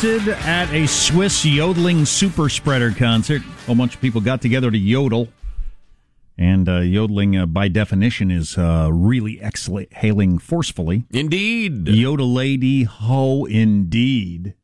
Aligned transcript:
pointed 0.00 0.28
at 0.28 0.70
a 0.72 0.86
Swiss 0.86 1.44
yodeling 1.44 2.06
super 2.06 2.48
spreader 2.48 2.90
concert. 2.90 3.42
A 3.68 3.74
bunch 3.74 3.94
of 3.94 4.00
people 4.00 4.22
got 4.22 4.40
together 4.40 4.70
to 4.70 4.78
yodel. 4.78 5.28
And 6.38 6.66
uh, 6.70 6.78
yodeling, 6.78 7.36
uh, 7.36 7.44
by 7.44 7.68
definition, 7.68 8.30
is 8.30 8.56
uh, 8.56 8.88
really 8.90 9.42
exhaling 9.42 10.38
forcefully. 10.38 11.04
Indeed. 11.10 11.86
Yodel 11.86 12.32
lady, 12.32 12.84
ho, 12.84 13.44
indeed. 13.44 14.54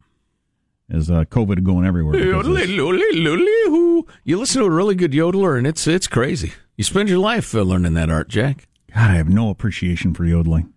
As 0.88 1.10
uh, 1.10 1.24
COVID 1.24 1.64
going 1.64 1.84
everywhere. 1.84 2.16
You 4.24 4.38
listen 4.38 4.62
to 4.62 4.66
a 4.66 4.70
really 4.70 4.94
good 4.94 5.12
yodeler, 5.12 5.58
and 5.58 5.66
it's 5.66 5.86
it's 5.86 6.06
crazy. 6.06 6.54
You 6.76 6.84
spend 6.84 7.10
your 7.10 7.18
life 7.18 7.54
uh, 7.54 7.60
learning 7.60 7.92
that 7.92 8.08
art, 8.08 8.28
Jack. 8.28 8.68
God, 8.94 9.10
I 9.10 9.14
have 9.16 9.28
no 9.28 9.50
appreciation 9.50 10.14
for 10.14 10.24
yodeling. 10.24 10.72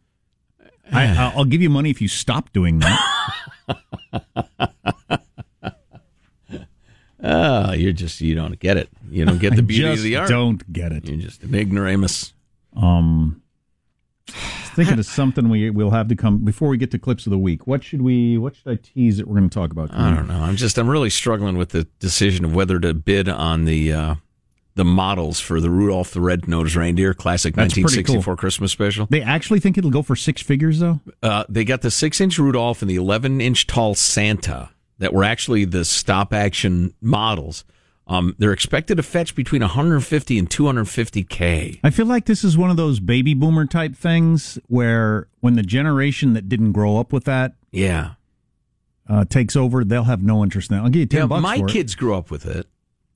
I, 0.91 1.31
I'll 1.35 1.45
give 1.45 1.61
you 1.61 1.69
money 1.69 1.91
if 1.91 2.01
you 2.01 2.09
stop 2.09 2.51
doing 2.51 2.79
that. 2.79 3.35
Ah, 7.21 7.73
you're 7.73 7.91
just 7.91 8.21
you 8.21 8.33
don't 8.33 8.57
get 8.59 8.77
it. 8.77 8.89
You 9.09 9.25
don't 9.25 9.39
get 9.39 9.55
the 9.55 9.61
beauty 9.61 9.91
of 9.91 10.01
the 10.01 10.15
art. 10.15 10.29
don't 10.29 10.71
get 10.71 10.91
it. 10.91 11.05
You're 11.05 11.17
just 11.17 11.43
an 11.43 11.53
ignoramus. 11.53 12.33
Um, 12.75 13.41
thinking 14.75 14.99
of 14.99 15.05
something 15.05 15.49
we 15.49 15.69
we'll 15.69 15.89
have 15.89 16.07
to 16.07 16.15
come 16.15 16.39
before 16.45 16.69
we 16.69 16.77
get 16.77 16.91
to 16.91 16.99
clips 16.99 17.25
of 17.25 17.31
the 17.31 17.37
week. 17.37 17.67
What 17.67 17.83
should 17.83 18.01
we? 18.01 18.37
What 18.37 18.55
should 18.55 18.71
I 18.71 18.75
tease 18.81 19.17
that 19.17 19.27
we're 19.27 19.37
going 19.37 19.49
to 19.49 19.53
talk 19.53 19.71
about? 19.71 19.93
I 19.93 20.15
don't 20.15 20.27
know. 20.27 20.39
I'm 20.39 20.55
just 20.55 20.77
I'm 20.77 20.89
really 20.89 21.09
struggling 21.09 21.57
with 21.57 21.69
the 21.69 21.85
decision 21.99 22.45
of 22.45 22.55
whether 22.55 22.79
to 22.79 22.93
bid 22.93 23.27
on 23.27 23.65
the 23.65 23.91
uh, 23.91 24.15
the 24.79 24.85
models 24.85 25.41
for 25.41 25.59
the 25.59 25.69
Rudolph 25.69 26.11
the 26.11 26.21
Red-Nosed 26.21 26.73
Reindeer 26.73 27.13
Classic 27.13 27.53
That's 27.53 27.75
1964 27.75 28.23
cool. 28.23 28.37
Christmas 28.37 28.71
special. 28.71 29.07
They 29.09 29.21
actually 29.21 29.59
think 29.59 29.77
it'll 29.77 29.91
go 29.91 30.01
for 30.01 30.15
six 30.15 30.41
figures, 30.41 30.79
though. 30.79 31.01
Uh, 31.21 31.43
they 31.49 31.65
got 31.65 31.81
the 31.81 31.91
six 31.91 32.21
inch 32.21 32.39
Rudolph 32.39 32.81
and 32.81 32.89
the 32.89 32.95
11 32.95 33.41
inch 33.41 33.67
tall 33.67 33.93
Santa 33.93 34.69
that 34.99 35.13
were 35.13 35.25
actually 35.25 35.65
the 35.65 35.83
stop 35.83 36.33
action 36.33 36.93
models. 37.01 37.65
Um, 38.07 38.37
they're 38.39 38.53
expected 38.53 38.95
to 38.95 39.03
fetch 39.03 39.35
between 39.35 39.61
150 39.61 40.39
and 40.39 40.49
250k. 40.49 41.79
I 41.83 41.89
feel 41.89 42.05
like 42.05 42.25
this 42.25 42.45
is 42.45 42.57
one 42.57 42.69
of 42.69 42.77
those 42.77 43.01
baby 43.01 43.33
boomer 43.33 43.65
type 43.65 43.97
things 43.97 44.57
where 44.67 45.27
when 45.41 45.55
the 45.55 45.61
generation 45.61 46.35
that 46.35 46.47
didn't 46.47 46.71
grow 46.71 46.97
up 46.97 47.11
with 47.11 47.25
that 47.25 47.55
Yeah, 47.69 48.11
uh, 49.09 49.25
takes 49.25 49.57
over, 49.57 49.83
they'll 49.83 50.05
have 50.05 50.23
no 50.23 50.41
interest 50.41 50.71
in 50.71 50.77
it. 50.77 50.81
I'll 50.81 50.89
give 50.89 51.01
you 51.01 51.05
ten 51.05 51.19
yeah. 51.19 51.25
bucks 51.27 51.43
My 51.43 51.61
kids 51.63 51.95
grew 51.95 52.15
up 52.15 52.31
with 52.31 52.45
it, 52.45 52.65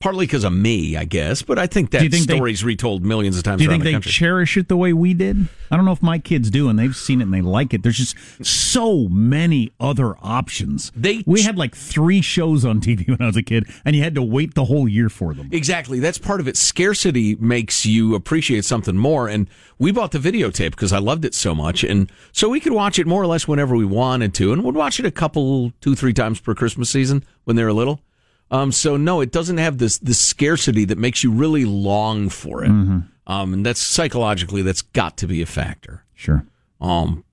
partly 0.04 0.26
because 0.26 0.44
of 0.44 0.52
me, 0.52 0.96
I 0.98 1.04
guess. 1.06 1.40
But 1.40 1.58
I 1.58 1.66
think 1.66 1.90
that 1.92 2.02
you 2.02 2.10
think 2.10 2.26
they- 2.26 2.34
story's 2.36 2.62
retold 2.62 3.04
millions 3.06 3.38
of 3.38 3.42
times 3.42 3.58
Do 3.58 3.64
you 3.64 3.70
think 3.70 3.82
the 3.82 3.88
they 3.88 3.92
country. 3.94 4.12
cherish 4.12 4.56
it 4.58 4.68
the 4.68 4.76
way 4.76 4.92
we 4.92 5.14
did? 5.14 5.48
I 5.70 5.76
don't 5.76 5.86
know 5.86 5.92
if 5.92 6.02
my 6.02 6.18
kids 6.18 6.50
do, 6.50 6.68
and 6.68 6.78
they've 6.78 6.94
seen 6.94 7.20
it 7.20 7.24
and 7.24 7.32
they 7.32 7.40
like 7.40 7.72
it. 7.72 7.82
There's 7.82 7.96
just 7.96 8.14
so 8.44 9.08
many 9.08 9.72
other 9.80 10.14
options. 10.22 10.92
They 10.94 11.24
we 11.26 11.40
had 11.42 11.56
like 11.56 11.74
three 11.74 12.20
shows 12.20 12.64
on 12.66 12.80
TV 12.80 13.08
when 13.08 13.20
I 13.22 13.26
was 13.26 13.36
a 13.36 13.42
kid, 13.42 13.64
and 13.84 13.96
you 13.96 14.02
had 14.02 14.14
to 14.16 14.22
wait 14.22 14.54
the 14.54 14.66
whole 14.66 14.86
year 14.86 15.08
for 15.08 15.32
them. 15.32 15.48
Exactly. 15.52 16.00
That's 16.00 16.18
part 16.18 16.38
of 16.40 16.46
it. 16.48 16.56
Scarcity 16.58 17.34
makes 17.36 17.86
you 17.86 18.14
appreciate 18.14 18.64
something 18.66 18.96
more. 18.96 19.26
And 19.28 19.48
we 19.78 19.90
bought 19.90 20.12
the 20.12 20.18
videotape 20.18 20.72
because 20.72 20.92
I 20.92 20.98
loved 20.98 21.24
it 21.24 21.34
so 21.34 21.54
much. 21.54 21.82
And 21.82 22.12
so 22.30 22.48
we 22.50 22.60
could 22.60 22.72
watch 22.74 22.98
it 22.98 23.06
more 23.06 23.22
or 23.22 23.26
less 23.26 23.48
whenever 23.48 23.74
we 23.74 23.84
wanted 23.86 24.34
to. 24.34 24.52
And 24.52 24.62
would 24.64 24.74
watch 24.76 25.00
it 25.00 25.06
a 25.06 25.10
couple, 25.10 25.72
two, 25.80 25.94
three 25.94 26.12
times 26.12 26.40
per 26.40 26.54
Christmas 26.54 26.90
season 26.90 27.24
when 27.44 27.56
they 27.56 27.64
were 27.64 27.72
little. 27.72 28.00
Um, 28.50 28.70
so 28.72 28.96
no, 28.96 29.20
it 29.20 29.32
doesn't 29.32 29.58
have 29.58 29.78
this, 29.78 29.98
this 29.98 30.20
scarcity 30.20 30.84
that 30.84 30.98
makes 30.98 31.24
you 31.24 31.32
really 31.32 31.64
long 31.64 32.28
for 32.28 32.62
it. 32.64 32.70
Um, 32.70 33.52
and 33.54 33.64
that's 33.66 33.80
psychologically, 33.80 34.62
that's 34.62 34.82
got 34.82 35.16
to 35.18 35.26
be 35.26 35.40
a 35.42 35.46
factor. 35.46 36.04
Sure. 36.14 36.44
Um, 36.80 37.24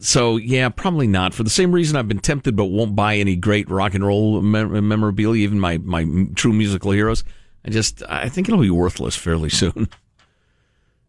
so 0.00 0.36
yeah, 0.36 0.68
probably 0.68 1.06
not. 1.06 1.32
For 1.34 1.42
the 1.42 1.50
same 1.50 1.72
reason, 1.72 1.96
I've 1.96 2.08
been 2.08 2.18
tempted, 2.18 2.54
but 2.56 2.66
won't 2.66 2.94
buy 2.96 3.16
any 3.16 3.36
great 3.36 3.70
rock 3.70 3.94
and 3.94 4.04
roll 4.04 4.42
mem- 4.42 4.86
memorabilia, 4.88 5.42
even 5.44 5.58
my 5.60 5.78
my 5.78 6.06
true 6.34 6.52
musical 6.52 6.90
heroes. 6.90 7.24
I 7.64 7.70
just 7.70 8.02
I 8.08 8.28
think 8.28 8.48
it'll 8.48 8.60
be 8.60 8.70
worthless 8.70 9.16
fairly 9.16 9.48
soon. 9.62 9.88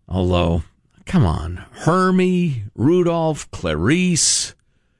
Although, 0.08 0.64
come 1.06 1.26
on, 1.26 1.66
Hermie, 1.72 2.64
Rudolph, 2.76 3.50
Clarice, 3.52 4.56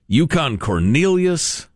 Yukon 0.08 0.58
Cornelius, 0.58 1.68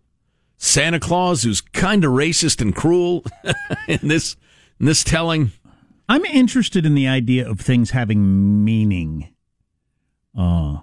Santa 0.64 0.98
Claus, 0.98 1.44
who's 1.44 1.60
kind 1.60 2.06
of 2.06 2.14
racist 2.14 2.62
and 2.62 2.74
cruel 2.74 3.26
in 3.90 4.08
this 4.08 4.38
in 4.80 4.86
this 4.86 5.04
telling. 5.04 5.52
I'm 6.08 6.24
interested 6.24 6.86
in 6.86 6.96
the 6.96 7.06
idea 7.06 7.48
of 7.48 7.60
things 7.60 7.92
having 7.92 8.64
meaning, 8.64 9.28
uh, 10.38 10.78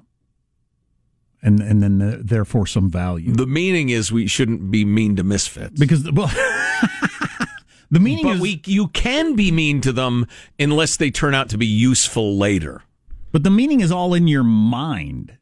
and 1.43 1.61
and 1.61 1.83
then 1.83 2.03
uh, 2.03 2.19
therefore 2.21 2.67
some 2.67 2.91
value. 2.91 3.33
The 3.33 3.47
meaning 3.47 3.89
is 3.89 4.13
we 4.13 4.27
shouldn't 4.27 4.71
be 4.71 4.85
mean 4.85 5.17
to 5.17 5.25
misfits. 5.25 5.81
Because 5.81 6.03
the, 6.03 6.13
well, 6.13 6.29
the 7.91 8.01
meaning 8.01 8.25
but 8.25 8.35
is, 8.35 8.41
we 8.43 8.61
you 8.67 8.89
can 8.89 9.35
be 9.35 9.51
mean 9.51 9.81
to 9.81 9.93
them 9.93 10.27
unless 10.59 10.99
they 10.99 11.11
turn 11.11 11.35
out 11.35 11.49
to 11.49 11.59
be 11.59 11.67
useful 11.67 12.37
later. 12.37 12.83
but 13.33 13.45
the 13.45 13.51
meaning 13.51 13.81
is 13.81 13.91
all 13.91 14.13
in 14.13 14.29
your 14.29 14.45
mind. 14.45 15.39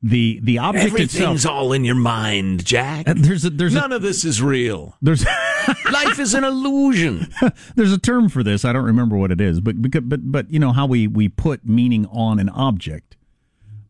The 0.00 0.38
the 0.44 0.58
object 0.58 0.86
Everything's 0.86 1.44
itself. 1.44 1.52
all 1.52 1.72
in 1.72 1.84
your 1.84 1.96
mind, 1.96 2.64
Jack. 2.64 3.08
Uh, 3.08 3.14
There's 3.16 3.44
a, 3.44 3.50
there's 3.50 3.74
None 3.74 3.90
a, 3.92 3.96
of 3.96 4.02
this 4.02 4.24
is 4.24 4.40
real. 4.40 4.94
there's 5.02 5.24
Life 5.92 6.20
is 6.20 6.34
an 6.34 6.44
illusion. 6.44 7.26
there's 7.74 7.92
a 7.92 7.98
term 7.98 8.28
for 8.28 8.44
this. 8.44 8.64
I 8.64 8.72
don't 8.72 8.84
remember 8.84 9.16
what 9.16 9.32
it 9.32 9.40
is, 9.40 9.60
but 9.60 9.82
because, 9.82 10.02
but 10.04 10.30
but 10.30 10.50
you 10.52 10.60
know 10.60 10.70
how 10.72 10.86
we 10.86 11.08
we 11.08 11.28
put 11.28 11.66
meaning 11.66 12.06
on 12.12 12.38
an 12.38 12.48
object, 12.48 13.16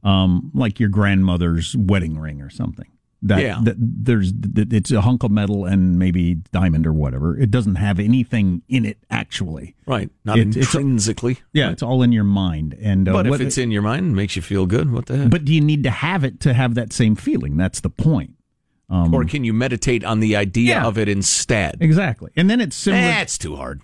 um, 0.03 0.51
like 0.55 0.81
your 0.81 0.89
grandmother's 0.89 1.77
wedding 1.77 2.19
ring 2.19 2.41
or 2.41 2.49
something. 2.49 2.87
That, 3.23 3.41
Yeah. 3.43 3.59
that 3.65 3.75
there's 3.79 4.33
that 4.33 4.73
it's 4.73 4.93
a 4.93 5.01
hunk 5.01 5.25
of 5.25 5.33
metal 5.33 5.65
and 5.65 5.99
maybe 5.99 6.37
diamond 6.53 6.87
or 6.87 6.93
whatever. 6.93 7.37
It 7.37 7.51
doesn't 7.51 7.75
have 7.75 7.99
anything 7.99 8.62
in 8.69 8.84
it 8.84 8.99
actually. 9.11 9.75
Right. 9.87 10.09
Not 10.25 10.39
It- 10.39 10.49
it's- 10.56 10.67
intrinsically. 10.75 11.39
Yeah, 11.53 11.71
it's 11.71 11.83
all 11.83 12.03
in 12.05 12.12
your 12.12 12.23
mind. 12.23 12.77
And 12.81 13.09
uh, 13.09 13.12
but 13.12 13.27
if 13.27 13.31
what- 13.31 13.41
it's 13.41 13.59
in 13.59 13.73
your 13.73 13.83
mind 13.83 14.07
and 14.07 14.15
makes 14.17 14.37
you 14.37 14.43
feel 14.43 14.67
good, 14.67 14.93
what 14.93 15.07
the 15.07 15.17
heck? 15.17 15.31
but 15.31 15.45
do 15.45 15.53
you 15.53 15.61
need 15.61 15.83
to 15.83 15.91
have 15.91 16.23
it 16.23 16.39
to 16.41 16.55
have 16.55 16.77
that 16.77 16.93
same 16.93 17.17
feeling? 17.17 17.57
That's 17.57 17.81
the 17.81 17.91
point. 17.91 18.34
Um, 18.89 19.12
or 19.12 19.25
can 19.25 19.43
you 19.45 19.53
meditate 19.53 20.05
on 20.05 20.21
the 20.21 20.37
idea 20.37 20.77
Yeah. 20.77 20.87
of 20.87 20.97
it 20.97 21.09
instead? 21.09 21.77
exactly. 21.81 22.31
And 22.37 22.49
then 22.49 22.61
it's 22.61 22.77
similar. 22.77 23.03
That's 23.03 23.37
too 23.37 23.57
hard. 23.57 23.81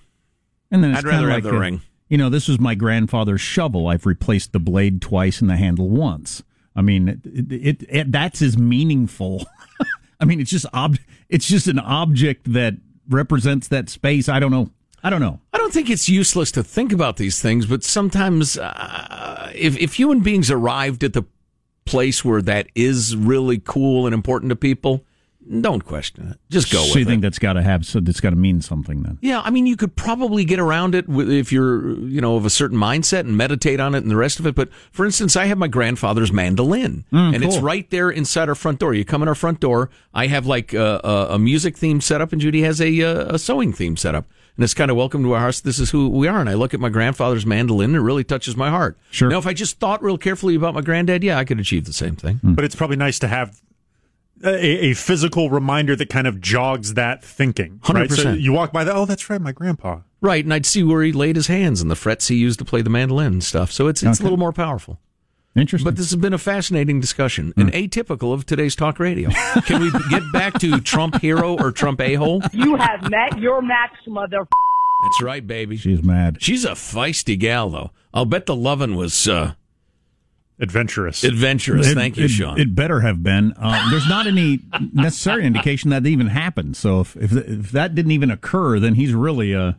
And 0.71 0.83
then 0.83 0.91
it's 0.93 1.01
I'd 1.01 1.05
rather 1.05 1.19
kinda 1.27 1.35
have 1.35 1.45
like 1.45 1.51
the 1.53 1.57
a- 1.57 1.61
ring. 1.61 1.81
You 2.09 2.19
know, 2.19 2.29
this 2.31 2.47
was 2.49 2.61
my 2.61 2.75
grandfather's 2.77 3.41
shovel. 3.41 3.89
I've 3.89 4.07
replaced 4.07 4.53
the 4.53 4.61
blade 4.61 5.01
twice 5.03 5.41
and 5.41 5.51
the 5.51 5.57
handle 5.57 5.89
once. 5.91 6.43
I 6.77 6.83
mean, 6.83 7.09
it, 7.09 7.21
it, 7.25 7.85
it, 7.89 8.13
that's 8.13 8.43
as 8.43 8.59
meaningful. 8.59 9.47
I 10.21 10.25
mean, 10.25 10.41
it's 10.41 10.51
just 10.51 10.67
ob- 10.75 10.99
It's 11.29 11.47
just 11.47 11.67
an 11.69 11.79
object 11.79 12.53
that 12.53 12.75
represents 13.09 13.69
that 13.69 13.89
space. 13.89 14.29
I 14.29 14.41
don't 14.41 14.51
know. 14.51 14.71
I 15.03 15.11
don't 15.11 15.21
know. 15.21 15.41
I 15.53 15.59
don't 15.59 15.73
think 15.73 15.91
it's 15.91 16.09
useless 16.09 16.51
to 16.53 16.65
think 16.65 16.93
about 16.93 17.17
these 17.19 17.41
things, 17.41 17.67
but 17.67 17.85
sometimes 17.85 18.57
uh, 18.57 19.53
if, 19.55 19.77
if 19.77 19.95
human 19.95 20.21
beings 20.21 20.51
arrived 20.51 21.05
at 21.05 21.13
the 21.13 21.25
place 21.85 22.25
where 22.25 22.41
that 22.41 22.69
is 22.75 23.15
really 23.15 23.59
cool 23.59 24.07
and 24.07 24.15
important 24.15 24.49
to 24.51 24.57
people, 24.57 25.05
don't 25.61 25.85
question 25.85 26.29
it. 26.31 26.39
Just 26.51 26.73
go 26.73 26.79
so 26.79 26.89
with 26.89 26.97
you 26.97 27.03
it. 27.03 27.05
think 27.07 27.23
that's 27.23 27.39
got 27.39 27.55
to 27.55 27.63
have? 27.63 27.85
So 27.87 28.01
that's 28.01 28.21
got 28.21 28.31
to 28.31 28.37
mean 28.37 28.61
something 28.61 29.03
then. 29.03 29.19
Yeah, 29.21 29.41
I 29.41 29.51
mean, 29.51 29.67
you 29.67 29.77
could 29.77 29.95
probably 29.97 30.45
get 30.45 30.59
around 30.59 30.95
it 30.95 31.07
if 31.09 31.53
you're, 31.53 31.99
you 32.01 32.21
know, 32.21 32.37
of 32.37 32.45
a 32.47 32.51
certain 32.51 32.79
mindset 32.79 33.21
and 33.21 33.37
meditate 33.37 33.81
on 33.81 33.95
it 33.95 33.99
and 33.99 34.11
the 34.11 34.17
rest 34.17 34.39
of 34.41 34.47
it. 34.47 34.55
But 34.55 34.73
for 34.93 35.05
instance, 35.05 35.37
I 35.37 35.47
have 35.47 35.59
my 35.59 35.69
grandfather's 35.69 36.33
mandolin, 36.33 37.05
Mm, 37.13 37.35
and 37.35 37.45
it's 37.45 37.59
right 37.59 37.89
there 37.91 38.11
inside 38.11 38.49
our 38.49 38.55
front 38.55 38.79
door. 38.79 38.95
You 38.95 39.05
come 39.05 39.23
in 39.23 39.29
our 39.29 39.35
front 39.35 39.61
door. 39.61 39.91
I 40.13 40.27
have 40.29 40.47
like 40.47 40.73
a, 40.73 41.01
a, 41.05 41.35
a 41.35 41.39
music 41.39 41.77
theme 41.77 42.01
set 42.01 42.21
up, 42.21 42.33
and 42.33 42.41
Judy 42.41 42.63
has 42.63 42.81
a, 42.81 43.03
uh, 43.03 43.35
a 43.35 43.39
sewing 43.39 43.73
theme 43.73 43.97
set 43.97 44.15
up. 44.15 44.27
And 44.57 44.63
it's 44.63 44.75
kind 44.75 44.89
of 44.91 44.97
welcome 44.97 45.25
to 45.25 45.33
our 45.33 45.41
house. 45.41 45.61
This 45.61 45.81
is 45.81 45.91
who 45.91 46.09
we 46.09 46.29
are. 46.29 46.39
And 46.41 46.49
I 46.49 46.55
look 46.55 46.75
at 46.75 46.79
my 46.81 46.89
grandfather's 46.89 47.45
mandolin, 47.45 47.91
and 47.91 47.97
it 47.97 48.01
really 48.01 48.23
touches 48.23 48.57
my 48.57 48.71
heart. 48.71 48.97
Sure. 49.11 49.29
Now, 49.29 49.39
if 49.39 49.47
I 49.49 49.53
just 49.53 49.81
thought 49.81 50.01
real 50.03 50.17
carefully 50.17 50.55
about 50.55 50.75
my 50.75 50.81
granddad, 50.81 51.25
yeah, 51.25 51.39
I 51.39 51.45
could 51.45 51.59
achieve 51.59 51.87
the 51.87 51.93
same 51.93 52.15
thing. 52.15 52.39
But 52.43 52.65
it's 52.65 52.77
probably 52.77 52.97
nice 52.97 53.19
to 53.19 53.29
have 53.29 53.61
a, 54.45 54.87
a 54.91 54.95
physical 54.95 55.51
reminder 55.51 55.97
that 55.97 56.11
kind 56.11 56.27
of 56.27 56.41
jogs 56.41 56.95
that 56.95 57.25
thinking. 57.25 57.81
Right? 57.89 58.11
So 58.11 58.25
100%. 58.25 58.41
you 58.41 58.53
walk 58.53 58.73
by 58.73 58.85
that, 58.85 58.95
oh, 58.95 59.07
that's 59.07 59.29
right, 59.31 59.41
my 59.41 59.53
grandpa. 59.53 60.01
Right, 60.21 60.45
and 60.45 60.55
I'd 60.55 60.67
see 60.67 60.83
where 60.83 61.03
he 61.03 61.13
laid 61.13 61.37
his 61.37 61.49
hands 61.49 61.83
and 61.83 61.91
the 61.91 61.97
frets 61.97 62.29
he 62.29 62.37
used 62.37 62.59
to 62.59 62.65
play 62.65 62.83
the 62.83 62.91
mandolin 62.91 63.35
and 63.35 63.45
stuff. 63.45 63.71
So 63.71 63.89
it's 63.89 64.03
it's 64.03 64.21
a 64.21 64.23
little 64.23 64.39
more 64.39 64.53
powerful. 64.53 64.99
Interesting. 65.57 65.85
But 65.85 65.97
this 65.97 66.11
has 66.11 66.21
been 66.21 66.33
a 66.33 66.39
fascinating 66.39 67.01
discussion 67.01 67.53
and 67.57 67.73
atypical 67.73 68.33
of 68.33 68.45
today's 68.45 68.75
talk 68.75 68.99
radio. 68.99 69.31
Can 69.67 69.81
we 69.81 69.91
get 70.11 70.23
back 70.33 70.59
to 70.61 70.81
Trump 70.81 71.21
hero 71.21 71.57
or 71.57 71.71
Trump 71.71 72.01
a 72.01 72.15
hole? 72.15 72.43
You 72.53 72.75
have 72.77 73.09
met 73.09 73.39
your 73.39 73.63
max, 73.63 73.93
mother. 74.07 74.49
That's 75.05 75.23
right, 75.23 75.47
baby. 75.47 75.77
She's 75.77 76.03
mad. 76.03 76.39
She's 76.41 76.65
a 76.65 76.71
feisty 76.71 77.39
gal, 77.39 77.71
though. 77.71 77.91
I'll 78.13 78.25
bet 78.25 78.47
the 78.47 78.57
lovin' 78.57 78.97
was 78.97 79.29
uh, 79.29 79.55
Adventurous. 80.61 81.25
adventurous. 81.25 81.89
It- 81.89 81.95
Thank 81.95 82.17
you, 82.17 82.27
it, 82.27 82.29
Sean. 82.29 82.61
It 82.61 82.75
better 82.75 83.01
have 83.01 83.23
been. 83.23 83.53
Uh, 83.57 83.89
there's 83.91 84.09
not 84.09 84.27
any 84.27 84.61
necessary 84.93 85.45
indication 85.45 85.91
that 85.91 86.07
even 86.07 86.29
happened. 86.29 86.77
So 86.77 87.01
if 87.01 87.17
if, 87.17 87.33
if 87.33 87.73
that 87.73 87.95
didn't 87.95 88.13
even 88.13 88.31
occur, 88.31 88.79
then 88.79 88.95
he's 88.95 89.13
really 89.15 89.55
uh 89.55 89.73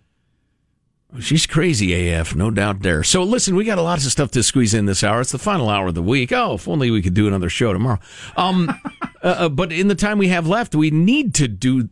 She's 1.19 1.45
crazy 1.45 2.09
AF, 2.11 2.35
no 2.35 2.51
doubt 2.51 2.81
there. 2.81 3.01
So 3.03 3.23
listen, 3.23 3.55
we 3.55 3.63
got 3.63 3.77
a 3.77 3.81
lot 3.83 3.97
of 3.99 4.11
stuff 4.11 4.31
to 4.31 4.43
squeeze 4.43 4.73
in 4.73 4.85
this 4.85 5.03
hour. 5.03 5.21
It's 5.21 5.31
the 5.31 5.37
final 5.37 5.69
hour 5.69 5.87
of 5.87 5.95
the 5.95 6.01
week. 6.01 6.33
Oh, 6.33 6.55
if 6.55 6.67
only 6.67 6.91
we 6.91 7.01
could 7.01 7.13
do 7.13 7.27
another 7.27 7.49
show 7.49 7.71
tomorrow. 7.71 7.99
Um, 8.35 8.69
uh, 9.23 9.27
uh, 9.27 9.49
but 9.49 9.71
in 9.71 9.87
the 9.87 9.95
time 9.95 10.17
we 10.17 10.27
have 10.27 10.47
left, 10.47 10.75
we 10.75 10.91
need 10.91 11.33
to 11.35 11.47
do 11.47 11.89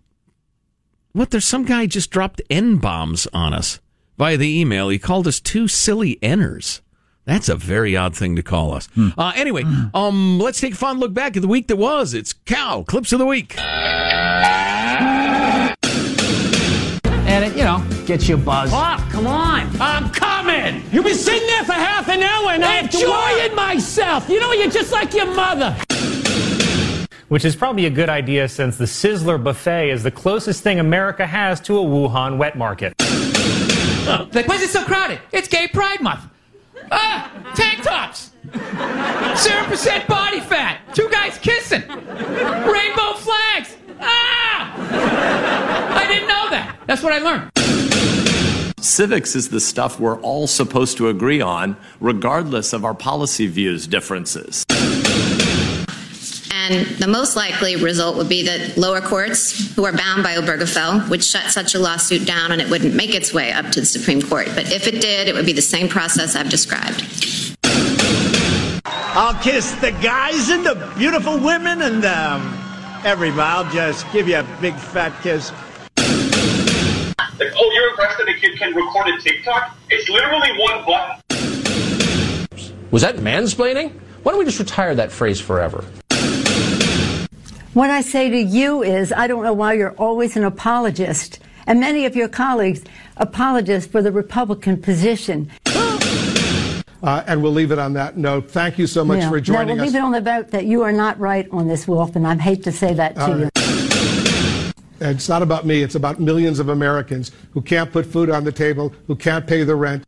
what? 1.14 1.32
There's 1.32 1.46
some 1.46 1.64
guy 1.64 1.86
just 1.86 2.10
dropped 2.10 2.42
N 2.50 2.78
bombs 2.78 3.28
on 3.34 3.54
us 3.54 3.80
via 4.18 4.36
the 4.36 4.60
email. 4.60 4.90
He 4.90 5.00
called 5.00 5.28
us 5.28 5.40
two 5.40 5.68
silly 5.68 6.18
Ners. 6.22 6.82
That's 7.26 7.48
a 7.50 7.56
very 7.56 7.96
odd 7.96 8.16
thing 8.16 8.36
to 8.36 8.44
call 8.44 8.74
us. 8.74 8.90
Uh, 9.18 9.32
anyway, 9.36 9.64
um, 9.94 10.40
let's 10.40 10.60
take 10.60 10.74
a 10.74 10.78
fun 10.78 11.00
look 11.00 11.14
back 11.14 11.36
at 11.38 11.42
the 11.42 11.48
week 11.48 11.68
that 11.68 11.78
was. 11.78 12.14
It's 12.14 12.34
Cow 12.34 12.84
Clips 12.86 13.14
of 13.14 13.20
the 13.20 13.26
Week. 13.26 13.56
and 17.26 17.46
it, 17.46 17.56
you 17.56 17.64
know, 17.64 17.84
gets 18.06 18.28
you 18.28 18.36
buzzed. 18.38 18.74
Oh, 18.76 19.08
come 19.12 19.26
on. 19.26 19.70
I'm 19.80 20.10
coming. 20.10 20.84
You've 20.92 21.06
been 21.06 21.16
sitting 21.16 21.48
there 21.48 21.64
for 21.64 21.72
half 21.74 22.10
an 22.10 22.22
hour 22.22 22.52
and 22.52 22.64
I'm 22.64 22.86
enjoying 22.86 23.56
myself. 23.56 24.28
You 24.30 24.40
know, 24.40 24.52
you're 24.52 24.70
just 24.70 24.92
like 24.92 25.14
your 25.14 25.34
mother. 25.34 25.76
Which 27.30 27.46
is 27.46 27.56
probably 27.56 27.86
a 27.88 27.90
good 27.90 28.10
idea 28.10 28.48
since 28.50 28.78
the 28.78 28.86
Sizzler 28.86 29.42
buffet 29.44 29.90
is 29.90 30.04
the 30.04 30.12
closest 30.12 30.62
thing 30.62 30.80
America 30.80 31.26
has 31.26 31.60
to 31.62 31.80
a 31.80 31.82
Wuhan 31.84 32.38
wet 32.38 32.58
market. 32.58 32.94
Like, 34.06 34.48
why 34.48 34.56
is 34.56 34.64
it 34.64 34.70
so 34.70 34.84
crowded? 34.84 35.20
It's 35.32 35.48
Gay 35.48 35.68
Pride 35.70 36.02
Month. 36.02 36.26
Ah, 36.92 37.52
tank 37.56 37.84
tops. 37.84 38.32
Zero 39.44 39.64
percent 39.66 40.08
body 40.08 40.40
fat. 40.40 40.82
Two 40.94 41.10
guys 41.10 41.38
kissing. 41.40 41.82
Rainbow 41.82 43.14
flags. 43.16 43.78
Ah! 44.00 44.74
I 45.96 46.08
didn't 46.08 46.28
know 46.28 46.50
that. 46.50 46.78
That's 46.88 47.02
what 47.02 47.14
I 47.14 47.20
learned. 47.20 47.50
Civics 48.84 49.36
is 49.36 49.50
the 49.50 49.60
stuff 49.62 50.00
we're 50.00 50.20
all 50.20 50.46
supposed 50.46 50.98
to 50.98 51.08
agree 51.08 51.42
on, 51.42 51.78
regardless 52.02 52.74
of 52.74 52.84
our 52.84 52.94
policy 52.94 53.48
views 53.48 53.88
differences. 53.88 54.66
And 56.64 56.88
the 56.96 57.08
most 57.08 57.36
likely 57.36 57.76
result 57.76 58.16
would 58.16 58.30
be 58.30 58.44
that 58.44 58.78
lower 58.78 59.02
courts, 59.02 59.76
who 59.76 59.84
are 59.84 59.92
bound 59.92 60.24
by 60.24 60.36
Obergefell, 60.36 61.10
would 61.10 61.22
shut 61.22 61.52
such 61.52 61.76
a 61.76 61.80
lawsuit 61.80 62.26
down 62.26 62.54
and 62.54 62.62
it 62.62 62.70
wouldn't 62.70 62.96
make 62.96 63.14
its 63.14 63.34
way 63.34 63.52
up 63.52 63.70
to 63.72 63.82
the 63.82 63.86
Supreme 63.86 64.22
Court. 64.22 64.48
But 64.56 64.72
if 64.72 64.88
it 64.88 65.02
did, 65.02 65.28
it 65.28 65.36
would 65.36 65.46
be 65.46 65.52
the 65.52 65.62
same 65.62 65.90
process 65.90 66.38
I've 66.38 66.50
described. 66.50 67.04
I'll 68.86 69.38
kiss 69.44 69.74
the 69.82 69.92
guys 69.92 70.50
and 70.52 70.66
the 70.66 70.94
beautiful 70.98 71.38
women 71.38 71.82
and 71.82 72.06
um, 72.06 72.58
everybody. 73.04 73.42
I'll 73.42 73.70
just 73.70 74.10
give 74.14 74.30
you 74.30 74.38
a 74.38 74.48
big 74.62 74.76
fat 74.76 75.12
kiss. 75.22 75.52
Like, 75.98 77.52
oh, 77.58 77.72
you're 77.74 77.90
impressed 77.90 78.20
that 78.20 78.30
a 78.30 78.40
kid 78.40 78.58
can 78.58 78.74
record 78.74 79.10
a 79.10 79.20
TikTok? 79.22 79.76
It's 79.90 80.08
literally 80.08 80.58
one 80.58 80.86
button. 80.86 81.20
Was 82.92 83.02
that 83.02 83.18
mansplaining? 83.18 84.00
Why 84.24 84.32
don't 84.32 84.40
we 84.40 84.46
just 84.46 84.60
retire 84.60 84.96
that 84.96 85.12
phrase 85.12 85.42
forever? 85.42 85.84
What 87.74 87.90
I 87.90 88.02
say 88.02 88.30
to 88.30 88.38
you 88.38 88.84
is, 88.84 89.12
I 89.12 89.26
don't 89.26 89.44
know 89.44 89.54
why 89.54 89.74
you're 89.74 89.94
always 89.94 90.38
an 90.38 90.44
apologist, 90.44 91.40
and 91.66 91.80
many 91.80 92.06
of 92.06 92.16
your 92.16 92.28
colleagues 92.28 92.84
apologists 93.18 93.92
for 93.92 94.04
the 94.04 94.12
Republican 94.12 94.80
position. 94.80 95.50
Uh, 95.66 97.24
and 97.26 97.42
we'll 97.42 97.52
leave 97.52 97.72
it 97.72 97.80
on 97.80 97.94
that 97.94 98.16
note. 98.16 98.52
Thank 98.52 98.78
you 98.78 98.86
so 98.86 99.04
much 99.04 99.20
Yeah. 99.20 99.30
for 99.30 99.40
joining 99.42 99.68
no, 99.70 99.74
we'll 99.74 99.84
us. 99.84 99.88
leave 99.88 99.96
it 99.96 100.04
on 100.06 100.12
the 100.12 100.22
vote 100.22 100.52
that 100.52 100.66
you 100.66 100.84
are 100.84 100.92
not 100.92 101.20
right 101.20 101.48
on 101.52 101.68
this, 101.68 101.88
Wolf, 101.88 102.16
and 102.16 102.28
I 102.28 102.36
hate 102.36 102.64
to 102.64 102.72
say 102.72 102.94
that 102.94 103.16
to 103.16 103.22
All 103.22 103.40
you. 103.40 103.50
And 105.02 105.18
it's 105.18 105.28
not 105.28 105.42
about 105.42 105.66
me, 105.66 105.82
it's 105.82 105.96
about 105.96 106.20
millions 106.20 106.60
of 106.60 106.70
Americans 106.70 107.32
who 107.54 107.62
can't 107.62 107.92
put 107.92 108.06
food 108.06 108.30
on 108.30 108.44
the 108.44 108.52
table, 108.52 108.94
who 109.08 109.16
can't 109.16 109.48
pay 109.48 109.64
the 109.64 109.76
rent. 109.76 110.06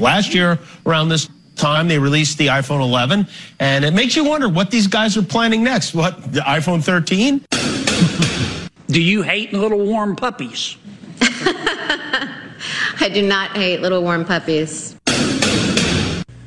Last 0.00 0.34
year, 0.34 0.58
around 0.86 1.10
this 1.10 1.28
time, 1.56 1.88
they 1.88 1.98
released 1.98 2.38
the 2.38 2.48
iPhone 2.48 2.80
11, 2.80 3.26
and 3.60 3.84
it 3.84 3.92
makes 3.92 4.16
you 4.16 4.24
wonder 4.24 4.48
what 4.48 4.70
these 4.70 4.86
guys 4.86 5.16
are 5.16 5.22
planning 5.22 5.62
next. 5.62 5.94
What, 5.94 6.32
the 6.32 6.40
iPhone 6.40 6.82
13? 6.82 7.44
Do 8.88 9.00
you 9.00 9.22
hate 9.22 9.52
little 9.52 9.84
warm 9.84 10.14
puppies? 10.14 10.76
I 11.20 13.10
do 13.12 13.22
not 13.22 13.56
hate 13.56 13.80
little 13.80 14.02
warm 14.02 14.24
puppies. 14.24 14.96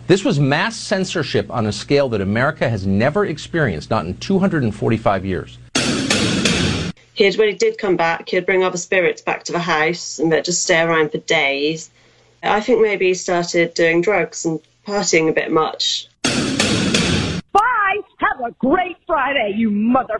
This 0.07 0.23
was 0.23 0.39
mass 0.39 0.77
censorship 0.77 1.51
on 1.51 1.65
a 1.65 1.71
scale 1.71 2.07
that 2.09 2.21
America 2.21 2.69
has 2.69 2.85
never 2.87 3.25
experienced, 3.25 3.89
not 3.89 4.05
in 4.05 4.15
245 4.17 5.25
years. 5.25 5.57
He'd, 7.13 7.37
when 7.37 7.49
he 7.49 7.55
did 7.55 7.77
come 7.77 7.97
back, 7.97 8.29
he'd 8.29 8.45
bring 8.45 8.63
other 8.63 8.77
spirits 8.77 9.21
back 9.21 9.43
to 9.45 9.51
the 9.51 9.59
house 9.59 10.19
and 10.19 10.31
they'd 10.31 10.45
just 10.45 10.63
stay 10.63 10.81
around 10.81 11.11
for 11.11 11.17
days. 11.17 11.89
I 12.43 12.61
think 12.61 12.81
maybe 12.81 13.07
he 13.07 13.13
started 13.15 13.73
doing 13.73 14.01
drugs 14.01 14.45
and 14.45 14.59
partying 14.87 15.29
a 15.29 15.33
bit 15.33 15.51
much. 15.51 16.07
Bye. 16.23 17.97
Have 18.19 18.39
a 18.47 18.51
great 18.59 18.95
Friday, 19.05 19.53
you 19.55 19.69
mother. 19.69 20.19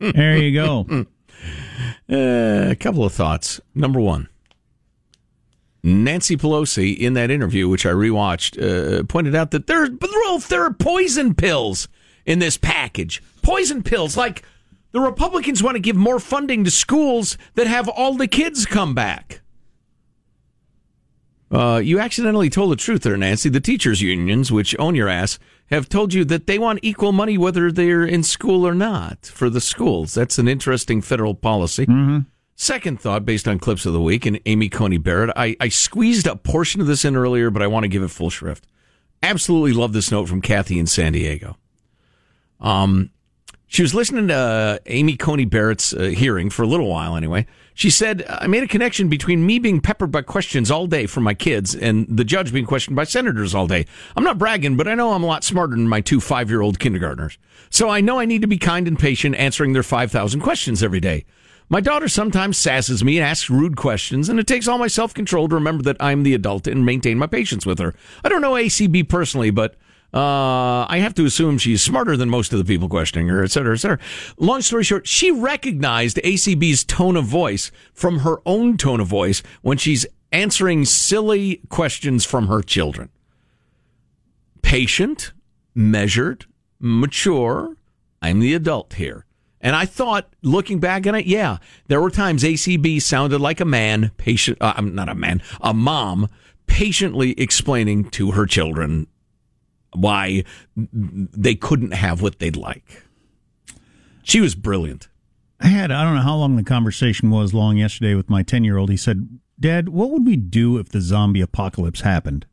There 0.00 0.36
you 0.36 0.52
go. 0.52 1.06
Uh, 2.10 2.68
a 2.68 2.74
couple 2.74 3.04
of 3.04 3.12
thoughts. 3.12 3.58
Number 3.74 3.98
one, 3.98 4.28
Nancy 5.82 6.36
Pelosi 6.36 6.94
in 6.94 7.14
that 7.14 7.30
interview, 7.30 7.68
which 7.68 7.86
I 7.86 7.90
rewatched, 7.90 8.60
uh, 8.60 9.04
pointed 9.04 9.34
out 9.34 9.50
that 9.52 9.66
there, 9.66 9.88
but 9.88 10.10
Wolf, 10.12 10.46
there 10.48 10.62
are 10.62 10.74
poison 10.74 11.34
pills 11.34 11.88
in 12.26 12.38
this 12.38 12.58
package. 12.58 13.22
Poison 13.40 13.82
pills, 13.82 14.14
like 14.16 14.42
the 14.90 15.00
Republicans 15.00 15.62
want 15.62 15.76
to 15.76 15.80
give 15.80 15.96
more 15.96 16.18
funding 16.18 16.64
to 16.64 16.70
schools 16.70 17.38
that 17.54 17.66
have 17.66 17.88
all 17.88 18.14
the 18.14 18.28
kids 18.28 18.66
come 18.66 18.94
back. 18.94 19.40
Uh, 21.52 21.76
you 21.76 22.00
accidentally 22.00 22.48
told 22.48 22.72
the 22.72 22.76
truth 22.76 23.02
there, 23.02 23.16
Nancy. 23.16 23.50
The 23.50 23.60
teachers' 23.60 24.00
unions, 24.00 24.50
which 24.50 24.74
own 24.78 24.94
your 24.94 25.08
ass, 25.08 25.38
have 25.66 25.88
told 25.88 26.14
you 26.14 26.24
that 26.24 26.46
they 26.46 26.58
want 26.58 26.80
equal 26.82 27.12
money 27.12 27.36
whether 27.36 27.70
they're 27.70 28.06
in 28.06 28.22
school 28.22 28.66
or 28.66 28.74
not 28.74 29.26
for 29.26 29.50
the 29.50 29.60
schools. 29.60 30.14
That's 30.14 30.38
an 30.38 30.48
interesting 30.48 31.02
federal 31.02 31.34
policy. 31.34 31.84
Second 32.54 33.00
thought, 33.00 33.26
based 33.26 33.46
on 33.46 33.58
clips 33.58 33.84
of 33.84 33.92
the 33.92 34.00
week, 34.00 34.24
and 34.24 34.40
Amy 34.46 34.68
Coney 34.68 34.96
Barrett. 34.98 35.30
I, 35.36 35.56
I 35.60 35.68
squeezed 35.68 36.26
a 36.26 36.36
portion 36.36 36.80
of 36.80 36.86
this 36.86 37.04
in 37.04 37.16
earlier, 37.16 37.50
but 37.50 37.62
I 37.62 37.66
want 37.66 37.84
to 37.84 37.88
give 37.88 38.02
it 38.02 38.08
full 38.08 38.30
shrift. 38.30 38.66
Absolutely 39.22 39.72
love 39.72 39.92
this 39.92 40.10
note 40.10 40.28
from 40.28 40.40
Kathy 40.40 40.78
in 40.78 40.86
San 40.86 41.12
Diego. 41.12 41.56
Um, 42.60 43.10
she 43.66 43.82
was 43.82 43.94
listening 43.94 44.28
to 44.28 44.34
uh, 44.34 44.78
Amy 44.86 45.16
Coney 45.16 45.44
Barrett's 45.44 45.92
uh, 45.92 46.04
hearing 46.04 46.50
for 46.50 46.62
a 46.62 46.66
little 46.66 46.88
while 46.88 47.16
anyway. 47.16 47.46
She 47.74 47.90
said, 47.90 48.24
I 48.28 48.46
made 48.46 48.62
a 48.62 48.68
connection 48.68 49.08
between 49.08 49.46
me 49.46 49.58
being 49.58 49.80
peppered 49.80 50.10
by 50.10 50.22
questions 50.22 50.70
all 50.70 50.86
day 50.86 51.06
from 51.06 51.24
my 51.24 51.34
kids 51.34 51.74
and 51.74 52.06
the 52.08 52.24
judge 52.24 52.52
being 52.52 52.66
questioned 52.66 52.96
by 52.96 53.04
senators 53.04 53.54
all 53.54 53.66
day. 53.66 53.86
I'm 54.16 54.24
not 54.24 54.38
bragging, 54.38 54.76
but 54.76 54.86
I 54.86 54.94
know 54.94 55.12
I'm 55.12 55.22
a 55.22 55.26
lot 55.26 55.44
smarter 55.44 55.74
than 55.74 55.88
my 55.88 56.00
two 56.00 56.20
five 56.20 56.50
year 56.50 56.60
old 56.60 56.78
kindergartners. 56.78 57.38
So 57.70 57.88
I 57.88 58.00
know 58.00 58.18
I 58.18 58.26
need 58.26 58.42
to 58.42 58.48
be 58.48 58.58
kind 58.58 58.86
and 58.86 58.98
patient 58.98 59.34
answering 59.36 59.72
their 59.72 59.82
5,000 59.82 60.40
questions 60.40 60.82
every 60.82 61.00
day. 61.00 61.24
My 61.68 61.80
daughter 61.80 62.08
sometimes 62.08 62.58
sasses 62.58 63.02
me 63.02 63.16
and 63.16 63.26
asks 63.26 63.48
rude 63.48 63.76
questions, 63.76 64.28
and 64.28 64.38
it 64.38 64.46
takes 64.46 64.68
all 64.68 64.76
my 64.76 64.88
self 64.88 65.14
control 65.14 65.48
to 65.48 65.54
remember 65.54 65.82
that 65.84 65.96
I'm 66.00 66.22
the 66.22 66.34
adult 66.34 66.66
and 66.66 66.84
maintain 66.84 67.16
my 67.16 67.26
patience 67.26 67.64
with 67.64 67.78
her. 67.78 67.94
I 68.22 68.28
don't 68.28 68.42
know 68.42 68.52
ACB 68.52 69.08
personally, 69.08 69.50
but 69.50 69.76
uh, 70.14 70.84
I 70.88 70.98
have 71.00 71.14
to 71.14 71.24
assume 71.24 71.56
she's 71.56 71.82
smarter 71.82 72.16
than 72.16 72.28
most 72.28 72.52
of 72.52 72.58
the 72.58 72.64
people 72.64 72.88
questioning 72.88 73.28
her, 73.28 73.42
et 73.42 73.50
cetera, 73.50 73.74
et 73.74 73.78
cetera. 73.78 73.98
Long 74.36 74.60
story 74.60 74.84
short, 74.84 75.06
she 75.06 75.30
recognized 75.30 76.18
ACB's 76.18 76.84
tone 76.84 77.16
of 77.16 77.24
voice 77.24 77.70
from 77.94 78.18
her 78.18 78.38
own 78.44 78.76
tone 78.76 79.00
of 79.00 79.06
voice 79.06 79.42
when 79.62 79.78
she's 79.78 80.06
answering 80.30 80.84
silly 80.84 81.62
questions 81.70 82.24
from 82.26 82.48
her 82.48 82.60
children. 82.60 83.08
Patient, 84.60 85.32
measured, 85.74 86.44
mature. 86.78 87.76
I'm 88.20 88.40
the 88.40 88.54
adult 88.54 88.94
here. 88.94 89.24
And 89.62 89.76
I 89.76 89.86
thought, 89.86 90.34
looking 90.42 90.78
back 90.80 91.06
on 91.06 91.14
it, 91.14 91.24
yeah, 91.24 91.58
there 91.86 92.00
were 92.00 92.10
times 92.10 92.42
ACB 92.42 93.00
sounded 93.00 93.40
like 93.40 93.60
a 93.60 93.64
man, 93.64 94.10
patient, 94.16 94.58
uh, 94.60 94.74
I'm 94.76 94.94
not 94.94 95.08
a 95.08 95.14
man, 95.14 95.40
a 95.60 95.72
mom, 95.72 96.28
patiently 96.66 97.32
explaining 97.38 98.10
to 98.10 98.32
her 98.32 98.44
children 98.44 99.06
why 99.94 100.44
they 100.76 101.54
couldn't 101.54 101.92
have 101.92 102.22
what 102.22 102.38
they'd 102.38 102.56
like. 102.56 103.02
She 104.22 104.40
was 104.40 104.54
brilliant. 104.54 105.08
I 105.60 105.68
had, 105.68 105.90
I 105.92 106.04
don't 106.04 106.16
know 106.16 106.22
how 106.22 106.36
long 106.36 106.56
the 106.56 106.64
conversation 106.64 107.30
was 107.30 107.54
long 107.54 107.76
yesterday 107.76 108.14
with 108.14 108.28
my 108.30 108.42
10 108.42 108.64
year 108.64 108.78
old. 108.78 108.90
He 108.90 108.96
said, 108.96 109.38
Dad, 109.60 109.88
what 109.90 110.10
would 110.10 110.26
we 110.26 110.36
do 110.36 110.78
if 110.78 110.88
the 110.88 111.00
zombie 111.00 111.40
apocalypse 111.40 112.00
happened? 112.00 112.46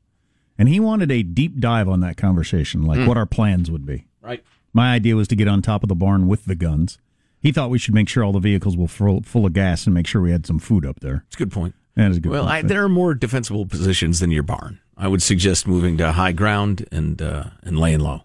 And 0.57 0.69
he 0.69 0.79
wanted 0.79 1.09
a 1.11 1.23
deep 1.23 1.59
dive 1.59 1.87
on 1.87 2.01
that 2.01 2.17
conversation, 2.17 2.83
like 2.83 2.99
Mm. 2.99 3.07
what 3.07 3.17
our 3.17 3.25
plans 3.25 3.71
would 3.71 3.85
be. 3.85 4.05
Right. 4.21 4.43
My 4.73 4.93
idea 4.93 5.15
was 5.15 5.27
to 5.29 5.35
get 5.35 5.47
on 5.47 5.61
top 5.61 5.81
of 5.83 5.89
the 5.89 5.95
barn 5.95 6.27
with 6.27 6.45
the 6.45 6.55
guns. 6.55 6.99
He 7.41 7.51
thought 7.51 7.69
we 7.69 7.79
should 7.79 7.93
make 7.95 8.09
sure 8.09 8.23
all 8.23 8.33
the 8.33 8.39
vehicles 8.39 8.75
were 8.75 8.87
full, 8.87 9.21
full 9.23 9.45
of 9.45 9.53
gas 9.53 9.85
and 9.87 9.93
make 9.93 10.05
sure 10.05 10.21
we 10.21 10.31
had 10.31 10.45
some 10.45 10.59
food 10.59 10.85
up 10.85 10.99
there. 10.99 11.23
It's 11.27 11.35
a 11.35 11.39
good 11.39 11.51
point. 11.51 11.73
That 11.95 12.11
is 12.11 12.17
a 12.17 12.19
good 12.19 12.31
well, 12.31 12.43
point. 12.43 12.53
I, 12.53 12.61
there 12.67 12.83
are 12.83 12.89
more 12.89 13.13
defensible 13.13 13.65
positions 13.65 14.19
than 14.19 14.29
your 14.31 14.43
barn. 14.43 14.79
I 14.99 15.07
would 15.07 15.21
suggest 15.21 15.65
moving 15.65 15.97
to 15.97 16.11
high 16.11 16.33
ground 16.33 16.85
and 16.91 17.21
uh, 17.21 17.45
and 17.63 17.79
laying 17.79 18.01
low. 18.01 18.23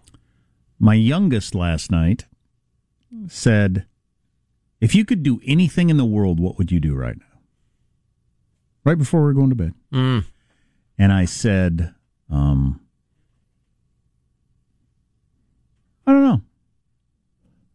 My 0.77 0.93
youngest 0.93 1.55
last 1.55 1.89
night 1.89 2.25
said, 3.27 3.85
If 4.81 4.93
you 4.93 5.05
could 5.05 5.23
do 5.23 5.39
anything 5.45 5.89
in 5.89 5.95
the 5.95 6.05
world, 6.05 6.39
what 6.39 6.57
would 6.57 6.71
you 6.73 6.81
do 6.81 6.93
right 6.93 7.17
now? 7.17 7.39
Right 8.83 8.97
before 8.97 9.23
we 9.23 9.31
are 9.31 9.33
going 9.33 9.49
to 9.49 9.55
bed. 9.55 9.73
Mm. 9.93 10.25
And 10.97 11.13
I 11.13 11.25
said, 11.25 11.95
um, 12.29 12.81
I 16.05 16.11
don't 16.11 16.23
know. 16.23 16.41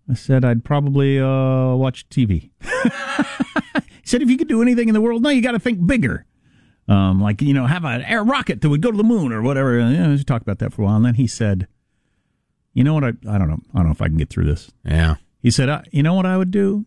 I 0.09 0.15
said 0.15 0.45
I'd 0.45 0.65
probably 0.65 1.19
uh, 1.19 1.75
watch 1.75 2.09
TV. 2.09 2.51
he 2.63 3.81
said, 4.05 4.23
if 4.23 4.31
you 4.31 4.37
could 4.37 4.49
do 4.49 4.63
anything 4.63 4.89
in 4.89 4.95
the 4.95 5.01
world, 5.01 5.23
no, 5.23 5.31
you 5.31 5.43
got 5.43 5.53
to 5.53 5.59
think 5.59 5.87
bigger. 5.87 6.27
Um, 6.91 7.21
like, 7.23 7.41
you 7.41 7.55
know, 7.55 7.67
have 7.67 7.85
an 7.85 8.03
air 8.03 8.25
rocket 8.25 8.61
that 8.63 8.69
would 8.69 8.83
go 8.83 8.91
to 8.91 8.97
the 8.97 9.05
moon 9.05 9.33
or 9.33 9.43
whatever. 9.43 9.79
And, 9.79 9.95
you 9.95 10.03
know, 10.03 10.11
we 10.11 10.25
talked 10.25 10.43
about 10.43 10.59
that 10.59 10.73
for 10.73 10.83
a 10.83 10.85
while. 10.87 10.97
And 10.97 11.05
then 11.05 11.15
he 11.15 11.27
said, 11.29 11.69
you 12.75 12.83
know 12.83 12.95
what? 12.95 13.05
I, 13.05 13.09
I 13.29 13.39
don't 13.39 13.49
know. 13.49 13.61
I 13.75 13.79
don't 13.79 13.87
know 13.87 13.93
if 13.93 14.03
I 14.03 14.09
can 14.09 14.17
get 14.17 14.29
through 14.29 14.47
this. 14.47 14.71
Yeah. 14.85 15.15
He 15.41 15.51
said, 15.51 15.87
you 15.93 16.03
know 16.03 16.15
what 16.15 16.27
I 16.27 16.37
would 16.37 16.51
do? 16.51 16.87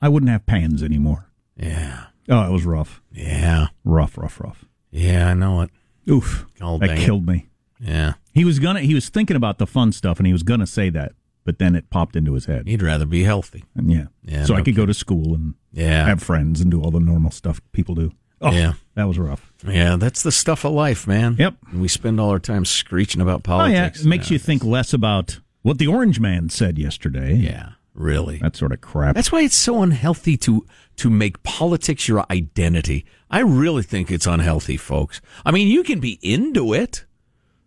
I 0.00 0.08
wouldn't 0.08 0.30
have 0.30 0.46
pans 0.46 0.82
anymore. 0.82 1.28
Yeah. 1.56 2.04
Oh, 2.28 2.46
it 2.48 2.52
was 2.52 2.64
rough. 2.64 3.02
Yeah. 3.12 3.68
Rough, 3.84 4.16
rough, 4.16 4.40
rough. 4.40 4.64
Yeah, 4.90 5.30
I 5.30 5.34
know 5.34 5.62
it. 5.62 5.70
Oof. 6.08 6.46
Oh, 6.60 6.78
that 6.78 6.86
dang 6.88 6.98
it. 6.98 7.04
killed 7.04 7.26
me. 7.26 7.48
Yeah. 7.80 8.14
He 8.32 8.44
was 8.44 8.58
gonna. 8.60 8.80
He 8.80 8.94
was 8.94 9.08
thinking 9.08 9.36
about 9.36 9.58
the 9.58 9.66
fun 9.66 9.92
stuff, 9.92 10.18
and 10.18 10.26
he 10.26 10.32
was 10.32 10.42
gonna 10.42 10.66
say 10.66 10.88
that, 10.90 11.12
but 11.44 11.58
then 11.58 11.74
it 11.74 11.90
popped 11.90 12.14
into 12.16 12.34
his 12.34 12.46
head. 12.46 12.66
He'd 12.68 12.82
rather 12.82 13.04
be 13.04 13.24
healthy. 13.24 13.64
And 13.74 13.90
yeah, 13.90 14.06
Yeah, 14.22 14.44
So 14.44 14.54
I 14.54 14.58
no 14.58 14.64
could 14.64 14.76
go 14.76 14.86
to 14.86 14.94
school 14.94 15.34
and 15.34 15.54
Yeah. 15.72 16.06
have 16.06 16.22
friends 16.22 16.60
and 16.60 16.70
do 16.70 16.80
all 16.80 16.90
the 16.90 17.00
normal 17.00 17.30
stuff 17.30 17.60
people 17.72 17.94
do. 17.94 18.12
Oh, 18.44 18.52
Yeah. 18.52 18.74
that 18.94 19.04
was 19.08 19.18
rough. 19.18 19.50
Yeah, 19.66 19.96
that's 19.96 20.22
the 20.22 20.32
stuff 20.32 20.64
of 20.64 20.72
life, 20.72 21.06
man. 21.06 21.36
Yep. 21.38 21.54
We 21.74 21.88
spend 21.88 22.20
all 22.20 22.30
our 22.30 22.38
time 22.38 22.64
screeching 22.64 23.20
about 23.20 23.42
Oh 23.48 23.64
yeah, 23.66 23.80
politics. 23.84 24.02
it 24.02 24.06
makes 24.08 24.30
you 24.30 24.38
think 24.38 24.62
less 24.64 24.92
about 24.92 25.40
what 25.62 25.78
the 25.78 25.86
orange 25.86 26.20
man 26.20 26.50
said 26.50 26.78
yesterday. 26.78 27.34
Yeah, 27.34 27.70
really. 27.94 28.38
That 28.38 28.56
sort 28.56 28.72
of 28.72 28.80
crap. 28.82 29.14
That's 29.14 29.32
why 29.32 29.40
it's 29.42 29.56
so 29.56 29.82
unhealthy 29.82 30.36
to 30.38 30.66
to 30.96 31.10
make 31.10 31.42
politics 31.42 32.06
your 32.06 32.24
identity. 32.30 33.04
I 33.30 33.40
really 33.40 33.82
think 33.82 34.10
it's 34.10 34.26
unhealthy, 34.26 34.76
folks. 34.76 35.20
I 35.44 35.50
mean, 35.50 35.66
you 35.68 35.82
can 35.82 35.98
be 35.98 36.18
into 36.22 36.72
it. 36.74 37.04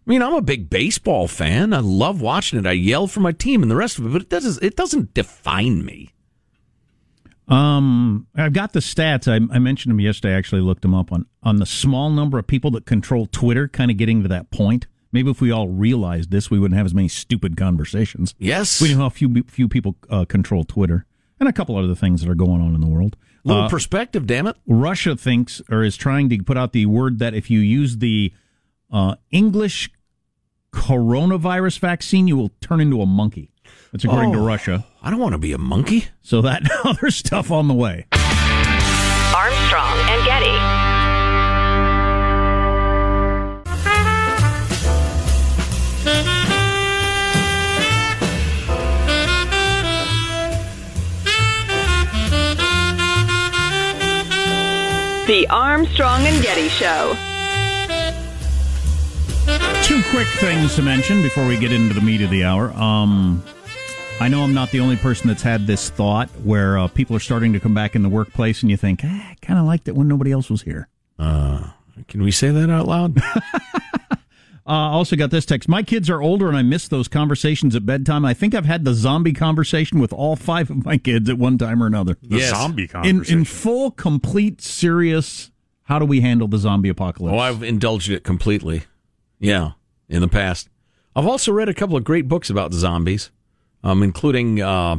I 0.06 0.10
mean, 0.10 0.22
I'm 0.22 0.36
a 0.36 0.42
big 0.42 0.70
baseball 0.70 1.28
fan. 1.28 1.74
I 1.74 1.80
love 1.80 2.22
watching 2.22 2.58
it. 2.60 2.66
I 2.66 2.72
yell 2.72 3.08
for 3.08 3.20
my 3.20 3.34
team 3.34 3.62
and 3.62 3.70
the 3.70 3.76
rest 3.76 4.00
of 4.00 4.06
it, 4.06 4.10
but 4.14 4.22
it 4.22 4.30
doesn't 4.30 4.64
it 4.64 4.76
doesn't 4.78 5.14
define 5.14 5.84
me. 5.84 6.14
Um, 7.48 8.28
I've 8.36 8.54
got 8.54 8.74
the 8.74 8.80
stats. 8.80 9.28
I, 9.32 9.36
I 9.56 9.60
mentioned 9.60 9.92
them 9.92 10.00
yesterday. 10.02 10.34
I 10.34 10.38
actually 10.38 10.62
looked 10.62 10.82
them 10.82 10.94
up 10.94 11.12
on 11.12 11.26
on 11.44 11.58
the 11.58 11.66
small 11.66 12.10
number 12.10 12.38
of 12.38 12.48
people 12.48 12.72
that 12.72 12.86
control 12.86 13.26
Twitter. 13.26 13.68
Kind 13.68 13.90
of 13.92 13.98
getting 13.98 14.22
to 14.24 14.30
that 14.30 14.52
point. 14.52 14.88
Maybe 15.14 15.32
if 15.32 15.40
we 15.40 15.52
all 15.52 15.70
realized 15.70 16.32
this, 16.32 16.52
we 16.52 16.60
wouldn't 16.60 16.78
have 16.78 16.86
as 16.86 16.94
many 16.94 17.08
stupid 17.08 17.56
conversations. 17.56 18.36
Yes. 18.38 18.82
we 18.82 18.94
know 18.94 19.00
how 19.00 19.10
few 19.10 19.44
few 19.44 19.70
people 19.70 19.96
uh, 20.10 20.26
control 20.26 20.64
Twitter, 20.66 21.06
and 21.40 21.48
a 21.48 21.54
couple 21.54 21.78
other 21.78 21.96
things 21.96 22.22
that 22.22 22.30
are 22.30 22.36
going 22.36 22.62
on 22.62 22.76
in 22.76 22.82
the 22.82 22.88
world. 22.88 23.16
Little 23.46 23.64
Uh, 23.64 23.70
perspective, 23.70 24.28
damn 24.28 24.48
it. 24.48 24.58
Russia 24.68 25.16
thinks 25.16 25.62
or 25.72 25.84
is 25.84 25.96
trying 25.96 26.28
to 26.30 26.38
put 26.44 26.58
out 26.58 26.74
the 26.74 26.86
word 26.86 27.20
that 27.20 27.34
if 27.34 27.50
you 27.50 27.60
use 27.62 27.98
the 28.00 28.34
uh, 28.92 29.16
English 29.32 29.90
coronavirus 30.74 31.80
vaccine, 31.80 32.28
you 32.28 32.36
will 32.36 32.52
turn 32.62 32.82
into 32.82 33.02
a 33.02 33.06
monkey. 33.06 33.52
That's 33.92 34.04
according 34.04 34.34
to 34.34 34.40
Oh, 34.40 34.46
Russia. 34.46 34.86
I 35.02 35.10
don't 35.10 35.20
want 35.20 35.34
to 35.34 35.38
be 35.40 35.54
a 35.54 35.58
monkey. 35.58 36.06
So 36.22 36.42
that 36.42 36.64
other 36.86 37.10
stuff 37.12 37.52
on 37.52 37.68
the 37.68 37.74
way. 37.74 38.06
Armstrong 39.34 39.98
and 40.10 40.26
Getty. 40.26 40.58
The 55.28 55.46
Armstrong 55.50 56.22
and 56.26 56.42
Getty 56.42 56.70
Show. 56.70 57.14
Two 59.84 60.02
quick 60.10 60.28
things 60.40 60.76
to 60.78 60.82
mention 60.82 61.22
before 61.22 61.46
we 61.46 61.58
get 61.58 61.74
into 61.74 61.94
the 61.94 62.00
meat 62.00 62.22
of 62.22 62.30
the 62.30 62.46
hour. 62.46 62.72
Um, 62.72 63.44
I 64.20 64.30
know 64.30 64.42
I'm 64.42 64.54
not 64.54 64.72
the 64.72 64.80
only 64.80 64.96
person 64.96 65.28
that's 65.28 65.44
had 65.44 65.68
this 65.68 65.90
thought 65.92 66.30
where 66.44 66.78
uh, 66.78 66.88
people 66.88 67.16
are 67.16 67.20
starting 67.20 67.54
to 67.54 67.60
come 67.60 67.74
back 67.76 67.96
in 67.96 68.02
the 68.02 68.10
workplace, 68.10 68.62
and 68.64 68.72
you 68.72 68.76
think, 68.76 69.02
ah, 69.04 69.08
I 69.32 69.36
kind 69.42 69.60
of 69.60 69.66
liked 69.66 69.88
it 69.88 69.96
when 69.96 70.08
nobody 70.08 70.32
else 70.32 70.50
was 70.50 70.64
here. 70.64 70.88
Uh, 71.20 71.68
can 72.08 72.24
we 72.24 72.32
say 72.32 72.50
that 72.50 72.70
out 72.70 72.88
loud? 72.88 73.18
Uh, 74.70 74.92
also 74.92 75.16
got 75.16 75.32
this 75.32 75.46
text. 75.46 75.70
My 75.70 75.82
kids 75.82 76.10
are 76.10 76.22
older 76.22 76.50
and 76.50 76.58
I 76.58 76.62
miss 76.62 76.90
those 76.90 77.08
conversations 77.08 77.74
at 77.74 77.86
bedtime. 77.86 78.26
I 78.26 78.34
think 78.34 78.54
I've 78.54 78.66
had 78.66 78.84
the 78.84 78.94
zombie 78.94 79.32
conversation 79.32 79.98
with 79.98 80.12
all 80.12 80.36
five 80.36 80.70
of 80.70 80.84
my 80.84 80.98
kids 80.98 81.30
at 81.30 81.38
one 81.38 81.58
time 81.58 81.82
or 81.82 81.86
another. 81.88 82.18
The 82.22 82.40
Yes. 82.40 82.50
zombie 82.50 82.82
In, 82.82 82.88
conversation. 82.90 83.38
in 83.40 83.46
full, 83.46 83.92
complete, 83.92 84.60
serious, 84.60 85.52
how 85.84 86.00
do 86.00 86.06
we 86.06 86.20
handle 86.20 86.50
the 86.50 86.58
zombie 86.58 86.90
apocalypse? 86.90 87.34
Oh, 87.34 87.40
I've 87.40 87.64
indulged 87.64 88.10
it 88.10 88.26
completely. 88.26 88.84
Yeah, 89.40 89.72
in 90.10 90.20
the 90.20 90.28
past. 90.28 90.68
I've 91.16 91.28
also 91.28 91.54
read 91.54 91.70
a 91.70 91.74
couple 91.74 91.96
of 91.96 92.04
great 92.04 92.28
books 92.28 92.50
about 92.50 92.74
zombies, 92.74 93.32
um, 93.88 94.04
including 94.04 94.62
uh, 94.62 94.98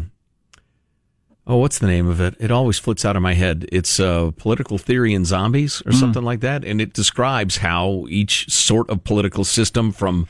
oh, 1.47 1.57
what's 1.57 1.79
the 1.79 1.87
name 1.87 2.09
of 2.09 2.21
it? 2.21 2.35
It 2.41 2.51
always 2.51 2.79
flits 2.79 3.05
out 3.05 3.17
of 3.17 3.23
my 3.23 3.35
head. 3.35 3.67
It's 3.71 4.01
uh, 4.01 4.31
political 4.37 4.79
theory 4.79 5.15
in 5.15 5.25
zombies 5.25 5.83
or 5.87 5.93
something 5.93 6.23
like 6.23 6.41
that, 6.41 6.65
and 6.65 6.81
it 6.81 6.93
describes 6.93 7.59
how 7.59 8.07
each 8.09 8.51
sort 8.51 8.89
of 8.91 9.05
political 9.05 9.45
system, 9.45 9.93
from 9.93 10.27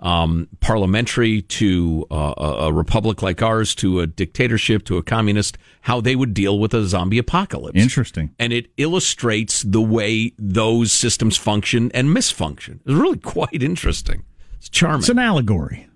um, 0.00 0.48
parliamentary 0.60 1.42
to 1.42 2.06
uh, 2.10 2.32
a, 2.36 2.44
a 2.66 2.72
republic 2.72 3.20
like 3.20 3.42
ours 3.42 3.74
to 3.74 4.00
a 4.00 4.06
dictatorship 4.06 4.84
to 4.84 4.96
a 4.96 5.02
communist, 5.02 5.58
how 5.82 6.00
they 6.00 6.14
would 6.14 6.34
deal 6.34 6.58
with 6.58 6.72
a 6.72 6.84
zombie 6.86 7.18
apocalypse 7.18 7.80
Interesting. 7.80 8.34
and 8.38 8.52
it 8.52 8.70
illustrates 8.76 9.62
the 9.62 9.82
way 9.82 10.32
those 10.38 10.92
systems 10.92 11.36
function 11.36 11.90
and 11.92 12.08
misfunction. 12.08 12.80
It's 12.86 12.94
really 12.94 13.18
quite 13.18 13.62
interesting. 13.62 14.22
It's 14.58 14.68
charming. 14.68 15.00
It's 15.00 15.08
an 15.08 15.18
allegory. 15.18 15.88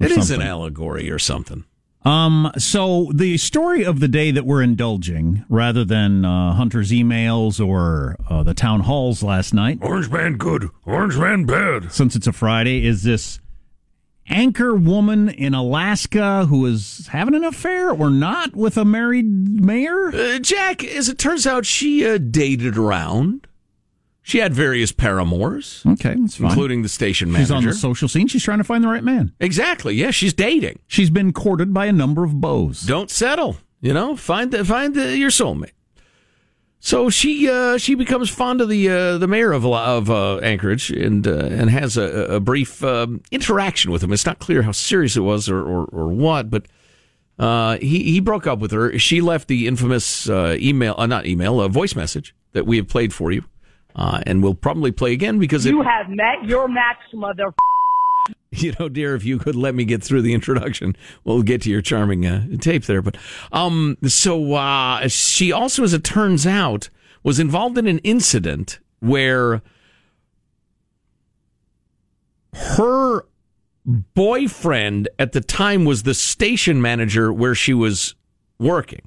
Or 0.00 0.06
It 0.06 0.12
is 0.12 0.30
an 0.30 0.42
allegory 0.42 1.10
or 1.10 1.18
something. 1.18 1.64
Um, 2.04 2.52
so 2.56 3.10
the 3.12 3.36
story 3.38 3.84
of 3.84 3.98
the 4.00 4.08
day 4.08 4.30
that 4.30 4.46
we're 4.46 4.62
indulging, 4.62 5.44
rather 5.48 5.84
than 5.84 6.24
uh, 6.24 6.54
Hunter's 6.54 6.90
emails 6.92 7.64
or 7.64 8.16
uh, 8.30 8.42
the 8.44 8.54
town 8.54 8.80
halls 8.80 9.22
last 9.22 9.52
night, 9.52 9.78
Orange 9.82 10.08
man 10.08 10.36
good, 10.36 10.70
orange 10.86 11.18
man 11.18 11.44
bad. 11.44 11.90
since 11.92 12.14
it's 12.14 12.28
a 12.28 12.32
Friday, 12.32 12.86
is 12.86 13.02
this 13.02 13.40
anchor 14.30 14.76
woman 14.76 15.28
in 15.28 15.54
Alaska 15.54 16.46
who 16.46 16.64
is 16.66 17.08
having 17.10 17.34
an 17.34 17.44
affair 17.44 17.90
or 17.90 18.10
not 18.10 18.54
with 18.54 18.76
a 18.76 18.84
married 18.84 19.26
mayor? 19.26 20.08
Uh, 20.14 20.38
Jack, 20.38 20.84
as 20.84 21.08
it 21.08 21.18
turns 21.18 21.46
out, 21.48 21.66
she 21.66 22.06
uh, 22.08 22.16
dated 22.18 22.78
around. 22.78 23.47
She 24.28 24.38
had 24.40 24.52
various 24.52 24.92
paramours, 24.92 25.82
Okay, 25.86 26.14
that's 26.14 26.36
fine. 26.36 26.50
including 26.50 26.82
the 26.82 26.88
station 26.90 27.32
manager. 27.32 27.46
She's 27.46 27.50
on 27.50 27.64
the 27.64 27.72
social 27.72 28.08
scene. 28.08 28.26
She's 28.28 28.42
trying 28.42 28.58
to 28.58 28.64
find 28.64 28.84
the 28.84 28.88
right 28.88 29.02
man. 29.02 29.32
exactly. 29.40 29.94
Yeah, 29.94 30.10
she's 30.10 30.34
dating. 30.34 30.80
She's 30.86 31.08
been 31.08 31.32
courted 31.32 31.72
by 31.72 31.86
a 31.86 31.92
number 31.92 32.24
of 32.24 32.38
beaux. 32.38 32.72
Don't 32.84 33.10
settle. 33.10 33.56
You 33.80 33.94
know, 33.94 34.16
find 34.16 34.50
the, 34.50 34.66
find 34.66 34.94
the, 34.94 35.16
your 35.16 35.30
soulmate. 35.30 35.70
So 36.80 37.08
she 37.08 37.48
uh, 37.48 37.78
she 37.78 37.94
becomes 37.94 38.28
fond 38.28 38.60
of 38.60 38.68
the 38.68 38.88
uh, 38.90 39.16
the 39.18 39.26
mayor 39.26 39.52
of 39.52 39.64
of 39.64 40.10
uh, 40.10 40.36
Anchorage 40.40 40.90
and 40.90 41.26
uh, 41.26 41.46
and 41.46 41.70
has 41.70 41.96
a, 41.96 42.02
a 42.36 42.40
brief 42.40 42.84
um, 42.84 43.22
interaction 43.30 43.90
with 43.92 44.02
him. 44.04 44.12
It's 44.12 44.26
not 44.26 44.38
clear 44.40 44.60
how 44.62 44.72
serious 44.72 45.16
it 45.16 45.20
was 45.20 45.48
or 45.48 45.58
or, 45.60 45.86
or 45.86 46.08
what, 46.08 46.50
but 46.50 46.66
uh, 47.38 47.78
he 47.78 48.04
he 48.12 48.20
broke 48.20 48.46
up 48.46 48.58
with 48.58 48.72
her. 48.72 48.96
She 48.98 49.20
left 49.22 49.48
the 49.48 49.66
infamous 49.66 50.28
uh, 50.28 50.56
email, 50.60 50.94
uh, 50.98 51.06
not 51.06 51.24
email, 51.26 51.60
a 51.62 51.68
voice 51.68 51.96
message 51.96 52.34
that 52.52 52.66
we 52.66 52.76
have 52.76 52.86
played 52.88 53.12
for 53.12 53.32
you, 53.32 53.42
uh, 53.98 54.20
and 54.26 54.42
we'll 54.42 54.54
probably 54.54 54.92
play 54.92 55.12
again 55.12 55.38
because 55.40 55.66
it, 55.66 55.70
You 55.70 55.82
have 55.82 56.08
met 56.08 56.44
your 56.44 56.68
max, 56.68 57.00
mother. 57.12 57.52
you 58.50 58.72
know, 58.78 58.88
dear, 58.88 59.16
if 59.16 59.24
you 59.24 59.38
could 59.38 59.56
let 59.56 59.74
me 59.74 59.84
get 59.84 60.02
through 60.02 60.22
the 60.22 60.32
introduction, 60.32 60.96
we'll 61.24 61.42
get 61.42 61.62
to 61.62 61.70
your 61.70 61.82
charming 61.82 62.24
uh, 62.24 62.46
tape 62.60 62.84
there. 62.84 63.02
But 63.02 63.16
um, 63.50 63.98
so 64.06 64.54
uh, 64.54 65.08
she 65.08 65.50
also, 65.50 65.82
as 65.82 65.92
it 65.92 66.04
turns 66.04 66.46
out, 66.46 66.88
was 67.24 67.40
involved 67.40 67.76
in 67.76 67.88
an 67.88 67.98
incident 67.98 68.78
where 69.00 69.62
her 72.54 73.24
boyfriend 73.84 75.08
at 75.18 75.32
the 75.32 75.40
time 75.40 75.84
was 75.84 76.04
the 76.04 76.14
station 76.14 76.80
manager 76.80 77.32
where 77.32 77.54
she 77.54 77.74
was 77.74 78.14
working. 78.60 79.02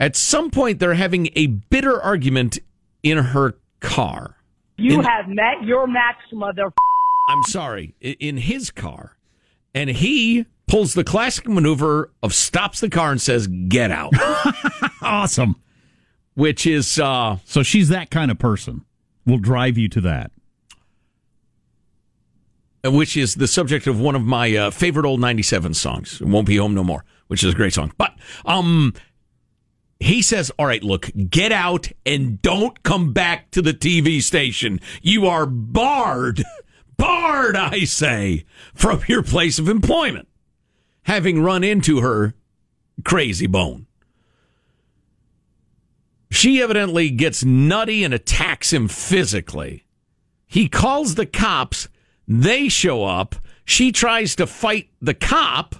At 0.00 0.16
some 0.16 0.50
point, 0.50 0.80
they're 0.80 0.94
having 0.94 1.28
a 1.36 1.46
bitter 1.46 2.00
argument 2.02 2.58
in 3.04 3.18
her 3.18 3.54
car. 3.84 4.36
You 4.76 4.98
In- 5.00 5.04
have 5.04 5.28
met 5.28 5.62
your 5.62 5.86
max, 5.86 6.18
mother. 6.32 6.72
I'm 7.30 7.42
sorry, 7.44 7.94
in 8.00 8.36
his 8.36 8.70
car. 8.70 9.16
And 9.74 9.90
he 9.90 10.46
pulls 10.68 10.94
the 10.94 11.04
classic 11.04 11.48
maneuver 11.48 12.10
of 12.22 12.34
stops 12.34 12.80
the 12.80 12.90
car 12.90 13.10
and 13.12 13.20
says, 13.20 13.46
get 13.46 13.90
out. 13.90 14.12
Awesome. 15.02 15.56
Which 16.34 16.66
is, 16.66 16.98
uh, 16.98 17.36
So 17.44 17.62
she's 17.62 17.90
that 17.90 18.10
kind 18.10 18.30
of 18.30 18.38
person. 18.38 18.84
Will 19.26 19.38
drive 19.38 19.76
you 19.76 19.88
to 19.90 20.00
that. 20.02 20.30
which 22.84 23.16
is 23.16 23.34
the 23.36 23.46
subject 23.46 23.86
of 23.86 24.00
one 24.00 24.14
of 24.14 24.22
my 24.22 24.54
uh, 24.56 24.70
favorite 24.70 25.06
old 25.06 25.20
97 25.20 25.74
songs, 25.74 26.20
Won't 26.20 26.46
Be 26.46 26.56
Home 26.56 26.74
No 26.74 26.84
More, 26.84 27.04
which 27.28 27.42
is 27.44 27.52
a 27.54 27.56
great 27.56 27.72
song. 27.72 27.92
But, 27.98 28.14
um, 28.46 28.92
He 30.04 30.20
says, 30.20 30.52
All 30.58 30.66
right, 30.66 30.82
look, 30.82 31.10
get 31.30 31.50
out 31.50 31.90
and 32.04 32.42
don't 32.42 32.82
come 32.82 33.14
back 33.14 33.50
to 33.52 33.62
the 33.62 33.72
TV 33.72 34.22
station. 34.22 34.78
You 35.00 35.26
are 35.26 35.46
barred, 35.46 36.42
barred, 36.98 37.56
I 37.56 37.84
say, 37.84 38.44
from 38.74 39.00
your 39.08 39.22
place 39.22 39.58
of 39.58 39.66
employment. 39.66 40.28
Having 41.04 41.42
run 41.42 41.64
into 41.64 42.02
her 42.02 42.34
crazy 43.02 43.46
bone. 43.46 43.86
She 46.30 46.60
evidently 46.60 47.08
gets 47.08 47.42
nutty 47.42 48.04
and 48.04 48.12
attacks 48.12 48.74
him 48.74 48.88
physically. 48.88 49.86
He 50.46 50.68
calls 50.68 51.14
the 51.14 51.24
cops. 51.24 51.88
They 52.28 52.68
show 52.68 53.04
up. 53.04 53.36
She 53.64 53.90
tries 53.90 54.36
to 54.36 54.46
fight 54.46 54.90
the 55.00 55.14
cop. 55.14 55.76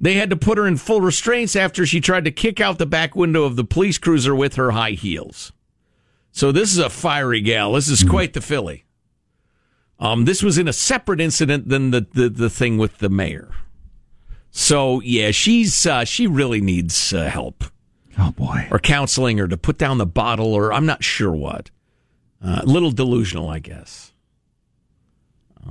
They 0.00 0.14
had 0.14 0.30
to 0.30 0.36
put 0.36 0.58
her 0.58 0.66
in 0.66 0.76
full 0.76 1.00
restraints 1.00 1.56
after 1.56 1.84
she 1.84 2.00
tried 2.00 2.24
to 2.24 2.30
kick 2.30 2.60
out 2.60 2.78
the 2.78 2.86
back 2.86 3.16
window 3.16 3.44
of 3.44 3.56
the 3.56 3.64
police 3.64 3.98
cruiser 3.98 4.34
with 4.34 4.54
her 4.54 4.70
high 4.70 4.92
heels. 4.92 5.52
So 6.30 6.52
this 6.52 6.70
is 6.70 6.78
a 6.78 6.90
fiery 6.90 7.40
gal. 7.40 7.72
This 7.72 7.88
is 7.88 8.04
quite 8.04 8.32
the 8.32 8.40
filly. 8.40 8.84
Um, 9.98 10.24
this 10.24 10.42
was 10.42 10.58
in 10.58 10.68
a 10.68 10.72
separate 10.72 11.20
incident 11.20 11.68
than 11.68 11.90
the, 11.90 12.06
the, 12.14 12.28
the 12.28 12.50
thing 12.50 12.78
with 12.78 12.98
the 12.98 13.08
mayor. 13.08 13.50
So 14.50 15.00
yeah, 15.00 15.32
she's 15.32 15.86
uh, 15.86 16.04
she 16.04 16.26
really 16.26 16.60
needs 16.60 17.12
uh, 17.12 17.24
help. 17.24 17.64
Oh 18.18 18.32
boy, 18.32 18.68
or 18.70 18.78
counseling, 18.78 19.38
or 19.38 19.46
to 19.46 19.56
put 19.56 19.78
down 19.78 19.98
the 19.98 20.06
bottle, 20.06 20.54
or 20.54 20.72
I'm 20.72 20.86
not 20.86 21.04
sure 21.04 21.32
what. 21.32 21.70
Uh, 22.44 22.60
a 22.62 22.66
little 22.66 22.90
delusional, 22.90 23.48
I 23.48 23.58
guess. 23.58 24.12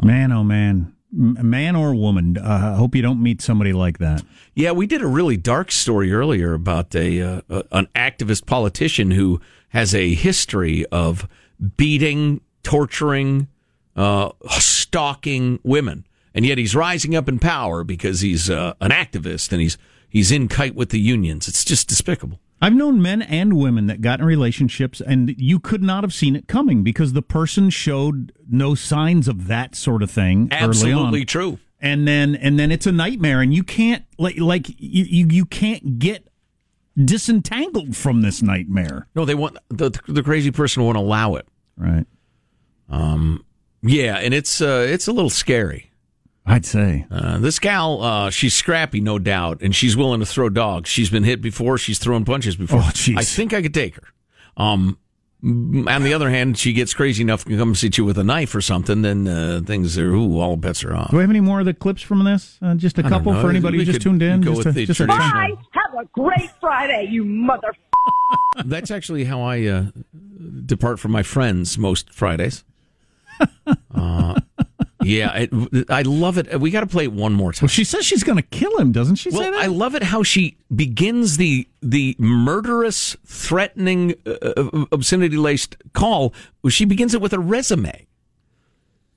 Man, 0.01 0.31
oh 0.31 0.43
man, 0.43 0.93
man 1.17 1.75
or 1.75 1.95
woman. 1.95 2.37
Uh, 2.37 2.71
I 2.73 2.77
hope 2.77 2.95
you 2.95 3.01
don't 3.01 3.21
meet 3.21 3.41
somebody 3.41 3.73
like 3.73 3.97
that. 3.97 4.23
Yeah, 4.53 4.71
we 4.71 4.85
did 4.85 5.01
a 5.01 5.07
really 5.07 5.35
dark 5.35 5.71
story 5.71 6.13
earlier 6.13 6.53
about 6.53 6.95
a, 6.95 7.21
uh, 7.21 7.63
an 7.71 7.87
activist 7.95 8.45
politician 8.45 9.11
who 9.11 9.41
has 9.69 9.95
a 9.95 10.13
history 10.13 10.85
of 10.87 11.27
beating, 11.75 12.41
torturing, 12.63 13.47
uh, 13.95 14.29
stalking 14.49 15.59
women, 15.63 16.05
and 16.35 16.45
yet 16.45 16.59
he's 16.59 16.75
rising 16.75 17.15
up 17.15 17.27
in 17.27 17.39
power 17.39 17.83
because 17.83 18.21
he's 18.21 18.49
uh, 18.49 18.75
an 18.79 18.91
activist 18.91 19.51
and 19.51 19.59
he's 19.59 19.77
he's 20.07 20.31
in 20.31 20.47
kite 20.47 20.75
with 20.75 20.89
the 20.89 20.99
unions. 20.99 21.47
It's 21.47 21.65
just 21.65 21.87
despicable. 21.87 22.39
I've 22.61 22.73
known 22.73 23.01
men 23.01 23.21
and 23.21 23.53
women 23.53 23.87
that 23.87 24.01
got 24.01 24.19
in 24.19 24.25
relationships 24.25 24.99
and 24.99 25.35
you 25.37 25.59
could 25.59 25.83
not 25.83 26.03
have 26.03 26.13
seen 26.13 26.35
it 26.35 26.47
coming 26.47 26.83
because 26.83 27.13
the 27.13 27.21
person 27.21 27.69
showed 27.69 28.33
no 28.49 28.73
signs 28.73 29.27
of 29.27 29.47
that 29.47 29.75
sort 29.75 30.01
of 30.01 30.09
thing 30.09 30.49
early 30.51 30.63
Absolutely 30.63 31.25
true. 31.25 31.59
And 31.79 32.07
then 32.07 32.35
and 32.35 32.59
then 32.59 32.71
it's 32.71 32.87
a 32.87 32.91
nightmare 32.91 33.41
and 33.41 33.53
you 33.53 33.63
can't 33.63 34.03
like 34.17 34.39
like 34.39 34.69
you 34.69 35.03
you, 35.03 35.27
you 35.27 35.45
can't 35.45 35.99
get 35.99 36.27
disentangled 36.97 37.95
from 37.95 38.21
this 38.21 38.41
nightmare. 38.41 39.07
No, 39.13 39.25
they 39.25 39.35
want 39.35 39.57
the 39.69 39.91
the 40.07 40.23
crazy 40.23 40.51
person 40.51 40.83
won't 40.83 40.97
allow 40.97 41.35
it. 41.35 41.47
Right. 41.77 42.05
Um. 42.89 43.45
Yeah, 43.83 44.15
and 44.15 44.33
it's 44.33 44.59
uh, 44.59 44.85
it's 44.89 45.07
a 45.07 45.11
little 45.11 45.29
scary. 45.29 45.91
I'd 46.47 46.65
say 46.65 47.05
uh, 47.11 47.37
this 47.39 47.59
gal, 47.59 48.01
uh, 48.01 48.29
she's 48.29 48.55
scrappy, 48.55 49.01
no 49.01 49.19
doubt, 49.19 49.61
and 49.61 49.75
she's 49.75 49.97
willing 49.97 50.21
to 50.21 50.25
throw 50.25 50.49
dogs. 50.49 50.89
She's 50.89 51.09
been 51.09 51.23
hit 51.23 51.41
before. 51.41 51.77
She's 51.77 51.99
thrown 51.99 52.23
punches 52.25 52.55
before. 52.55 52.79
Oh. 52.81 52.91
I 53.17 53.23
think 53.23 53.53
I 53.53 53.61
could 53.61 53.73
take 53.73 53.95
her. 53.95 54.03
Um. 54.55 54.97
On 55.43 56.01
the 56.01 56.15
other 56.15 56.31
hand, 56.31 56.57
she 56.57 56.73
gets 56.73 56.95
crazy 56.95 57.21
enough 57.21 57.45
to 57.45 57.55
come 57.55 57.75
sit 57.75 57.95
you 57.95 58.03
with 58.03 58.17
a 58.17 58.23
knife 58.23 58.55
or 58.55 58.59
something, 58.59 59.03
then 59.03 59.27
uh, 59.27 59.61
things 59.63 59.95
are 59.95 60.09
ooh, 60.11 60.39
all 60.39 60.57
bets 60.57 60.83
are 60.83 60.95
off. 60.95 61.11
Do 61.11 61.17
we 61.17 61.21
have 61.21 61.29
any 61.29 61.41
more 61.41 61.59
of 61.59 61.67
the 61.67 61.75
clips 61.75 62.01
from 62.01 62.23
this? 62.23 62.57
Uh, 62.59 62.73
just 62.73 62.97
a 62.97 63.01
I 63.01 63.03
don't 63.03 63.11
couple 63.11 63.33
for 63.39 63.51
anybody 63.51 63.77
We 63.77 63.85
who 63.85 63.91
just 63.91 64.01
tuned 64.01 64.23
in. 64.23 64.41
go 64.41 64.55
just 64.55 64.65
with 64.65 64.67
a, 64.67 64.71
the 64.71 64.85
just 64.87 64.99
a 64.99 65.05
traditional. 65.05 65.31
Bye. 65.31 65.53
Have 65.73 66.05
a 66.05 66.05
great 66.11 66.49
Friday, 66.59 67.09
you 67.11 67.23
mother. 67.23 67.71
That's 68.65 68.89
actually 68.89 69.25
how 69.25 69.41
I 69.41 69.63
uh, 69.67 69.83
depart 70.65 70.99
from 70.99 71.11
my 71.11 71.21
friends 71.21 71.77
most 71.77 72.11
Fridays. 72.11 72.63
Uh, 74.99 75.05
yeah, 75.05 75.31
it, 75.47 75.89
I 75.89 76.01
love 76.01 76.37
it. 76.37 76.59
We 76.59 76.71
got 76.71 76.81
to 76.81 76.87
play 76.87 77.03
it 77.03 77.11
one 77.13 77.33
more 77.33 77.51
time. 77.53 77.65
Well, 77.65 77.69
she 77.69 77.83
says 77.83 78.05
she's 78.05 78.23
going 78.23 78.37
to 78.37 78.41
kill 78.41 78.77
him, 78.77 78.91
doesn't 78.91 79.15
she? 79.17 79.29
Well, 79.29 79.41
say 79.41 79.51
that? 79.51 79.61
I 79.61 79.67
love 79.67 79.93
it 79.95 80.03
how 80.03 80.23
she 80.23 80.57
begins 80.75 81.37
the 81.37 81.67
the 81.81 82.15
murderous, 82.17 83.15
threatening, 83.25 84.15
uh, 84.25 84.85
obscenity 84.91 85.37
laced 85.37 85.77
call. 85.93 86.33
She 86.69 86.85
begins 86.85 87.13
it 87.13 87.21
with 87.21 87.33
a 87.33 87.39
resume. 87.39 88.07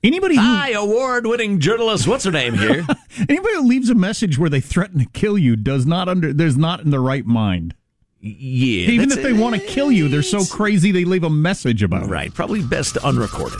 Anybody 0.03 0.35
who 0.35 0.41
Hi, 0.41 0.71
award 0.71 1.27
winning 1.27 1.59
journalist. 1.59 2.07
What's 2.07 2.23
her 2.25 2.31
name 2.31 2.55
here? 2.55 2.85
anybody 3.29 3.55
who 3.55 3.67
leaves 3.67 3.89
a 3.89 3.95
message 3.95 4.39
where 4.39 4.49
they 4.49 4.59
threaten 4.61 4.97
to 4.99 5.05
kill 5.05 5.37
you 5.37 5.55
does 5.55 5.85
not 5.85 6.09
under. 6.09 6.33
There's 6.33 6.57
not 6.57 6.81
in 6.81 6.89
the 6.89 6.99
right 6.99 7.25
mind. 7.25 7.75
yeah, 8.19 8.89
Even 8.89 9.11
if 9.11 9.21
they 9.21 9.33
want 9.33 9.55
to 9.55 9.61
kill 9.61 9.91
you, 9.91 10.07
they're 10.07 10.23
so 10.23 10.43
crazy 10.43 10.91
they 10.91 11.05
leave 11.05 11.23
a 11.23 11.29
message 11.29 11.83
about 11.83 12.03
it. 12.03 12.07
Right, 12.09 12.33
probably 12.33 12.63
best 12.63 12.97
unrecorded. 12.97 13.59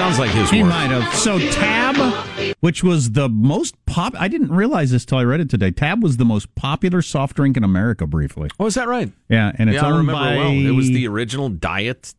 Sounds 0.00 0.18
like 0.18 0.30
his 0.30 0.48
He 0.48 0.62
work. 0.62 0.70
might 0.70 0.90
have. 0.90 1.14
So 1.14 1.38
Tab, 1.38 2.54
which 2.60 2.82
was 2.82 3.12
the 3.12 3.28
most 3.28 3.74
pop, 3.84 4.14
I 4.18 4.28
didn't 4.28 4.50
realize 4.50 4.90
this 4.92 5.04
till 5.04 5.18
I 5.18 5.24
read 5.24 5.40
it 5.40 5.50
today. 5.50 5.70
Tab 5.70 6.02
was 6.02 6.16
the 6.16 6.24
most 6.24 6.54
popular 6.54 7.02
soft 7.02 7.36
drink 7.36 7.58
in 7.58 7.64
America 7.64 8.06
briefly. 8.06 8.48
Oh, 8.58 8.64
is 8.64 8.76
that 8.76 8.88
right? 8.88 9.12
Yeah, 9.28 9.52
and 9.56 9.68
it's 9.68 9.74
yeah, 9.76 9.82
I 9.86 9.90
owned 9.90 9.98
remember 9.98 10.12
by. 10.22 10.36
well. 10.38 10.50
It 10.52 10.70
was 10.70 10.88
the 10.88 11.06
original 11.06 11.50
diet 11.50 12.14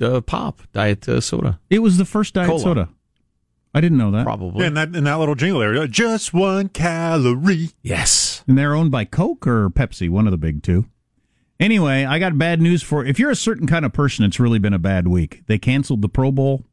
uh, 0.00 0.20
pop, 0.20 0.62
diet 0.72 1.08
uh, 1.08 1.20
soda. 1.20 1.58
It 1.68 1.80
was 1.80 1.98
the 1.98 2.04
first 2.04 2.34
diet 2.34 2.46
Cola. 2.48 2.60
soda. 2.60 2.88
I 3.74 3.80
didn't 3.80 3.98
know 3.98 4.12
that. 4.12 4.22
Probably. 4.24 4.60
Yeah, 4.60 4.68
in 4.68 4.74
that 4.74 4.94
in 4.94 5.02
that 5.04 5.18
little 5.18 5.34
jingle 5.34 5.62
area, 5.62 5.88
just 5.88 6.32
one 6.32 6.68
calorie. 6.68 7.70
Yes. 7.82 8.44
And 8.46 8.56
they're 8.56 8.72
owned 8.74 8.92
by 8.92 9.04
Coke 9.04 9.48
or 9.48 9.68
Pepsi, 9.68 10.08
one 10.08 10.28
of 10.28 10.30
the 10.30 10.38
big 10.38 10.62
two. 10.62 10.86
Anyway, 11.58 12.04
I 12.04 12.20
got 12.20 12.38
bad 12.38 12.62
news 12.62 12.84
for 12.84 13.04
if 13.04 13.18
you're 13.18 13.32
a 13.32 13.36
certain 13.36 13.66
kind 13.66 13.84
of 13.84 13.92
person, 13.92 14.24
it's 14.24 14.38
really 14.38 14.60
been 14.60 14.74
a 14.74 14.78
bad 14.78 15.08
week. 15.08 15.42
They 15.48 15.58
canceled 15.58 16.02
the 16.02 16.08
Pro 16.08 16.30
Bowl, 16.30 16.64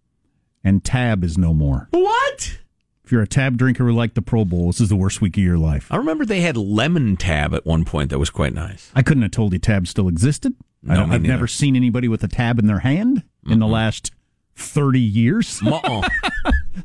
and 0.63 0.83
Tab 0.83 1.23
is 1.23 1.37
no 1.37 1.53
more. 1.53 1.87
What? 1.91 2.57
If 3.05 3.11
you're 3.11 3.21
a 3.21 3.27
Tab 3.27 3.57
drinker 3.57 3.85
who 3.85 3.91
liked 3.91 4.15
the 4.15 4.21
Pro 4.21 4.45
Bowl, 4.45 4.67
this 4.67 4.79
is 4.79 4.89
the 4.89 4.95
worst 4.95 5.19
week 5.21 5.35
of 5.37 5.43
your 5.43 5.57
life. 5.57 5.91
I 5.91 5.97
remember 5.97 6.25
they 6.25 6.41
had 6.41 6.55
lemon 6.55 7.17
tab 7.17 7.53
at 7.53 7.65
one 7.65 7.83
point 7.83 8.09
that 8.11 8.19
was 8.19 8.29
quite 8.29 8.53
nice. 8.53 8.91
I 8.95 9.01
couldn't 9.01 9.23
have 9.23 9.31
told 9.31 9.51
you 9.53 9.59
Tab 9.59 9.87
still 9.87 10.07
existed. 10.07 10.53
I 10.87 10.93
No, 10.93 10.99
don't, 11.01 11.09
me 11.09 11.15
I've 11.15 11.21
never 11.23 11.47
seen 11.47 11.75
anybody 11.75 12.07
with 12.07 12.23
a 12.23 12.27
tab 12.29 12.59
in 12.59 12.67
their 12.67 12.79
hand 12.79 13.23
in 13.49 13.59
the 13.59 13.67
last 13.67 14.11
30 14.55 14.99
years. 14.99 15.61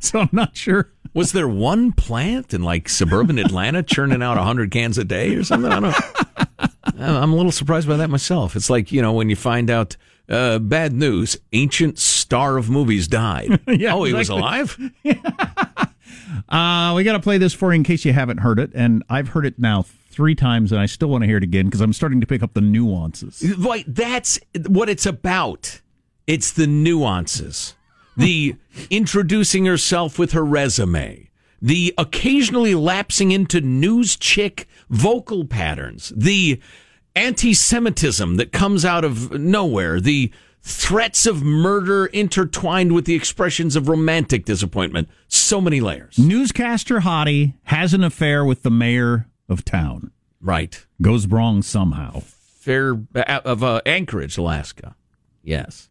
So 0.01 0.21
I'm 0.21 0.29
not 0.33 0.55
sure. 0.57 0.93
Was 1.14 1.33
there 1.33 1.49
one 1.49 1.93
plant 1.93 2.53
in 2.53 2.62
like 2.62 2.88
suburban 2.91 3.38
Atlanta 3.38 3.83
churning 3.83 4.23
out 4.23 4.37
100 4.37 4.71
cans 4.71 4.99
a 4.99 5.05
day 5.05 5.35
or 5.35 5.43
something? 5.45 5.73
I 5.73 5.81
don't 5.81 5.95
I'm 7.01 7.33
a 7.33 7.37
little 7.37 7.53
surprised 7.53 7.88
by 7.88 7.97
that 7.97 8.11
myself. 8.11 8.55
It's 8.55 8.69
like, 8.69 8.93
you 8.93 9.01
know, 9.01 9.12
when 9.14 9.31
you 9.31 9.37
find 9.37 9.71
out 9.71 9.97
uh, 10.29 10.59
bad 10.59 10.93
news, 10.93 11.38
ancient 11.53 11.99
star 12.29 12.59
of 12.59 12.69
movies 12.69 13.09
died. 13.09 13.59
Yeah, 13.79 13.95
oh, 13.95 14.05
he 14.05 14.12
was 14.12 14.29
alive? 14.29 14.79
Uh, 16.49 16.95
we 16.97 17.05
got 17.05 17.12
to 17.12 17.21
play 17.21 17.37
this 17.37 17.53
for 17.53 17.73
you 17.73 17.77
in 17.77 17.85
case 17.85 18.05
you 18.05 18.12
haven't 18.12 18.38
heard 18.38 18.59
it. 18.59 18.71
And 18.75 19.03
I've 19.11 19.29
heard 19.29 19.45
it 19.45 19.59
now 19.59 19.83
three 19.83 20.35
times, 20.35 20.73
and 20.73 20.81
I 20.81 20.87
still 20.87 21.09
want 21.09 21.23
to 21.23 21.27
hear 21.27 21.37
it 21.37 21.43
again 21.43 21.67
because 21.67 21.81
I'm 21.83 21.93
starting 21.93 22.21
to 22.21 22.27
pick 22.27 22.43
up 22.43 22.55
the 22.55 22.61
nuances. 22.61 23.45
Right, 23.59 23.85
that's 23.87 24.38
what 24.67 24.88
it's 24.88 25.05
about. 25.05 25.81
It's 26.27 26.53
the 26.53 26.67
nuances. 26.67 27.75
The 28.17 28.57
introducing 28.91 29.67
herself 29.67 30.19
with 30.19 30.33
her 30.33 30.45
resume. 30.45 31.29
The 31.61 31.93
occasionally 31.99 32.75
lapsing 32.75 33.31
into 33.31 33.61
news 33.61 34.17
chick 34.17 34.67
vocal 34.88 35.45
patterns. 35.45 36.12
The 36.17 36.61
anti 37.14 37.53
Semitism 37.53 38.37
that 38.37 38.53
comes 38.53 38.85
out 38.85 39.05
of 39.05 39.33
nowhere. 39.33 40.01
The 40.01 40.33
threats 40.68 41.26
of 41.26 41.42
murder 41.42 42.07
intertwined 42.07 42.92
with 42.92 43.07
the 43.07 43.14
expressions 43.14 43.74
of 43.74 43.88
romantic 43.88 44.44
disappointment. 44.44 45.09
So 45.26 45.61
many 45.61 45.81
layers. 45.81 46.18
Newscaster 46.18 47.00
Hottie 47.00 47.54
has 47.64 47.94
an 47.94 48.04
affair 48.04 48.44
with 48.44 48.62
the 48.62 48.70
mayor 48.70 49.28
of 49.48 49.64
town. 49.64 50.12
Right. 50.40 50.85
Goes 51.00 51.26
wrong 51.26 51.62
somehow. 51.62 52.20
Fair 52.20 53.00
uh, 53.14 53.40
of 53.44 53.64
uh, 53.64 53.81
Anchorage, 53.87 54.37
Alaska. 54.37 54.94
Yes. 55.42 55.88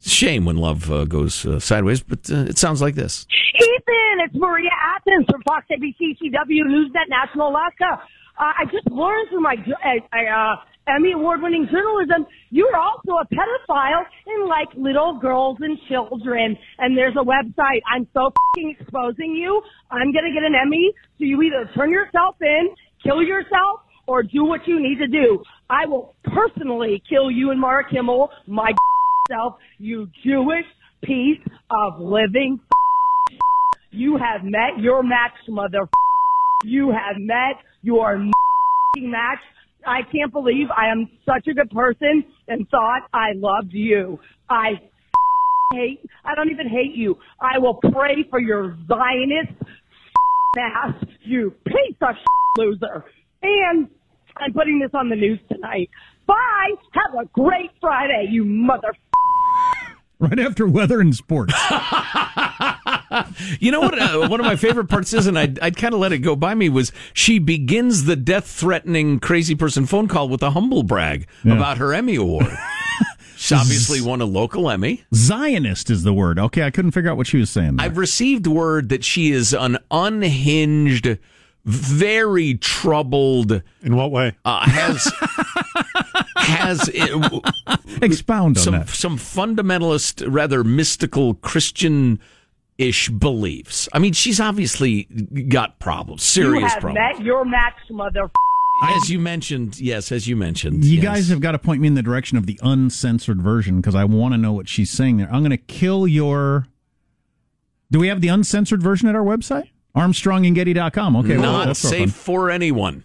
Shame 0.00 0.44
when 0.44 0.56
love 0.56 0.90
uh, 0.90 1.04
goes 1.04 1.46
uh, 1.46 1.60
sideways, 1.60 2.02
but 2.02 2.30
uh, 2.30 2.38
it 2.38 2.58
sounds 2.58 2.82
like 2.82 2.94
this. 2.94 3.26
Ethan, 3.54 4.20
it's 4.24 4.34
Maria 4.34 4.70
Athens 4.96 5.26
from 5.30 5.42
Fox 5.42 5.66
ABC, 5.70 6.16
CW, 6.18 6.62
Newsnet, 6.66 7.08
National 7.08 7.48
Alaska. 7.48 8.02
Uh, 8.38 8.52
I 8.58 8.64
just 8.70 8.88
learned 8.90 9.28
through 9.30 9.40
my 9.40 9.56
uh, 9.56 10.16
uh, 10.16 10.56
Emmy 10.88 11.12
award-winning 11.12 11.68
journalism, 11.70 12.26
you're 12.50 12.76
also 12.76 13.12
a 13.20 13.26
pedophile 13.34 14.04
in 14.26 14.48
like 14.48 14.68
little 14.76 15.18
girls 15.20 15.58
and 15.60 15.78
children. 15.88 16.56
And 16.78 16.96
there's 16.96 17.14
a 17.16 17.24
website. 17.24 17.80
I'm 17.92 18.06
so 18.14 18.32
fing 18.54 18.74
exposing 18.78 19.32
you. 19.34 19.60
I'm 19.90 20.12
gonna 20.12 20.32
get 20.32 20.42
an 20.42 20.54
Emmy. 20.54 20.92
So 21.18 21.24
you 21.24 21.40
either 21.42 21.70
turn 21.74 21.90
yourself 21.90 22.36
in, 22.40 22.70
kill 23.02 23.22
yourself, 23.22 23.80
or 24.06 24.22
do 24.22 24.44
what 24.44 24.66
you 24.66 24.80
need 24.80 24.98
to 24.98 25.06
do. 25.06 25.42
I 25.70 25.86
will 25.86 26.14
personally 26.24 27.02
kill 27.08 27.30
you 27.30 27.50
and 27.50 27.60
Mara 27.60 27.84
Kimmel, 27.88 28.30
my 28.46 28.72
self, 29.30 29.56
you 29.78 30.08
Jewish 30.24 30.64
piece 31.04 31.40
of 31.70 32.00
living. 32.00 32.60
You 33.90 34.18
have 34.18 34.44
met 34.44 34.78
your 34.80 35.02
match, 35.02 35.32
mother. 35.48 35.88
You 36.64 36.90
have 36.90 37.16
met 37.16 37.56
your 37.82 38.18
match. 38.98 39.38
I 39.86 40.02
can't 40.12 40.32
believe 40.32 40.68
I 40.70 40.88
am 40.90 41.08
such 41.24 41.46
a 41.48 41.54
good 41.54 41.70
person 41.70 42.24
and 42.48 42.68
thought 42.68 43.02
I 43.12 43.32
loved 43.34 43.72
you. 43.72 44.20
I 44.50 44.80
hate, 45.72 46.00
I 46.24 46.34
don't 46.34 46.50
even 46.50 46.68
hate 46.68 46.94
you. 46.94 47.18
I 47.40 47.58
will 47.58 47.74
pray 47.74 48.24
for 48.28 48.40
your 48.40 48.76
Zionist 48.86 49.52
ass, 50.58 50.94
you 51.22 51.54
piece 51.66 51.96
of 52.00 52.14
loser. 52.58 53.04
And 53.42 53.88
I'm 54.36 54.52
putting 54.52 54.78
this 54.78 54.90
on 54.94 55.08
the 55.08 55.16
news 55.16 55.38
tonight. 55.50 55.90
Bye. 56.26 56.74
Have 56.92 57.14
a 57.20 57.26
great 57.32 57.70
Friday, 57.80 58.26
you 58.30 58.44
mother. 58.44 58.94
Right 60.18 60.38
after 60.38 60.66
weather 60.66 61.00
and 61.00 61.14
sports. 61.14 61.54
You 63.60 63.72
know 63.72 63.80
what? 63.80 63.98
Uh, 63.98 64.28
one 64.28 64.38
of 64.40 64.46
my 64.46 64.56
favorite 64.56 64.88
parts 64.88 65.12
is, 65.14 65.26
and 65.26 65.38
I'd, 65.38 65.58
I'd 65.60 65.76
kind 65.76 65.94
of 65.94 66.00
let 66.00 66.12
it 66.12 66.18
go 66.18 66.36
by 66.36 66.54
me, 66.54 66.68
was 66.68 66.92
she 67.12 67.38
begins 67.38 68.04
the 68.04 68.16
death 68.16 68.46
threatening 68.46 69.18
crazy 69.20 69.54
person 69.54 69.86
phone 69.86 70.08
call 70.08 70.28
with 70.28 70.42
a 70.42 70.50
humble 70.50 70.82
brag 70.82 71.26
Yeah. 71.44 71.54
about 71.54 71.78
her 71.78 71.92
Emmy 71.94 72.16
Award. 72.16 72.46
She 73.40 73.54
obviously 73.54 74.00
won 74.00 74.20
a 74.20 74.24
local 74.24 74.68
Emmy. 74.68 75.04
Zionist 75.14 75.90
is 75.90 76.02
the 76.02 76.12
word. 76.12 76.40
Okay, 76.40 76.64
I 76.64 76.72
couldn't 76.72 76.90
figure 76.90 77.08
out 77.08 77.16
what 77.16 77.28
she 77.28 77.36
was 77.38 77.48
saying. 77.48 77.76
there. 77.76 77.86
I've 77.86 77.96
received 77.96 78.48
word 78.48 78.88
that 78.88 79.04
she 79.04 79.30
is 79.30 79.54
an 79.54 79.78
unhinged, 79.92 81.18
very 81.64 82.54
troubled. 82.54 83.62
In 83.84 83.94
what 83.94 84.10
way? 84.10 84.34
Uh, 84.44 84.68
has 84.68 85.12
has 86.36 86.88
expound 88.02 88.56
on 88.58 88.62
some 88.64 88.74
that. 88.74 88.88
some 88.88 89.16
fundamentalist, 89.16 90.24
rather 90.28 90.64
mystical 90.64 91.34
Christian. 91.34 92.18
Ish 92.78 93.08
beliefs. 93.10 93.88
I 93.92 93.98
mean, 93.98 94.12
she's 94.12 94.38
obviously 94.40 95.04
got 95.48 95.80
problems, 95.80 96.22
serious 96.22 96.46
You 96.46 96.54
serious 96.60 96.72
have 96.74 96.80
problems. 96.80 97.18
met 97.18 97.24
your 97.26 97.44
match, 97.44 97.74
mother. 97.90 98.30
As 98.84 99.10
you 99.10 99.18
mentioned, 99.18 99.80
yes, 99.80 100.12
as 100.12 100.28
you 100.28 100.36
mentioned, 100.36 100.84
You 100.84 100.96
yes. 101.00 101.04
guys 101.04 101.28
have 101.30 101.40
got 101.40 101.52
to 101.52 101.58
point 101.58 101.80
me 101.80 101.88
in 101.88 101.94
the 101.94 102.02
direction 102.02 102.38
of 102.38 102.46
the 102.46 102.56
uncensored 102.62 103.42
version 103.42 103.80
because 103.80 103.96
I 103.96 104.04
want 104.04 104.34
to 104.34 104.38
know 104.38 104.52
what 104.52 104.68
she's 104.68 104.90
saying 104.90 105.16
there. 105.16 105.26
I'm 105.32 105.40
going 105.40 105.50
to 105.50 105.56
kill 105.56 106.06
your. 106.06 106.68
Do 107.90 107.98
we 107.98 108.06
have 108.06 108.20
the 108.20 108.28
uncensored 108.28 108.80
version 108.80 109.08
at 109.08 109.16
our 109.16 109.24
website? 109.24 109.68
ArmstrongandGetty.com. 109.96 111.16
Okay, 111.16 111.36
not 111.36 111.66
that's 111.66 111.82
real 111.84 111.90
safe 111.90 112.00
fun. 112.00 112.08
for 112.10 112.50
anyone. 112.50 113.04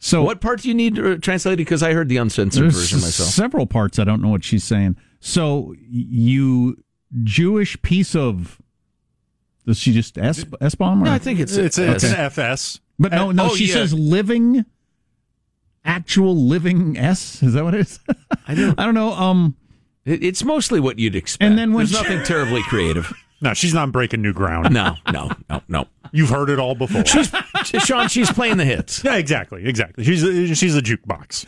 So, 0.00 0.24
what 0.24 0.40
part 0.40 0.62
do 0.62 0.68
you 0.68 0.74
need 0.74 1.22
translated? 1.22 1.58
Because 1.58 1.82
I 1.84 1.92
heard 1.92 2.08
the 2.08 2.16
uncensored 2.16 2.64
There's 2.64 2.74
version 2.74 3.00
myself. 3.00 3.28
several 3.28 3.66
parts. 3.66 3.98
I 4.00 4.04
don't 4.04 4.20
know 4.20 4.28
what 4.30 4.42
she's 4.42 4.64
saying. 4.64 4.96
So, 5.20 5.74
you 5.88 6.82
Jewish 7.22 7.80
piece 7.82 8.16
of. 8.16 8.60
Does 9.66 9.78
she 9.78 9.92
just 9.92 10.16
S 10.16 10.44
S 10.60 10.74
bomb? 10.76 11.02
No, 11.02 11.10
I 11.10 11.18
think 11.18 11.40
it's 11.40 11.56
It's, 11.56 11.76
a, 11.78 11.92
it's 11.92 12.04
Okay. 12.04 12.14
an 12.14 12.20
FS. 12.20 12.80
But 12.98 13.12
no, 13.12 13.32
no, 13.32 13.50
Oh, 13.50 13.54
she 13.54 13.66
yeah. 13.66 13.74
says 13.74 13.92
living, 13.92 14.64
actual 15.84 16.36
living 16.36 16.96
S. 16.96 17.42
Is 17.42 17.52
that 17.54 17.64
what 17.64 17.74
it 17.74 17.80
is? 17.80 18.00
I 18.48 18.54
don't. 18.54 18.78
I 18.78 18.84
don't 18.84 18.94
know. 18.94 19.12
Um, 19.12 19.56
It- 20.04 20.22
It's 20.22 20.44
mostly 20.44 20.78
what 20.80 20.98
you'd 20.98 21.16
expect. 21.16 21.42
And 21.42 21.58
then 21.58 21.72
when 21.72 21.84
there's 21.86 21.90
she- 21.98 22.02
nothing 22.02 22.24
terribly 22.24 22.62
creative. 22.62 23.12
No, 23.42 23.52
she's 23.52 23.74
not 23.74 23.92
breaking 23.92 24.22
new 24.22 24.32
ground. 24.32 24.72
No, 24.72 24.94
no, 25.12 25.30
no, 25.50 25.60
no. 25.68 25.86
You've 26.10 26.30
heard 26.30 26.48
it 26.48 26.58
all 26.58 26.74
before. 26.74 27.04
She's 27.04 27.82
Sean. 27.82 28.08
She's 28.08 28.32
playing 28.32 28.56
the 28.56 28.64
hits. 28.64 29.04
yeah, 29.04 29.16
exactly, 29.16 29.66
exactly. 29.68 30.04
She's 30.04 30.22
a, 30.22 30.54
she's 30.54 30.74
a 30.74 30.80
jukebox. 30.80 31.44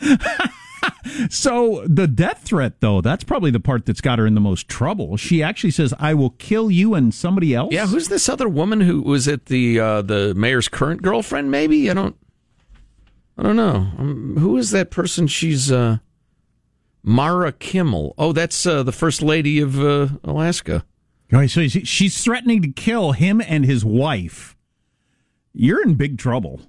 So 1.29 1.83
the 1.85 2.07
death 2.07 2.43
threat, 2.43 2.79
though, 2.79 3.01
that's 3.01 3.23
probably 3.23 3.51
the 3.51 3.59
part 3.59 3.85
that's 3.85 3.99
got 3.99 4.19
her 4.19 4.25
in 4.25 4.35
the 4.35 4.41
most 4.41 4.69
trouble. 4.69 5.17
She 5.17 5.43
actually 5.43 5.71
says, 5.71 5.93
"I 5.99 6.13
will 6.13 6.29
kill 6.31 6.71
you 6.71 6.93
and 6.93 7.13
somebody 7.13 7.53
else." 7.53 7.73
Yeah, 7.73 7.87
who's 7.87 8.07
this 8.07 8.29
other 8.29 8.47
woman 8.47 8.81
who 8.81 9.01
was 9.01 9.27
it 9.27 9.47
the 9.47 9.79
uh, 9.79 10.01
the 10.01 10.33
mayor's 10.35 10.67
current 10.67 11.01
girlfriend? 11.01 11.51
Maybe 11.51 11.89
I 11.89 11.93
don't. 11.93 12.15
I 13.37 13.43
don't 13.43 13.55
know. 13.55 13.87
Um, 13.97 14.37
who 14.39 14.57
is 14.57 14.71
that 14.71 14.91
person? 14.91 15.27
She's 15.27 15.71
uh, 15.71 15.97
Mara 17.03 17.51
Kimmel. 17.51 18.13
Oh, 18.17 18.33
that's 18.33 18.65
uh, 18.65 18.83
the 18.83 18.91
first 18.91 19.21
lady 19.21 19.59
of 19.59 19.79
uh, 19.79 20.09
Alaska. 20.23 20.85
So 21.31 21.67
she's 21.67 22.23
threatening 22.23 22.61
to 22.63 22.71
kill 22.71 23.11
him 23.11 23.39
and 23.39 23.63
his 23.63 23.85
wife. 23.85 24.57
You're 25.53 25.83
in 25.83 25.93
big 25.93 26.17
trouble 26.17 26.61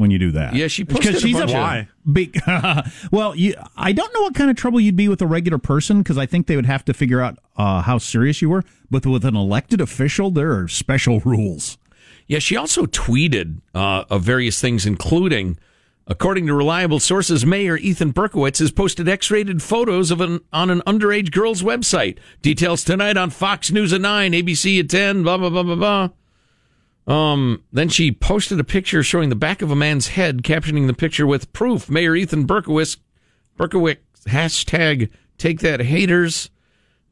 when 0.00 0.10
you 0.10 0.18
do 0.18 0.32
that. 0.32 0.54
Yeah, 0.54 0.66
she 0.66 0.84
posted 0.84 1.12
because 1.12 1.22
a 1.22 1.26
she's 1.26 1.38
of- 1.38 1.50
Why? 1.52 1.88
Big. 2.10 2.40
well, 3.12 3.36
you, 3.36 3.54
I 3.76 3.92
don't 3.92 4.12
know 4.14 4.22
what 4.22 4.34
kind 4.34 4.50
of 4.50 4.56
trouble 4.56 4.80
you'd 4.80 4.96
be 4.96 5.08
with 5.08 5.22
a 5.22 5.26
regular 5.26 5.58
person 5.58 5.98
because 6.02 6.18
I 6.18 6.26
think 6.26 6.46
they 6.46 6.56
would 6.56 6.66
have 6.66 6.84
to 6.86 6.94
figure 6.94 7.20
out 7.20 7.38
uh, 7.56 7.82
how 7.82 7.98
serious 7.98 8.42
you 8.42 8.48
were. 8.50 8.64
But 8.90 9.06
with 9.06 9.24
an 9.24 9.36
elected 9.36 9.80
official, 9.80 10.30
there 10.30 10.58
are 10.58 10.66
special 10.66 11.20
rules. 11.20 11.78
Yeah, 12.26 12.38
she 12.38 12.56
also 12.56 12.86
tweeted 12.86 13.60
uh, 13.74 14.04
of 14.08 14.22
various 14.22 14.60
things, 14.60 14.86
including, 14.86 15.58
according 16.06 16.46
to 16.46 16.54
reliable 16.54 17.00
sources, 17.00 17.44
Mayor 17.44 17.76
Ethan 17.76 18.12
Berkowitz 18.12 18.58
has 18.60 18.70
posted 18.70 19.08
X-rated 19.08 19.62
photos 19.62 20.10
of 20.10 20.20
an 20.20 20.40
on 20.52 20.70
an 20.70 20.80
underage 20.86 21.32
girl's 21.32 21.62
website. 21.62 22.18
Details 22.40 22.84
tonight 22.84 23.16
on 23.16 23.30
Fox 23.30 23.70
News 23.70 23.92
at 23.92 24.00
nine, 24.00 24.32
ABC 24.32 24.78
at 24.80 24.88
ten. 24.88 25.22
Blah 25.22 25.38
blah 25.38 25.50
blah 25.50 25.62
blah 25.64 25.74
blah. 25.76 26.08
Um, 27.10 27.64
then 27.72 27.88
she 27.88 28.12
posted 28.12 28.60
a 28.60 28.64
picture 28.64 29.02
showing 29.02 29.30
the 29.30 29.34
back 29.34 29.62
of 29.62 29.72
a 29.72 29.76
man's 29.76 30.08
head, 30.08 30.44
captioning 30.44 30.86
the 30.86 30.94
picture 30.94 31.26
with 31.26 31.52
proof. 31.52 31.90
Mayor 31.90 32.14
Ethan 32.14 32.46
Berkowitz, 32.46 32.98
Berkowitz 33.58 33.98
hashtag 34.28 35.10
take 35.36 35.58
that 35.58 35.80
haters. 35.80 36.50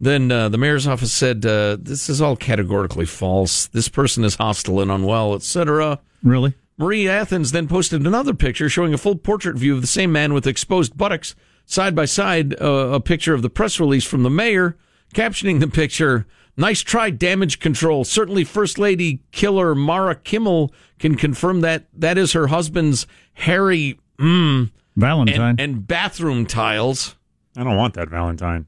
Then 0.01 0.31
uh, 0.31 0.51
the 0.51 0.59
mayor's 0.59 0.87
office 0.87 1.13
said 1.13 1.45
uh, 1.45 1.79
this 1.81 2.09
is 2.09 2.23
all 2.23 2.37
categorically 2.37 3.07
false. 3.07 3.67
This 3.67 3.89
person 3.89 4.23
is 4.23 4.37
hostile 4.37 4.81
and 4.81 4.93
unwell, 4.93 5.35
etc. 5.35 5.99
Really? 6.23 6.55
Maria 6.77 7.11
Athens 7.11 7.51
then 7.51 7.67
posted 7.67 8.07
another 8.07 8.35
picture 8.35 8.69
showing 8.69 8.95
a 8.95 8.99
full 8.99 9.17
portrait 9.17 9.57
view 9.57 9.75
of 9.75 9.81
the 9.81 9.89
same 9.89 10.13
man 10.13 10.33
with 10.33 10.47
exposed 10.47 10.97
buttocks, 10.97 11.35
side 11.67 11.97
by 11.97 12.05
side, 12.05 12.55
uh, 12.63 12.91
a 12.93 13.01
picture 13.01 13.35
of 13.35 13.43
the 13.43 13.51
press 13.51 13.81
release 13.81 14.05
from 14.05 14.23
the 14.23 14.31
mayor, 14.31 14.77
captioning 15.13 15.59
the 15.59 15.67
picture. 15.67 16.25
Nice 16.59 16.81
try, 16.81 17.11
damage 17.11 17.61
control. 17.61 18.03
Certainly, 18.05 18.45
First 18.45 18.79
Lady 18.79 19.21
killer 19.31 19.75
Mara 19.77 20.17
Kimmel 20.17 20.73
can 20.99 21.15
confirm 21.15 21.61
that 21.61 21.85
that 21.95 22.19
is 22.19 22.33
her 22.33 22.49
husband's 22.49 23.07
hairy 23.35 23.99
mm, 24.19 24.71
Valentine. 24.97 25.41
and, 25.51 25.61
and 25.61 25.87
bathroom 25.87 26.45
tiles. 26.45 27.15
I 27.57 27.63
don't 27.63 27.77
want 27.77 27.95
that 27.95 28.09
Valentine. 28.09 28.67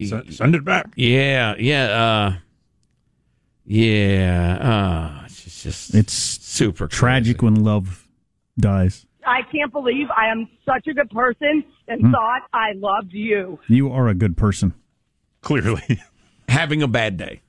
S- 0.00 0.12
send 0.36 0.54
it 0.54 0.64
back. 0.64 0.86
Yeah, 0.94 1.56
yeah, 1.58 1.84
uh, 1.86 2.36
yeah. 3.64 4.58
Uh, 5.22 5.24
it's 5.26 5.62
just 5.62 5.94
It's 5.94 6.12
super 6.12 6.86
tragic 6.86 7.42
when 7.42 7.64
love 7.64 8.06
dies. 8.58 9.06
I 9.26 9.40
can't 9.50 9.72
believe 9.72 10.06
I 10.16 10.28
am 10.30 10.48
such 10.64 10.86
a 10.86 10.94
good 10.94 11.10
person 11.10 11.64
and 11.88 12.00
Hmm. 12.00 12.12
thought 12.12 12.42
I 12.52 12.72
loved 12.76 13.12
you. 13.12 13.58
You 13.68 13.90
are 13.90 14.06
a 14.08 14.14
good 14.14 14.36
person. 14.36 14.72
Clearly. 15.42 15.82
having 16.48 16.82
a 16.82 16.88
bad 16.88 17.16
day. 17.16 17.40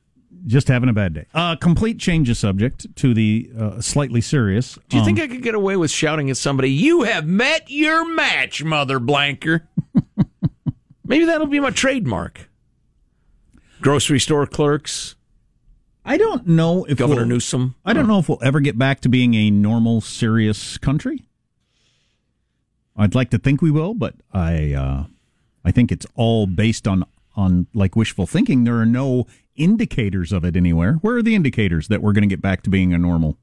Just 0.45 0.67
having 0.67 0.87
a 0.87 0.93
bad 0.93 1.13
day. 1.13 1.25
Uh, 1.33 1.55
complete 1.55 1.99
change 1.99 2.29
of 2.29 2.37
subject 2.37 2.95
to 2.97 3.13
the 3.13 3.49
uh, 3.57 3.81
slightly 3.81 4.21
serious. 4.21 4.77
Do 4.89 4.95
you 4.97 5.01
Um, 5.01 5.05
think 5.05 5.19
I 5.19 5.27
could 5.27 5.41
get 5.41 5.55
away 5.55 5.75
with 5.75 5.91
shouting 5.91 6.29
at 6.29 6.37
somebody, 6.37 6.69
"You 6.71 7.03
have 7.03 7.25
met 7.27 7.69
your 7.69 8.07
match, 8.13 8.63
mother 8.63 8.99
blanker"? 8.99 9.67
Maybe 11.05 11.25
that'll 11.25 11.47
be 11.47 11.59
my 11.59 11.71
trademark. 11.71 12.49
Grocery 13.81 14.19
store 14.19 14.45
clerks, 14.45 15.15
I 16.05 16.17
don't 16.17 16.47
know 16.47 16.85
if 16.85 16.97
Governor 16.97 17.21
we'll- 17.21 17.29
Newsom. 17.29 17.75
I 17.85 17.93
don't 17.93 18.07
know 18.07 18.19
if 18.19 18.29
we'll 18.29 18.39
ever 18.41 18.59
get 18.59 18.77
back 18.77 19.01
to 19.01 19.09
being 19.09 19.33
a 19.33 19.51
normal, 19.51 20.01
serious 20.01 20.77
country. 20.77 21.23
I'd 22.95 23.13
like 23.15 23.29
to 23.31 23.37
think 23.37 23.61
we 23.61 23.69
will, 23.71 23.93
but 23.93 24.15
I, 24.33 24.73
uh, 24.73 25.05
I 25.63 25.71
think 25.71 25.91
it's 25.91 26.05
all 26.15 26.47
based 26.47 26.87
on 26.87 27.03
on 27.37 27.67
like 27.73 27.95
wishful 27.95 28.25
thinking. 28.27 28.63
There 28.65 28.77
are 28.77 28.85
no 28.85 29.25
indicators 29.55 30.33
of 30.33 30.43
it 30.43 30.55
anywhere. 30.57 30.93
Where 30.95 31.15
are 31.17 31.23
the 31.23 31.35
indicators 31.35 31.87
that 31.87 32.01
we're 32.01 32.11
going 32.13 32.23
to 32.27 32.27
get 32.27 32.41
back 32.41 32.63
to 32.63 32.69
being 32.69 32.93
a 32.93 32.97
normal, 32.97 33.37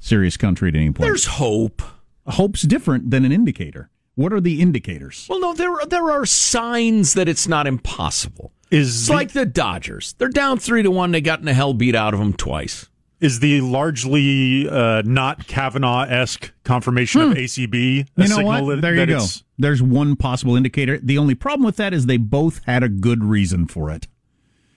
serious 0.00 0.36
country 0.36 0.68
at 0.68 0.74
any 0.76 0.90
point? 0.90 1.08
There's 1.08 1.26
hope. 1.26 1.80
Hope's 2.26 2.62
different 2.62 3.10
than 3.10 3.24
an 3.24 3.32
indicator. 3.32 3.90
What 4.16 4.32
are 4.32 4.40
the 4.40 4.60
indicators? 4.60 5.26
Well, 5.30 5.40
no, 5.40 5.54
there 5.54 5.74
there 5.88 6.10
are 6.10 6.26
signs 6.26 7.14
that 7.14 7.28
it's 7.28 7.48
not 7.48 7.66
impossible. 7.66 8.52
Is 8.70 8.98
It's 8.98 9.06
the- 9.08 9.14
like 9.14 9.32
the 9.32 9.46
Dodgers. 9.46 10.14
They're 10.18 10.28
down 10.28 10.58
three 10.58 10.82
to 10.82 10.90
one. 10.90 11.12
They 11.12 11.20
gotten 11.20 11.46
the 11.46 11.54
hell 11.54 11.72
beat 11.74 11.94
out 11.94 12.12
of 12.12 12.20
them 12.20 12.32
twice. 12.34 12.86
Is 13.20 13.40
the 13.40 13.60
largely 13.60 14.66
uh, 14.68 15.02
not 15.04 15.46
Kavanaugh 15.46 16.02
esque 16.04 16.52
confirmation 16.64 17.20
of 17.20 17.36
ACB 17.36 17.74
a 17.74 18.22
You 18.22 18.28
know 18.28 18.36
signal 18.36 18.44
what? 18.66 18.76
that, 18.76 18.80
There 18.80 18.94
you 18.94 19.06
go. 19.06 19.26
There's 19.58 19.82
one 19.82 20.16
possible 20.16 20.56
indicator. 20.56 20.98
The 20.98 21.18
only 21.18 21.34
problem 21.34 21.66
with 21.66 21.76
that 21.76 21.92
is 21.92 22.06
they 22.06 22.16
both 22.16 22.62
had 22.64 22.82
a 22.82 22.88
good 22.88 23.22
reason 23.22 23.66
for 23.66 23.90
it. 23.90 24.08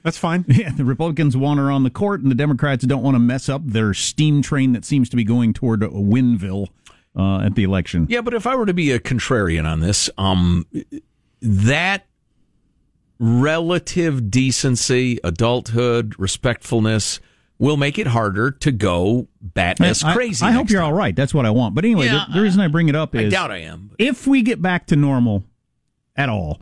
That's 0.03 0.17
fine. 0.17 0.43
Yeah, 0.49 0.71
the 0.71 0.83
Republicans 0.83 1.37
want 1.37 1.59
her 1.61 1.71
on 1.71 1.83
the 1.83 1.89
court, 1.89 2.21
and 2.21 2.29
the 2.29 2.35
Democrats 2.35 2.83
don't 2.85 3.01
want 3.01 3.15
to 3.15 3.19
mess 3.19 3.47
up 3.47 3.61
their 3.65 3.93
steam 3.93 4.41
train 4.41 4.73
that 4.73 4.83
seems 4.83 5.07
to 5.09 5.15
be 5.15 5.23
going 5.23 5.53
toward 5.53 5.79
Winville 5.79 6.67
uh, 7.15 7.39
at 7.39 7.55
the 7.55 7.63
election. 7.63 8.07
Yeah, 8.09 8.19
but 8.19 8.33
if 8.33 8.45
I 8.45 8.57
were 8.57 8.65
to 8.65 8.73
be 8.73 8.91
a 8.91 8.99
contrarian 8.99 9.65
on 9.65 9.79
this, 9.79 10.09
um, 10.17 10.65
that 11.41 12.05
relative 13.19 14.29
decency, 14.29 15.19
adulthood, 15.23 16.15
respectfulness 16.19 17.21
will 17.59 17.77
make 17.77 17.97
it 17.99 18.07
harder 18.07 18.51
to 18.51 18.71
go 18.71 19.27
batness 19.55 20.03
I- 20.03 20.13
crazy. 20.13 20.45
I, 20.45 20.51
hope 20.51 20.69
you're 20.69 20.81
time. 20.81 20.91
all 20.91 20.97
right. 20.97 21.15
That's 21.15 21.33
what 21.33 21.45
I 21.45 21.49
want. 21.51 21.75
But 21.75 21.85
anyway, 21.85 22.05
Yeah, 22.07 22.25
the, 22.27 22.35
the 22.35 22.41
reason 22.41 22.61
I 22.61 22.67
bring 22.67 22.89
it 22.89 22.95
up 22.95 23.15
is 23.15 23.21
I 23.21 23.23
is 23.25 23.33
doubt 23.33 23.51
I 23.51 23.57
am. 23.59 23.91
if 23.99 24.25
we 24.27 24.41
get 24.41 24.61
back 24.61 24.87
to 24.87 24.95
normal 24.95 25.43
at 26.15 26.29
all, 26.29 26.59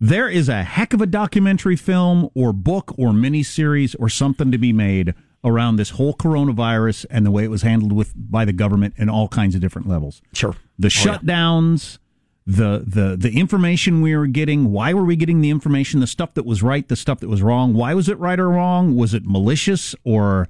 there 0.00 0.28
is 0.28 0.48
a 0.48 0.62
heck 0.62 0.92
of 0.92 1.00
a 1.00 1.06
documentary 1.06 1.76
film 1.76 2.28
or 2.34 2.52
book 2.52 2.94
or 2.98 3.10
miniseries 3.10 3.96
or 3.98 4.08
something 4.08 4.50
to 4.52 4.58
be 4.58 4.72
made 4.72 5.14
around 5.42 5.76
this 5.76 5.90
whole 5.90 6.14
coronavirus 6.14 7.04
and 7.10 7.24
the 7.26 7.30
way 7.30 7.44
it 7.44 7.48
was 7.50 7.62
handled 7.62 7.92
with 7.92 8.12
by 8.16 8.44
the 8.44 8.52
government 8.52 8.94
in 8.96 9.08
all 9.08 9.28
kinds 9.28 9.54
of 9.54 9.60
different 9.60 9.88
levels. 9.88 10.20
Sure. 10.32 10.56
The 10.78 10.88
Oh, 10.88 10.90
yeah. 11.10 11.18
shutdowns, 11.18 11.98
the 12.46 12.84
the 12.86 13.16
the 13.16 13.38
information 13.38 14.02
we 14.02 14.14
were 14.14 14.26
getting, 14.26 14.70
why 14.70 14.92
were 14.92 15.04
we 15.04 15.16
getting 15.16 15.40
the 15.40 15.50
information, 15.50 16.00
the 16.00 16.06
stuff 16.06 16.34
that 16.34 16.44
was 16.44 16.62
right, 16.62 16.86
the 16.88 16.96
stuff 16.96 17.20
that 17.20 17.28
was 17.28 17.42
wrong, 17.42 17.72
why 17.72 17.94
was 17.94 18.08
it 18.08 18.18
right 18.18 18.38
or 18.38 18.50
wrong? 18.50 18.96
Was 18.96 19.14
it 19.14 19.24
malicious 19.24 19.94
or 20.04 20.48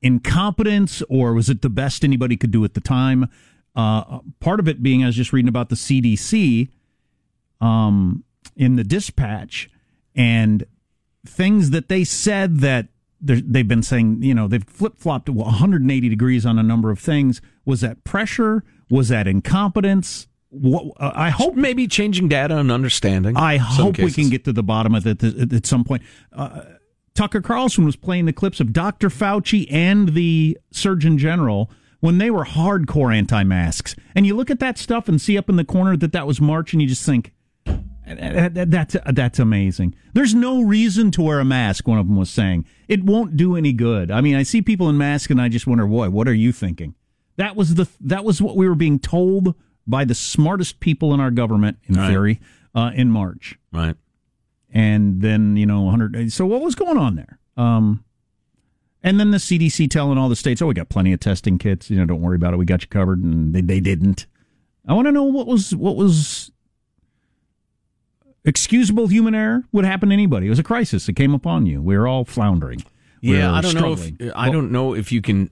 incompetence 0.00 1.02
or 1.08 1.34
was 1.34 1.50
it 1.50 1.62
the 1.62 1.68
best 1.68 2.04
anybody 2.04 2.36
could 2.36 2.50
do 2.50 2.64
at 2.64 2.74
the 2.74 2.80
time? 2.80 3.28
Uh, 3.74 4.20
part 4.40 4.60
of 4.60 4.68
it 4.68 4.82
being 4.82 5.02
I 5.02 5.06
was 5.06 5.16
just 5.16 5.32
reading 5.32 5.48
about 5.48 5.68
the 5.68 5.76
CDC 5.76 6.70
um, 7.60 8.24
in 8.56 8.76
the 8.76 8.84
dispatch 8.84 9.68
and 10.14 10.64
things 11.26 11.70
that 11.70 11.88
they 11.88 12.04
said 12.04 12.60
that 12.60 12.88
they've 13.20 13.68
been 13.68 13.82
saying, 13.82 14.22
you 14.22 14.34
know, 14.34 14.48
they've 14.48 14.64
flip 14.64 14.96
flopped 14.96 15.28
180 15.28 16.08
degrees 16.08 16.46
on 16.46 16.58
a 16.58 16.62
number 16.62 16.90
of 16.90 16.98
things. 16.98 17.42
Was 17.66 17.82
that 17.82 18.04
pressure? 18.04 18.64
Was 18.88 19.08
that 19.08 19.26
incompetence? 19.26 20.28
What, 20.50 20.92
uh, 20.98 21.12
I 21.14 21.30
hope 21.30 21.54
maybe 21.54 21.86
changing 21.88 22.28
data 22.28 22.56
and 22.56 22.70
understanding. 22.70 23.36
I 23.36 23.56
hope 23.56 23.98
we 23.98 24.12
can 24.12 24.28
get 24.30 24.44
to 24.44 24.52
the 24.52 24.62
bottom 24.62 24.94
of 24.94 25.06
it 25.06 25.22
at, 25.22 25.52
at 25.52 25.66
some 25.66 25.84
point. 25.84 26.02
Uh, 26.32 26.62
Tucker 27.14 27.40
Carlson 27.40 27.84
was 27.84 27.96
playing 27.96 28.26
the 28.26 28.32
clips 28.32 28.60
of 28.60 28.72
Dr. 28.72 29.08
Fauci 29.08 29.66
and 29.70 30.10
the 30.10 30.56
Surgeon 30.70 31.18
General 31.18 31.70
when 32.00 32.18
they 32.18 32.30
were 32.30 32.44
hardcore 32.44 33.14
anti-masks, 33.14 33.96
and 34.14 34.26
you 34.26 34.36
look 34.36 34.50
at 34.50 34.60
that 34.60 34.78
stuff 34.78 35.08
and 35.08 35.20
see 35.20 35.36
up 35.38 35.48
in 35.48 35.56
the 35.56 35.64
corner 35.64 35.96
that 35.96 36.12
that 36.12 36.26
was 36.26 36.40
March, 36.40 36.72
and 36.72 36.80
you 36.82 36.86
just 36.88 37.04
think. 37.04 37.32
"That- 38.06 38.54
that- 38.54 38.70
That's 38.70 38.96
that's 39.12 39.38
amazing. 39.40 39.94
There's 40.12 40.34
no 40.34 40.62
reason 40.62 41.10
to 41.12 41.22
wear 41.22 41.40
a 41.40 41.44
mask. 41.44 41.88
One 41.88 41.98
of 41.98 42.06
them 42.06 42.16
was 42.16 42.30
saying 42.30 42.64
it 42.86 43.02
won't 43.02 43.36
do 43.36 43.56
any 43.56 43.72
good. 43.72 44.10
I 44.12 44.20
mean, 44.20 44.36
I 44.36 44.42
see 44.44 44.62
people 44.62 44.88
in 44.88 44.96
masks, 44.96 45.30
and 45.30 45.40
I 45.40 45.48
just 45.48 45.66
wonder, 45.66 45.86
boy, 45.86 46.10
what 46.10 46.28
are 46.28 46.34
you 46.34 46.52
thinking? 46.52 46.94
That 47.36 47.56
was 47.56 47.74
the 47.74 47.88
that 48.00 48.24
was 48.24 48.40
what 48.40 48.56
we 48.56 48.68
were 48.68 48.76
being 48.76 48.98
told 49.00 49.54
by 49.86 50.04
the 50.04 50.14
smartest 50.14 50.80
people 50.80 51.14
in 51.14 51.20
our 51.20 51.30
government, 51.30 51.78
in 51.84 51.94
Right. 51.96 52.08
theory, 52.08 52.40
uh, 52.74 52.90
in 52.94 53.10
March. 53.10 53.58
Right. 53.72 53.96
and 54.72 55.20
then 55.22 55.56
you 55.56 55.64
know 55.64 55.82
100 55.82 56.32
so 56.32 56.44
what 56.44 56.60
was 56.60 56.74
going 56.74 56.96
on 56.98 57.14
there? 57.16 57.38
Um 57.56 58.02
and 59.02 59.20
then 59.20 59.30
the 59.30 59.38
cdc 59.38 59.88
telling 59.90 60.18
all 60.18 60.28
the 60.28 60.34
states 60.36 60.60
oh 60.60 60.66
we 60.66 60.74
got 60.74 60.88
plenty 60.88 61.12
of 61.12 61.20
testing 61.20 61.56
kits. 61.58 61.88
You 61.90 61.96
know 61.98 62.04
don't 62.06 62.20
worry 62.20 62.36
about 62.36 62.52
it. 62.52 62.56
We 62.56 62.64
got 62.64 62.82
you 62.82 62.88
covered. 62.88 63.22
And 63.22 63.54
they, 63.54 63.60
they 63.60 63.80
didn't. 63.80 64.26
I 64.88 64.92
want 64.94 65.06
to 65.06 65.12
know 65.12 65.22
what 65.24 65.46
was 65.46 65.74
what 65.74 65.96
was 65.96 66.50
excusable 68.44 69.06
human 69.08 69.34
error 69.34 69.64
would 69.72 69.84
happen 69.84 70.08
to 70.10 70.12
anybody. 70.12 70.46
It 70.46 70.50
was 70.50 70.58
a 70.58 70.62
crisis 70.64 71.06
that 71.06 71.14
came 71.16 71.34
upon 71.34 71.66
you. 71.66 71.80
We 71.82 71.96
were 71.96 72.06
all 72.06 72.24
floundering. 72.24 72.84
We 73.22 73.36
Yeah, 73.38 73.52
I 73.52 73.60
don't 73.60 73.74
know 73.74 73.92
if 73.92 74.12
I 74.36 74.50
don't 74.50 74.70
know 74.70 74.94
if 74.94 75.10
you 75.12 75.20
can. 75.22 75.50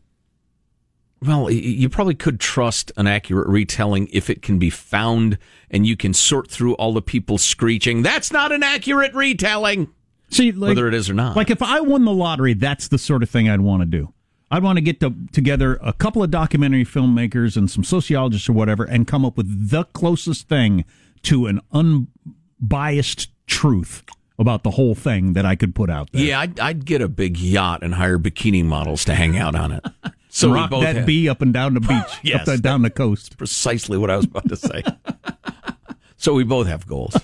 Well, 1.25 1.51
you 1.51 1.89
probably 1.89 2.15
could 2.15 2.41
trust 2.41 2.93
an 2.97 3.07
accurate 3.07 3.49
retelling 3.49 4.09
if 4.13 4.29
it 4.29 4.43
can 4.43 4.59
be 4.59 4.71
found 4.71 5.39
and 5.71 5.87
you 5.87 5.97
can 5.97 6.13
sort 6.13 6.51
through 6.51 6.75
all 6.75 6.93
the 6.93 7.03
people 7.03 7.39
screeching, 7.39 8.03
"That's 8.03 8.33
not 8.33 8.53
an 8.53 8.63
accurate 8.63 9.15
retelling." 9.15 9.89
See, 10.31 10.53
like, 10.53 10.69
whether 10.69 10.89
it 10.89 10.95
is 10.95 11.09
or 11.09 11.15
not. 11.15 11.37
Like 11.37 11.51
if 11.51 11.63
I 11.63 11.81
won 11.81 12.05
the 12.05 12.13
lottery, 12.13 12.55
that's 12.55 12.89
the 12.89 12.99
sort 12.99 13.23
of 13.23 13.31
thing 13.31 13.49
I'd 13.49 13.61
want 13.61 13.83
to 13.83 13.87
do. 13.87 14.13
I'd 14.51 14.63
want 14.63 14.77
to 14.77 14.83
get 14.83 15.01
to, 15.01 15.15
together 15.33 15.79
a 15.83 15.93
couple 15.93 16.23
of 16.23 16.31
documentary 16.31 16.85
filmmakers 16.85 17.57
and 17.57 17.71
some 17.71 17.85
sociologists 17.85 18.49
or 18.49 18.53
whatever, 18.53 18.85
and 18.85 19.07
come 19.07 19.25
up 19.25 19.37
with 19.37 19.71
the 19.71 19.85
closest 19.85 20.49
thing 20.49 20.85
to 21.23 21.47
an 21.47 21.61
unbiased 21.73 23.31
truth 23.47 24.03
about 24.39 24.63
the 24.63 24.73
whole 24.73 24.95
thing 24.95 25.33
that 25.33 25.47
I 25.47 25.57
could 25.57 25.75
put 25.75 25.91
out 25.91 26.13
there. 26.13 26.23
Yeah, 26.23 26.41
I'd, 26.41 26.59
I'd 26.61 26.85
get 26.85 27.01
a 27.01 27.09
big 27.09 27.39
yacht 27.39 27.83
and 27.83 27.95
hire 27.95 28.19
bikini 28.19 28.65
models 28.65 29.05
to 29.07 29.15
hang 29.15 29.37
out 29.37 29.55
on 29.55 29.73
it. 29.73 29.85
So 30.37 30.49
we 30.49 30.55
rock 30.57 30.71
both 30.71 30.83
that 30.83 30.97
have- 30.97 31.07
bee 31.07 31.29
up 31.29 31.43
and 31.43 31.55
down 31.55 31.75
the 31.75 31.81
beach, 31.81 32.03
Yes, 32.25 32.43
up 32.43 32.49
and 32.55 32.63
down 32.63 32.83
the 32.83 32.91
coast. 32.91 33.39
precisely 33.39 33.97
what 33.97 34.11
I 34.11 34.17
was 34.17 34.25
about 34.25 34.49
to 34.49 34.57
say. 34.57 34.83
so 36.17 36.35
we 36.35 36.43
both 36.43 36.67
have 36.67 36.87
goals. 36.89 37.17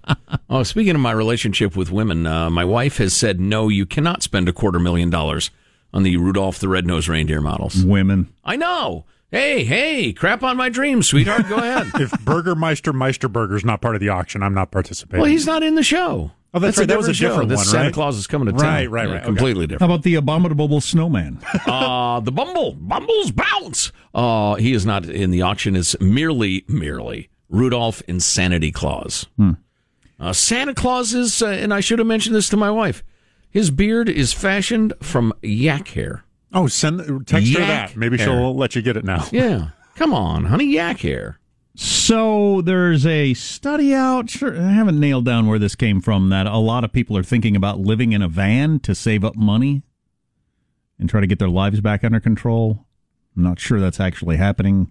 oh, 0.50 0.64
speaking 0.64 0.96
of 0.96 1.00
my 1.00 1.12
relationship 1.12 1.76
with 1.76 1.92
women, 1.92 2.26
uh, 2.26 2.50
my 2.50 2.64
wife 2.64 2.96
has 2.98 3.14
said 3.14 3.38
no. 3.40 3.68
You 3.68 3.86
cannot 3.86 4.24
spend 4.24 4.48
a 4.48 4.52
quarter 4.52 4.80
million 4.80 5.10
dollars 5.10 5.50
on 5.94 6.02
the 6.02 6.16
Rudolph 6.16 6.58
the 6.58 6.68
Red-Nosed 6.68 7.08
Reindeer 7.08 7.40
models. 7.40 7.84
Women. 7.84 8.32
I 8.44 8.56
know. 8.56 9.04
Hey, 9.30 9.64
hey, 9.64 10.12
crap 10.12 10.42
on 10.42 10.56
my 10.56 10.68
dreams, 10.68 11.08
sweetheart. 11.08 11.48
Go 11.48 11.56
ahead. 11.58 11.88
if 12.00 12.10
Burgermeister 12.24 12.92
Meisterburger's 12.92 13.64
not 13.64 13.80
part 13.80 13.94
of 13.94 14.00
the 14.00 14.08
auction, 14.08 14.42
I'm 14.42 14.54
not 14.54 14.70
participating. 14.72 15.20
well, 15.20 15.30
he's 15.30 15.46
not 15.46 15.62
in 15.62 15.76
the 15.76 15.82
show. 15.84 16.32
Oh, 16.56 16.58
that's 16.58 16.78
a 16.78 16.80
right. 16.80 16.88
That 16.88 16.96
was 16.96 17.08
a 17.08 17.12
show. 17.14 17.28
different 17.28 17.50
This 17.50 17.58
one, 17.58 17.66
Santa 17.66 17.84
right? 17.84 17.92
Claus 17.94 18.16
is 18.16 18.26
coming 18.26 18.46
to 18.46 18.52
town. 18.52 18.62
Right, 18.62 18.90
right, 18.90 19.06
Yeah, 19.06 19.12
right. 19.12 19.18
Okay. 19.18 19.26
Completely 19.26 19.76
How 19.78 19.84
about 19.84 20.04
the 20.04 20.14
abominable 20.14 20.80
snowman? 20.80 21.38
uh, 21.66 22.20
the 22.20 22.32
Bumble, 22.32 22.72
Bumble's 22.72 23.30
bounce. 23.30 23.92
Uh, 24.14 24.54
he 24.54 24.72
is 24.72 24.86
not 24.86 25.04
in 25.04 25.30
the 25.30 25.42
auction. 25.42 25.76
It's 25.76 26.00
merely, 26.00 26.64
merely 26.66 27.28
Rudolph 27.50 28.02
Insanity 28.08 28.72
Claus. 28.72 29.26
Hmm. 29.36 29.52
Uh, 30.18 30.32
Santa 30.32 30.72
Claus 30.72 31.12
is, 31.12 31.42
uh, 31.42 31.48
and 31.48 31.74
I 31.74 31.80
should 31.80 31.98
have 31.98 32.08
mentioned 32.08 32.34
this 32.34 32.48
to 32.48 32.56
my 32.56 32.70
wife. 32.70 33.04
His 33.50 33.70
beard 33.70 34.08
is 34.08 34.32
fashioned 34.32 34.94
from 35.02 35.34
yak 35.42 35.88
hair. 35.88 36.24
Oh, 36.54 36.68
send 36.68 37.26
text 37.26 37.52
her 37.52 37.60
that. 37.60 37.96
Maybe 37.96 38.16
hair. 38.16 38.28
she'll 38.28 38.56
let 38.56 38.74
you 38.74 38.80
get 38.80 38.96
it 38.96 39.04
now. 39.04 39.26
Yeah, 39.30 39.70
come 39.94 40.14
on, 40.14 40.44
honey, 40.44 40.72
yak 40.72 41.00
hair. 41.00 41.38
So 41.78 42.62
there's 42.62 43.04
a 43.04 43.34
study 43.34 43.94
out. 43.94 44.30
Sure, 44.30 44.58
I 44.58 44.70
haven't 44.70 44.98
nailed 44.98 45.26
down 45.26 45.46
where 45.46 45.58
this 45.58 45.74
came 45.74 46.00
from. 46.00 46.30
That 46.30 46.46
a 46.46 46.56
lot 46.56 46.84
of 46.84 46.92
people 46.92 47.16
are 47.18 47.22
thinking 47.22 47.54
about 47.54 47.80
living 47.80 48.12
in 48.12 48.22
a 48.22 48.28
van 48.28 48.80
to 48.80 48.94
save 48.94 49.24
up 49.24 49.36
money 49.36 49.82
and 50.98 51.08
try 51.08 51.20
to 51.20 51.26
get 51.26 51.38
their 51.38 51.50
lives 51.50 51.82
back 51.82 52.02
under 52.02 52.18
control. 52.18 52.86
I'm 53.36 53.42
not 53.42 53.60
sure 53.60 53.78
that's 53.78 54.00
actually 54.00 54.38
happening. 54.38 54.90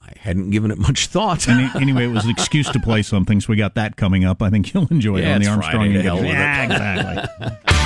I 0.00 0.12
hadn't 0.18 0.50
given 0.50 0.70
it 0.70 0.78
much 0.78 1.08
thought. 1.08 1.46
Any, 1.48 1.70
anyway, 1.74 2.04
it 2.04 2.12
was 2.12 2.24
an 2.24 2.30
excuse 2.30 2.70
to 2.70 2.80
play 2.80 3.02
something, 3.02 3.40
so 3.40 3.48
we 3.50 3.56
got 3.56 3.74
that 3.74 3.96
coming 3.96 4.24
up. 4.24 4.40
I 4.40 4.48
think 4.48 4.72
you'll 4.72 4.88
enjoy 4.88 5.18
it 5.18 5.26
on 5.26 5.42
the 5.42 5.48
Armstrong 5.48 5.92
Friday, 5.92 5.94
and 5.94 6.02
Getty. 6.02 6.28
Yeah, 6.28 6.64
exactly. 6.64 7.74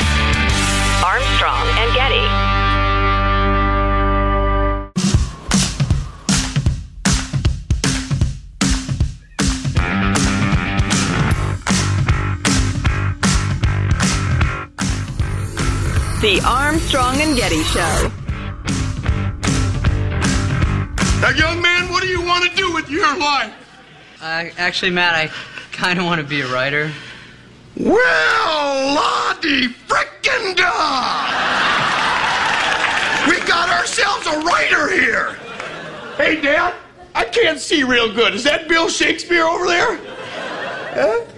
The 16.21 16.41
Armstrong 16.45 17.21
and 17.21 17.37
Getty 17.37 17.63
Show. 17.63 18.11
Now, 21.21 21.31
young 21.31 21.63
man, 21.63 21.93
what 21.93 22.03
do 22.03 22.09
you 22.09 22.21
want 22.21 22.45
to 22.45 22.57
do 22.57 22.75
with 22.75 22.91
your 22.91 23.17
life? 23.17 23.55
Uh, 24.21 24.47
actually, 24.59 24.91
Matt, 24.91 25.15
I 25.15 25.31
kind 25.71 25.97
of 25.97 26.07
want 26.07 26.21
to 26.21 26.27
be 26.27 26.41
a 26.41 26.49
writer. 26.49 26.91
Well, 27.77 28.95
Lottie 28.97 29.69
frickin' 29.69 30.57
da! 30.57 31.29
We 33.31 33.39
got 33.47 33.71
ourselves 33.71 34.27
a 34.27 34.41
writer 34.41 34.91
here. 34.91 35.35
Hey, 36.17 36.41
Dad, 36.41 36.75
I 37.15 37.27
can't 37.27 37.61
see 37.61 37.85
real 37.85 38.13
good. 38.13 38.35
Is 38.35 38.43
that 38.43 38.67
Bill 38.67 38.89
Shakespeare 38.89 39.45
over 39.45 39.69
there? 39.69 40.01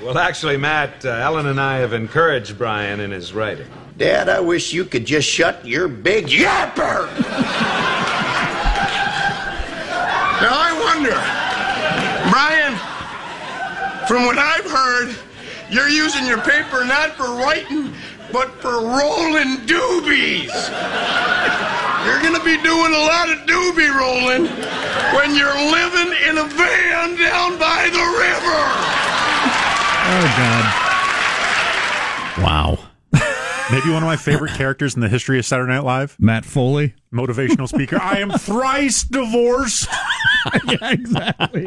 Well, 0.02 0.16
actually, 0.16 0.56
Matt, 0.56 1.04
uh, 1.04 1.10
Ellen 1.10 1.48
and 1.48 1.60
I 1.60 1.80
have 1.80 1.92
encouraged 1.92 2.56
Brian 2.56 3.00
in 3.00 3.10
his 3.10 3.34
writing. 3.34 3.66
Dad, 4.00 4.30
I 4.30 4.40
wish 4.40 4.72
you 4.72 4.86
could 4.86 5.04
just 5.04 5.28
shut 5.28 5.62
your 5.62 5.86
big 5.86 6.28
yapper. 6.28 7.06
Now, 10.40 10.56
I 10.56 10.72
wonder, 10.80 11.12
Brian, 12.32 12.72
from 14.08 14.24
what 14.24 14.38
I've 14.38 14.64
heard, 14.64 15.14
You're 15.70 15.88
using 15.88 16.26
your 16.26 16.40
paper 16.40 16.84
not 16.84 17.10
for 17.10 17.30
writing, 17.36 17.94
but 18.32 18.50
for 18.60 18.80
rolling 18.82 19.58
doobies. 19.66 20.50
You're 22.04 22.20
gonna 22.20 22.42
be 22.42 22.60
doing 22.60 22.92
a 22.92 22.98
lot 22.98 23.30
of 23.30 23.38
doobie 23.46 23.94
rolling 23.94 24.46
when 25.14 25.36
you're 25.36 25.54
living 25.54 26.12
in 26.28 26.38
a 26.38 26.44
van 26.44 27.16
down 27.16 27.56
by 27.56 27.88
the 27.92 28.02
river. 28.18 28.58
Oh 30.12 30.26
God. 30.36 30.64
Wow. 32.42 32.89
Maybe 33.72 33.90
one 33.90 34.02
of 34.02 34.06
my 34.09 34.16
favorite 34.16 34.52
characters 34.54 34.96
in 34.96 35.00
the 35.00 35.09
history 35.09 35.38
of 35.38 35.46
Saturday 35.46 35.72
Night 35.72 35.85
Live. 35.85 36.16
Matt 36.18 36.44
Foley, 36.44 36.94
motivational 37.14 37.68
speaker. 37.68 38.00
I 38.02 38.18
am 38.18 38.30
thrice 38.38 39.04
divorced. 39.04 39.88
yeah, 40.66 40.90
exactly. 40.90 41.66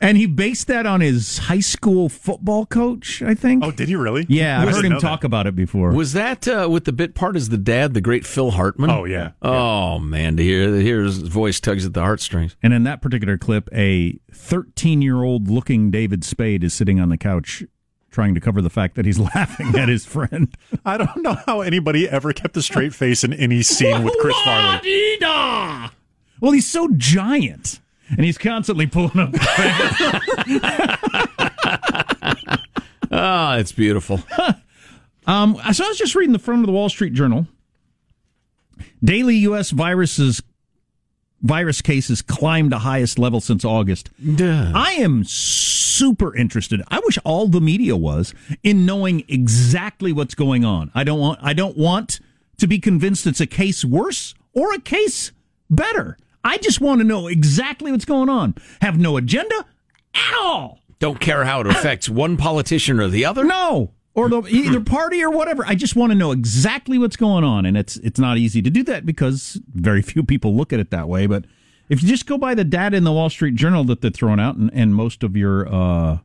and 0.00 0.16
he 0.16 0.24
based 0.24 0.68
that 0.68 0.86
on 0.86 1.02
his 1.02 1.36
high 1.36 1.60
school 1.60 2.08
football 2.08 2.64
coach, 2.64 3.20
I 3.20 3.34
think. 3.34 3.62
Oh, 3.62 3.70
did 3.70 3.88
he 3.88 3.94
really? 3.94 4.24
Yeah, 4.26 4.62
I've 4.62 4.70
heard 4.70 4.86
him 4.86 4.98
talk 4.98 5.22
about 5.22 5.46
it 5.46 5.54
before. 5.54 5.92
Was 5.92 6.14
that 6.14 6.48
uh, 6.48 6.68
with 6.70 6.86
the 6.86 6.92
bit 6.92 7.14
part 7.14 7.36
as 7.36 7.50
the 7.50 7.58
dad, 7.58 7.92
the 7.92 8.00
great 8.00 8.24
Phil 8.24 8.52
Hartman? 8.52 8.88
Oh, 8.88 9.04
yeah. 9.04 9.32
Oh 9.42 9.98
man, 9.98 10.38
to 10.38 10.42
hear 10.42 10.74
hear 10.76 11.02
his 11.02 11.18
voice 11.18 11.60
tugs 11.60 11.84
at 11.84 11.92
the 11.92 12.00
heartstrings. 12.00 12.56
And 12.62 12.72
in 12.72 12.84
that 12.84 13.02
particular 13.02 13.36
clip, 13.36 13.68
a 13.74 14.18
13 14.32 15.02
year 15.02 15.22
old 15.22 15.48
looking 15.48 15.90
David 15.90 16.24
Spade 16.24 16.64
is 16.64 16.72
sitting 16.72 16.98
on 16.98 17.10
the 17.10 17.18
couch 17.18 17.64
trying 18.10 18.34
to 18.34 18.40
cover 18.40 18.60
the 18.60 18.70
fact 18.70 18.96
that 18.96 19.04
he's 19.04 19.18
laughing 19.34 19.76
at 19.76 19.88
his 19.88 20.04
friend. 20.04 20.54
I 20.84 20.96
don't 20.96 21.22
know 21.22 21.36
how 21.46 21.60
anybody 21.60 22.08
ever 22.08 22.32
kept 22.32 22.56
a 22.56 22.62
straight 22.62 22.94
face 22.94 23.24
in 23.24 23.32
any 23.32 23.62
scene 23.62 24.02
with 24.02 24.14
Chris 24.20 24.36
Farley. 24.44 24.80
Well, 26.40 26.52
he's 26.52 26.68
so 26.68 26.88
giant. 26.96 27.80
And 28.10 28.24
he's 28.24 28.38
constantly 28.38 28.86
pulling 28.88 29.18
up 29.20 29.30
the 29.32 29.38
pants. 29.38 30.96
Ah, 33.12 33.56
it's 33.56 33.72
beautiful. 33.72 34.20
Um, 35.26 35.60
so 35.72 35.84
I 35.84 35.88
was 35.88 35.98
just 35.98 36.14
reading 36.16 36.32
the 36.32 36.38
front 36.40 36.62
of 36.62 36.66
the 36.66 36.72
Wall 36.72 36.88
Street 36.88 37.12
Journal. 37.12 37.46
Daily 39.04 39.36
U.S. 39.36 39.70
viruses 39.70 40.42
virus 41.42 41.80
cases 41.80 42.22
climbed 42.22 42.70
to 42.70 42.78
highest 42.78 43.18
level 43.18 43.40
since 43.40 43.64
August. 43.64 44.10
I 44.74 44.92
am 44.92 45.24
super 45.24 46.36
interested. 46.36 46.82
I 46.88 47.00
wish 47.04 47.18
all 47.24 47.48
the 47.48 47.60
media 47.60 47.96
was 47.96 48.34
in 48.62 48.84
knowing 48.86 49.24
exactly 49.28 50.12
what's 50.12 50.34
going 50.34 50.64
on. 50.64 50.90
I 50.94 51.04
don't 51.04 51.18
want. 51.18 51.38
I 51.42 51.52
don't 51.52 51.76
want 51.76 52.20
to 52.58 52.66
be 52.66 52.78
convinced 52.78 53.26
it's 53.26 53.40
a 53.40 53.46
case 53.46 53.84
worse 53.84 54.34
or 54.52 54.72
a 54.74 54.80
case 54.80 55.32
better. 55.68 56.18
I 56.44 56.58
just 56.58 56.80
want 56.80 57.00
to 57.00 57.04
know 57.04 57.26
exactly 57.26 57.92
what's 57.92 58.04
going 58.04 58.28
on. 58.28 58.54
Have 58.80 58.98
no 58.98 59.16
agenda 59.16 59.66
at 60.14 60.34
all. 60.40 60.80
Don't 60.98 61.20
care 61.20 61.44
how 61.44 61.60
it 61.60 61.66
affects 61.66 62.08
one 62.08 62.36
politician 62.36 63.00
or 63.00 63.08
the 63.08 63.24
other. 63.24 63.44
No, 63.44 63.92
or 64.20 64.28
the 64.28 64.42
either 64.50 64.80
party 64.80 65.22
or 65.22 65.30
whatever. 65.30 65.64
I 65.66 65.74
just 65.74 65.96
want 65.96 66.12
to 66.12 66.18
know 66.18 66.32
exactly 66.32 66.98
what's 66.98 67.16
going 67.16 67.44
on, 67.44 67.66
and 67.66 67.76
it's 67.76 67.96
it's 67.98 68.20
not 68.20 68.38
easy 68.38 68.62
to 68.62 68.70
do 68.70 68.82
that 68.84 69.06
because 69.06 69.60
very 69.74 70.02
few 70.02 70.22
people 70.22 70.54
look 70.54 70.72
at 70.72 70.80
it 70.80 70.90
that 70.90 71.08
way. 71.08 71.26
But 71.26 71.44
if 71.88 72.02
you 72.02 72.08
just 72.08 72.26
go 72.26 72.38
by 72.38 72.54
the 72.54 72.64
data 72.64 72.96
in 72.96 73.04
the 73.04 73.12
Wall 73.12 73.30
Street 73.30 73.54
Journal 73.54 73.84
that 73.84 74.00
they're 74.00 74.10
throwing 74.10 74.40
out, 74.40 74.56
and, 74.56 74.70
and 74.72 74.94
most 74.94 75.22
of 75.22 75.36
your 75.36 75.72
uh, 75.72 76.18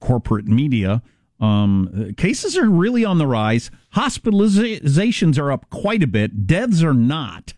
corporate 0.00 0.46
media, 0.46 1.02
um, 1.40 2.14
cases 2.16 2.56
are 2.56 2.70
really 2.70 3.04
on 3.04 3.18
the 3.18 3.26
rise. 3.26 3.70
Hospitalizations 3.94 5.38
are 5.38 5.50
up 5.50 5.68
quite 5.70 6.02
a 6.02 6.06
bit. 6.06 6.46
Deaths 6.46 6.82
are 6.82 6.94
not. 6.94 7.52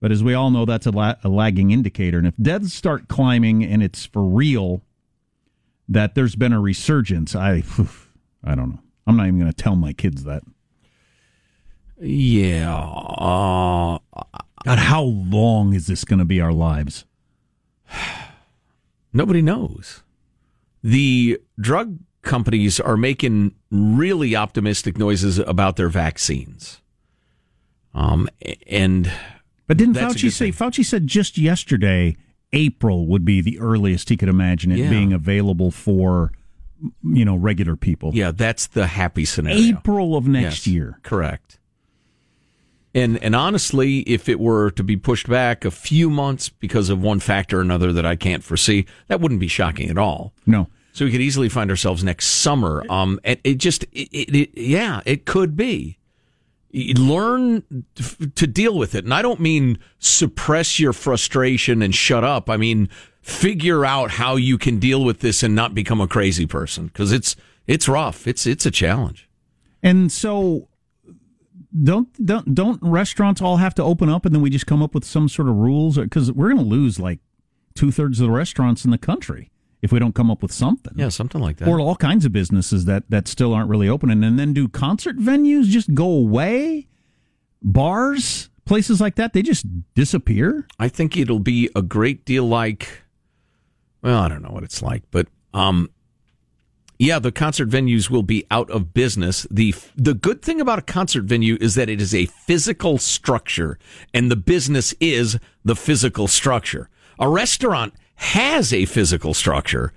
But 0.00 0.12
as 0.12 0.22
we 0.22 0.32
all 0.34 0.50
know, 0.50 0.64
that's 0.64 0.86
a, 0.86 0.90
la- 0.90 1.16
a 1.24 1.28
lagging 1.28 1.70
indicator. 1.70 2.18
And 2.18 2.26
if 2.26 2.34
deaths 2.40 2.72
start 2.72 3.08
climbing 3.08 3.64
and 3.64 3.82
it's 3.82 4.06
for 4.06 4.22
real, 4.22 4.82
that 5.88 6.14
there's 6.14 6.36
been 6.36 6.52
a 6.52 6.60
resurgence, 6.60 7.34
I, 7.34 7.64
I 8.44 8.54
don't 8.54 8.70
know. 8.70 8.80
I'm 9.08 9.16
not 9.16 9.26
even 9.26 9.38
going 9.40 9.50
to 9.50 9.56
tell 9.56 9.74
my 9.74 9.94
kids 9.94 10.24
that. 10.24 10.42
Yeah. 11.98 12.78
Uh, 12.78 13.98
God, 14.64 14.78
how 14.78 15.02
long 15.02 15.72
is 15.72 15.86
this 15.86 16.04
going 16.04 16.18
to 16.18 16.24
be 16.26 16.40
our 16.42 16.52
lives? 16.52 17.06
Nobody 19.12 19.40
knows. 19.40 20.02
The 20.82 21.40
drug 21.58 21.98
companies 22.22 22.78
are 22.78 22.98
making 22.98 23.54
really 23.70 24.36
optimistic 24.36 24.98
noises 24.98 25.38
about 25.38 25.76
their 25.76 25.88
vaccines. 25.88 26.82
Um, 27.94 28.28
and 28.66 29.10
But 29.66 29.78
didn't 29.78 29.94
Fauci 29.94 30.30
say? 30.30 30.50
Fauci 30.52 30.84
said 30.84 31.06
just 31.06 31.38
yesterday, 31.38 32.14
April 32.52 33.06
would 33.06 33.24
be 33.24 33.40
the 33.40 33.58
earliest 33.58 34.10
he 34.10 34.16
could 34.18 34.28
imagine 34.28 34.70
it 34.70 34.78
Yeah. 34.78 34.90
being 34.90 35.12
available 35.14 35.70
for, 35.70 36.32
you 37.02 37.24
know, 37.24 37.36
regular 37.36 37.76
people. 37.76 38.12
yeah, 38.14 38.30
that's 38.30 38.66
the 38.68 38.86
happy 38.86 39.24
scenario. 39.24 39.76
April 39.78 40.16
of 40.16 40.26
next 40.28 40.66
Yes, 40.66 40.66
year. 40.66 40.98
Correct. 41.02 41.58
And 42.94 43.22
and 43.22 43.36
honestly, 43.36 44.00
if 44.00 44.28
it 44.28 44.40
were 44.40 44.70
to 44.72 44.82
be 44.82 44.96
pushed 44.96 45.28
back 45.28 45.64
a 45.64 45.70
few 45.70 46.08
months 46.10 46.48
because 46.48 46.88
of 46.88 47.00
one 47.02 47.20
factor 47.20 47.58
or 47.58 47.60
another 47.60 47.92
that 47.92 48.06
I 48.06 48.16
can't 48.16 48.42
foresee, 48.42 48.86
that 49.08 49.20
wouldn't 49.20 49.40
be 49.40 49.48
shocking 49.48 49.90
at 49.90 49.98
all. 49.98 50.32
No. 50.46 50.68
So 50.92 51.04
we 51.04 51.12
could 51.12 51.20
easily 51.20 51.48
find 51.48 51.70
ourselves 51.70 52.02
next 52.02 52.26
summer. 52.26 52.84
Um, 52.90 53.20
and 53.22 53.38
it 53.44 53.58
just, 53.58 53.84
it, 53.92 54.08
it, 54.10 54.34
it, 54.34 54.58
yeah, 54.60 55.00
it 55.04 55.26
could 55.26 55.54
be. 55.54 55.98
You 56.70 56.94
Learn 56.94 57.62
to 58.34 58.46
deal 58.46 58.76
with 58.76 58.94
it, 58.94 59.04
and 59.04 59.14
I 59.14 59.22
don't 59.22 59.38
mean 59.40 59.78
suppress 60.00 60.80
your 60.80 60.92
frustration 60.92 61.82
and 61.82 61.94
shut 61.94 62.24
up. 62.24 62.50
I 62.50 62.56
mean 62.56 62.88
figure 63.28 63.84
out 63.84 64.12
how 64.12 64.36
you 64.36 64.58
can 64.58 64.78
deal 64.78 65.04
with 65.04 65.20
this 65.20 65.42
and 65.42 65.54
not 65.54 65.74
become 65.74 66.00
a 66.00 66.08
crazy 66.08 66.46
person 66.46 66.86
because 66.86 67.12
it's 67.12 67.36
it's 67.66 67.88
rough. 67.88 68.26
It's 68.26 68.46
it's 68.46 68.66
a 68.66 68.70
challenge. 68.70 69.28
And 69.82 70.10
so, 70.10 70.68
don't 71.82 72.08
don't 72.24 72.54
don't 72.54 72.82
restaurants 72.82 73.40
all 73.40 73.58
have 73.58 73.74
to 73.76 73.82
open 73.82 74.08
up, 74.08 74.24
and 74.24 74.34
then 74.34 74.42
we 74.42 74.50
just 74.50 74.66
come 74.66 74.82
up 74.82 74.94
with 74.94 75.04
some 75.04 75.28
sort 75.28 75.48
of 75.48 75.56
rules? 75.56 75.98
Because 75.98 76.32
we're 76.32 76.48
going 76.52 76.62
to 76.64 76.68
lose 76.68 76.98
like 76.98 77.20
two 77.74 77.90
thirds 77.92 78.18
of 78.20 78.26
the 78.26 78.32
restaurants 78.32 78.84
in 78.84 78.90
the 78.90 78.98
country 78.98 79.50
if 79.82 79.92
we 79.92 79.98
don't 80.00 80.14
come 80.14 80.30
up 80.30 80.42
with 80.42 80.50
something. 80.52 80.94
Yeah, 80.96 81.10
something 81.10 81.40
like 81.40 81.58
that. 81.58 81.68
or 81.68 81.78
all 81.78 81.94
kinds 81.96 82.24
of 82.24 82.32
businesses 82.32 82.86
that 82.86 83.04
that 83.10 83.28
still 83.28 83.52
aren't 83.54 83.68
really 83.70 83.88
opening 83.88 84.24
and 84.24 84.38
then 84.38 84.52
do 84.52 84.66
concert 84.68 85.16
venues 85.18 85.66
just 85.66 85.94
go 85.94 86.10
away 86.10 86.88
bars 87.62 88.50
places 88.64 89.00
like 89.00 89.14
that 89.16 89.32
they 89.32 89.42
just 89.42 89.66
disappear 89.94 90.66
I 90.78 90.88
think 90.88 91.16
it'll 91.16 91.38
be 91.38 91.70
a 91.76 91.82
great 91.82 92.24
deal 92.24 92.44
like, 92.44 93.02
well, 94.02 94.20
I 94.20 94.28
don't 94.28 94.42
know 94.42 94.50
what 94.50 94.64
it's 94.64 94.82
like, 94.82 95.02
but 95.10 95.28
um, 95.54 95.90
yeah, 96.98 97.18
the 97.18 97.32
concert 97.32 97.68
venues 97.68 98.10
will 98.10 98.22
be 98.22 98.44
out 98.50 98.70
of 98.70 98.92
business. 98.92 99.46
the 99.50 99.74
The 99.96 100.14
good 100.14 100.42
thing 100.42 100.60
about 100.60 100.80
a 100.80 100.82
concert 100.82 101.24
venue 101.24 101.56
is 101.60 101.76
that 101.76 101.88
it 101.88 102.00
is 102.00 102.14
a 102.14 102.26
physical 102.26 102.98
structure, 102.98 103.78
and 104.12 104.30
the 104.30 104.36
business 104.36 104.94
is 105.00 105.38
the 105.64 105.76
physical 105.76 106.26
structure. 106.26 106.90
A 107.18 107.28
restaurant 107.28 107.94
has 108.16 108.72
a 108.72 108.84
physical 108.84 109.32
structure, 109.32 109.92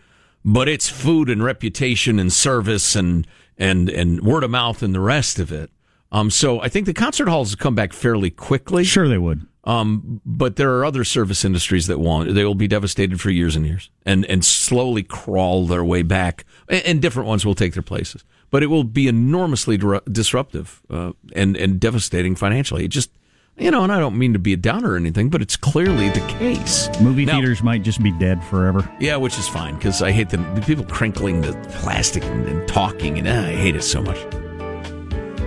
but 0.46 0.68
it's 0.68 0.90
food 0.90 1.30
and 1.30 1.44
reputation 1.44 2.20
and 2.20 2.32
service 2.32 2.96
and 2.96 3.26
and 3.58 3.90
and 3.90 4.22
word 4.22 4.44
of 4.44 4.52
mouth 4.52 4.84
and 4.84 4.94
the 4.94 5.00
rest 5.00 5.40
of 5.40 5.52
it. 5.52 5.72
Um, 6.12 6.30
so 6.30 6.60
I 6.62 6.68
think 6.68 6.86
the 6.86 6.94
concert 6.94 7.28
halls 7.30 7.52
will 7.52 7.64
come 7.64 7.76
back 7.76 7.94
fairly 7.94 8.30
quickly. 8.30 8.84
Sure, 8.84 9.08
they 9.08 9.18
would. 9.18 9.48
Um, 9.63 10.21
but 10.26 10.56
there 10.56 10.76
are 10.78 10.84
other 10.86 11.04
service 11.04 11.45
industries 11.45 11.86
that 11.88 12.00
won't. 12.00 12.34
They 12.34 12.43
will 12.45 12.56
be 12.56 12.67
devastated 12.67 13.21
for 13.21 13.30
years 13.30 13.56
and 13.56 13.65
years, 13.65 13.91
and 14.06 14.26
and 14.26 14.43
slowly 14.43 15.04
crawl 15.04 15.67
their 15.67 15.84
way 15.84 16.02
back. 16.02 16.45
And, 16.67 16.84
and 16.86 17.02
different 17.02 17.28
ones 17.30 17.45
will 17.45 17.54
take 17.54 17.74
their 17.74 17.84
places, 17.84 18.24
but 18.50 18.63
it 18.63 18.67
will 18.67 18.84
be 18.84 19.08
enormously 19.08 19.78
disruptive 20.12 20.82
uh, 20.89 21.12
and 21.36 21.56
and 21.56 21.80
devastating 21.80 22.36
financially. 22.36 22.86
It 22.86 22.88
just, 22.88 23.12
you 23.56 23.69
know, 23.69 23.84
and 23.84 23.91
I 23.91 24.00
don't 24.00 24.18
mean 24.18 24.34
to 24.34 24.39
be 24.39 24.53
a 24.53 24.57
downer 24.57 24.93
or 24.93 24.95
anything, 24.95 25.30
but 25.30 25.43
it's 25.43 25.55
clearly 25.57 26.09
the 26.09 26.26
case. 26.39 26.89
movie 26.99 27.26
Now- 27.26 27.34
theaters 27.38 27.62
might 27.62 27.84
just 27.84 28.01
be 28.01 28.12
dead 28.14 28.43
forever 28.45 28.89
Yeah, 28.99 29.18
which 29.18 29.38
is 29.38 29.47
fine 29.47 29.76
because 29.76 30.01
I 30.01 30.09
hate 30.12 30.30
the, 30.32 30.38
the 30.55 30.64
people 30.66 30.86
crinkling 30.86 31.41
the 31.41 31.53
plastic 31.82 32.24
and, 32.24 32.47
and 32.47 32.68
talking, 32.68 33.20
and 33.20 33.28
uh, 33.28 33.32
I 33.47 33.55
hate 33.55 33.76
it 33.76 33.84
so 33.84 34.01
much. 34.01 34.18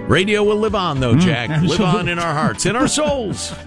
Radio 0.09 0.45
will 0.45 0.59
live 0.59 0.75
on, 0.77 1.01
though, 1.01 1.15
Mm, 1.15 1.21
Jack. 1.21 1.63
live 1.63 1.81
on 1.81 2.09
in 2.09 2.19
our 2.21 2.33
hearts, 2.35 2.65
in 2.67 2.77
our 2.77 2.87
souls. 2.87 3.53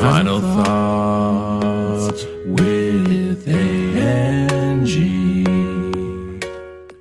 Final 0.00 0.40
thoughts 0.40 2.24
with 2.46 3.48
Angie. 3.48 5.44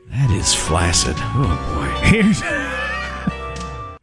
That 0.09 0.31
is 0.31 0.53
flaccid. 0.55 1.15
Oh 1.19 1.99
boy. 2.01 2.07
here's 2.07 2.39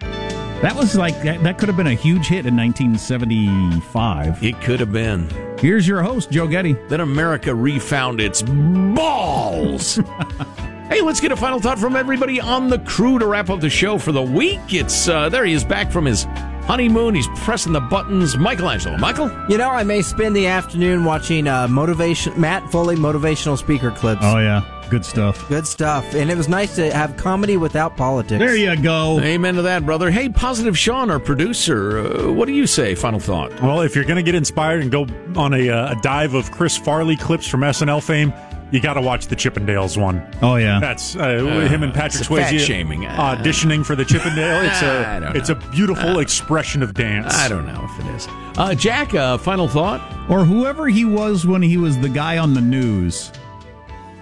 that 0.63 0.75
was 0.77 0.95
like 0.97 1.21
that, 1.23 1.43
that 1.43 1.59
could 1.59 1.69
have 1.69 1.77
been 1.77 1.89
a 1.89 1.95
huge 1.95 2.29
hit 2.29 2.47
in 2.47 2.57
1975 2.57 4.43
It 4.45 4.61
could 4.61 4.79
have 4.81 4.93
been. 4.93 5.29
here's 5.59 5.87
your 5.89 6.03
host 6.03 6.31
joe 6.31 6.47
getty 6.47 6.75
Then 6.89 7.01
America 7.01 7.53
refound 7.55 8.21
its 8.21 8.43
balls. 8.43 9.97
hey, 10.89 11.01
let's 11.03 11.21
get 11.21 11.33
a 11.33 11.37
final 11.37 11.59
thought 11.61 11.79
from 11.81 11.97
everybody 11.97 12.41
on 12.41 12.69
the 12.69 12.79
crew 12.81 13.19
to 13.19 13.27
wrap 13.27 13.51
up 13.51 13.61
the 13.61 13.69
show 13.71 13.99
for 13.99 14.13
the 14.13 14.23
week. 14.23 14.61
It's 14.73 15.09
uh, 15.09 15.29
there 15.29 15.45
he 15.45 15.53
is 15.53 15.65
back 15.65 15.91
from 15.91 16.05
his 16.05 16.27
honeymoon. 16.67 17.15
He's 17.15 17.29
pressing 17.37 17.73
the 17.73 17.81
buttons. 17.81 18.37
Michelangelo. 18.37 18.97
Michael? 18.99 19.31
You 19.49 19.59
know, 19.59 19.71
I 19.71 19.83
may 19.85 20.03
spend 20.03 20.35
the 20.35 20.47
afternoon 20.47 21.05
watching 21.05 21.47
uh, 21.47 21.69
motivation 21.69 22.39
Matt 22.41 22.71
Foley 22.71 22.97
motivational 22.97 23.59
speaker 23.59 23.91
clips. 23.91 24.23
Oh 24.25 24.39
yeah, 24.39 24.63
good 24.91 25.05
stuff. 25.05 25.47
Good 25.49 25.67
stuff. 25.67 26.15
And 26.15 26.31
it 26.31 26.37
was 26.37 26.49
nice 26.49 26.75
to 26.77 26.93
have 26.93 27.17
comedy 27.17 27.57
without 27.57 27.97
politics. 27.97 28.39
There 28.39 28.57
you 28.57 28.77
go. 28.77 29.21
Amen 29.21 29.55
to 29.55 29.63
that, 29.63 29.85
brother. 29.85 30.11
Hey, 30.11 30.29
Positive 30.29 30.77
Sean, 30.77 31.11
our 31.11 31.21
producer, 31.21 31.99
uh, 31.99 32.33
what 32.33 32.47
do 32.47 32.53
you 32.53 32.67
say? 32.67 32.95
Final 32.95 33.21
thought. 33.21 33.61
Well, 33.63 33.81
if 33.81 33.95
you're 33.95 34.05
going 34.05 34.17
to 34.17 34.23
get 34.23 34.35
inspired 34.35 34.83
and 34.83 34.91
go 34.91 35.07
on 35.37 35.55
a, 35.55 35.69
uh, 35.71 35.93
a 35.93 36.01
dive 36.03 36.35
of 36.35 36.51
Chris 36.51 36.77
Farley 36.77 37.17
clips 37.17 37.47
from 37.47 37.61
SNL 37.61 38.03
fame, 38.03 38.33
you 38.71 38.81
got 38.81 38.95
to 38.95 39.01
watch 39.01 39.27
the 39.29 39.37
Chippendales 39.37 39.97
one. 40.01 40.27
Oh 40.43 40.57
yeah, 40.57 40.81
that's 40.81 41.15
uh, 41.17 41.39
him 41.71 41.83
and 41.83 41.93
Patrick 41.95 42.21
it's 42.23 42.29
Swayze 42.29 42.51
fat 42.51 42.61
shaming. 42.61 43.03
auditioning 43.03 43.85
for 43.87 43.95
the 43.95 44.05
Chippendale. 44.05 44.63
It's 44.63 44.83
I 44.83 45.17
a 45.17 45.21
don't 45.21 45.37
it's 45.37 45.49
a 45.49 45.55
beautiful 45.55 46.19
expression 46.19 46.83
of 46.83 46.95
dance. 46.95 47.35
I 47.35 47.49
don't 47.49 47.67
know 47.67 47.85
if 47.89 48.05
it 48.05 48.15
is. 48.15 48.27
Uh, 48.57 48.75
Jack, 48.75 49.15
uh, 49.15 49.39
final 49.39 49.69
thought? 49.69 50.01
Or 50.31 50.45
whoever 50.45 50.89
he 50.89 51.05
was 51.05 51.47
when 51.47 51.63
he 51.63 51.77
was 51.77 51.99
the 51.99 52.09
guy 52.09 52.39
on 52.39 52.55
the 52.55 52.61
news. 52.61 53.31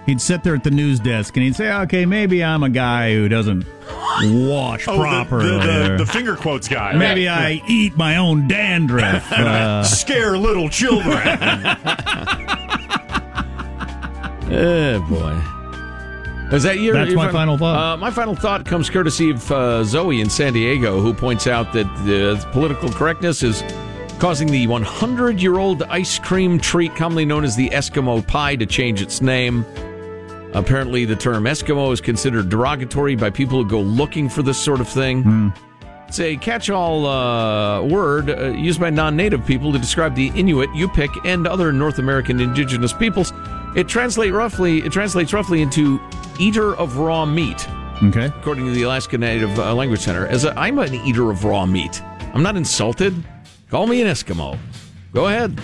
He'd 0.05 0.19
sit 0.19 0.43
there 0.43 0.53
at 0.53 0.65
the 0.65 0.71
news 0.71 0.99
desk 0.99 1.37
and 1.37 1.45
he'd 1.45 1.55
say, 1.55 1.71
"Okay, 1.71 2.05
maybe 2.05 2.43
I'm 2.43 2.61
a 2.63 2.69
guy 2.69 3.13
who 3.13 3.29
doesn't 3.29 3.65
wash 4.21 4.85
Oh, 4.87 4.97
the- 4.97 4.99
properly. 4.99 5.45
the, 5.49 5.59
the, 5.59 5.93
or 5.93 5.97
the 5.99 6.05
finger 6.05 6.35
quotes 6.35 6.67
guy. 6.67 6.93
maybe 6.93 7.29
I 7.29 7.61
eat 7.67 7.95
my 7.95 8.17
own 8.17 8.47
dandruff." 8.49 9.31
Uh, 9.31 9.83
scare 9.83 10.37
little 10.37 10.67
children. 10.67 11.39
Oh, 14.53 14.99
boy. 15.09 16.55
Is 16.55 16.63
that 16.63 16.79
your? 16.79 16.93
That's 16.93 17.09
your 17.09 17.17
my 17.17 17.31
final 17.31 17.57
thought. 17.57 17.93
Uh, 17.93 17.97
my 17.97 18.11
final 18.11 18.35
thought 18.35 18.65
comes 18.65 18.89
courtesy 18.89 19.31
of 19.31 19.51
uh, 19.51 19.83
Zoe 19.83 20.21
in 20.21 20.29
San 20.29 20.53
Diego, 20.53 20.99
who 20.99 21.13
points 21.13 21.47
out 21.47 21.73
that 21.73 21.85
the 22.05 22.45
political 22.51 22.91
correctness 22.91 23.41
is 23.41 23.63
causing 24.19 24.51
the 24.51 24.67
100 24.67 25.41
year 25.41 25.57
old 25.57 25.81
ice 25.83 26.19
cream 26.19 26.59
treat, 26.59 26.95
commonly 26.95 27.25
known 27.25 27.43
as 27.43 27.55
the 27.55 27.69
Eskimo 27.71 28.25
pie, 28.27 28.55
to 28.55 28.65
change 28.65 29.01
its 29.01 29.21
name. 29.21 29.65
Apparently, 30.53 31.05
the 31.05 31.15
term 31.15 31.45
Eskimo 31.45 31.91
is 31.91 31.99
considered 31.99 32.49
derogatory 32.49 33.15
by 33.15 33.31
people 33.31 33.63
who 33.63 33.67
go 33.67 33.81
looking 33.81 34.29
for 34.29 34.43
this 34.43 34.63
sort 34.63 34.79
of 34.79 34.87
thing. 34.87 35.51
It's 36.07 36.19
a 36.19 36.37
catch 36.37 36.69
all 36.69 37.07
uh, 37.07 37.81
word 37.81 38.29
uh, 38.29 38.49
used 38.49 38.79
by 38.79 38.91
non 38.91 39.15
native 39.15 39.43
people 39.47 39.73
to 39.73 39.79
describe 39.79 40.13
the 40.13 40.27
Inuit, 40.35 40.69
Yupik, 40.69 41.09
and 41.25 41.47
other 41.47 41.73
North 41.73 41.97
American 41.97 42.39
indigenous 42.39 42.93
peoples. 42.93 43.33
It, 43.75 43.87
translate 43.87 44.33
roughly, 44.33 44.79
it 44.79 44.91
translates 44.91 45.33
roughly 45.33 45.61
into 45.61 45.99
eater 46.39 46.75
of 46.75 46.97
raw 46.97 47.25
meat, 47.25 47.67
okay. 48.03 48.25
according 48.25 48.65
to 48.65 48.71
the 48.71 48.83
Alaska 48.83 49.17
Native 49.17 49.57
uh, 49.57 49.73
Language 49.73 50.01
Center. 50.01 50.27
As 50.27 50.45
a, 50.45 50.57
I'm 50.57 50.77
an 50.79 50.93
eater 50.93 51.31
of 51.31 51.43
raw 51.43 51.65
meat. 51.65 52.01
I'm 52.33 52.43
not 52.43 52.55
insulted. 52.55 53.15
Call 53.69 53.87
me 53.87 54.01
an 54.01 54.07
Eskimo. 54.07 54.57
Go 55.13 55.27
ahead. 55.27 55.59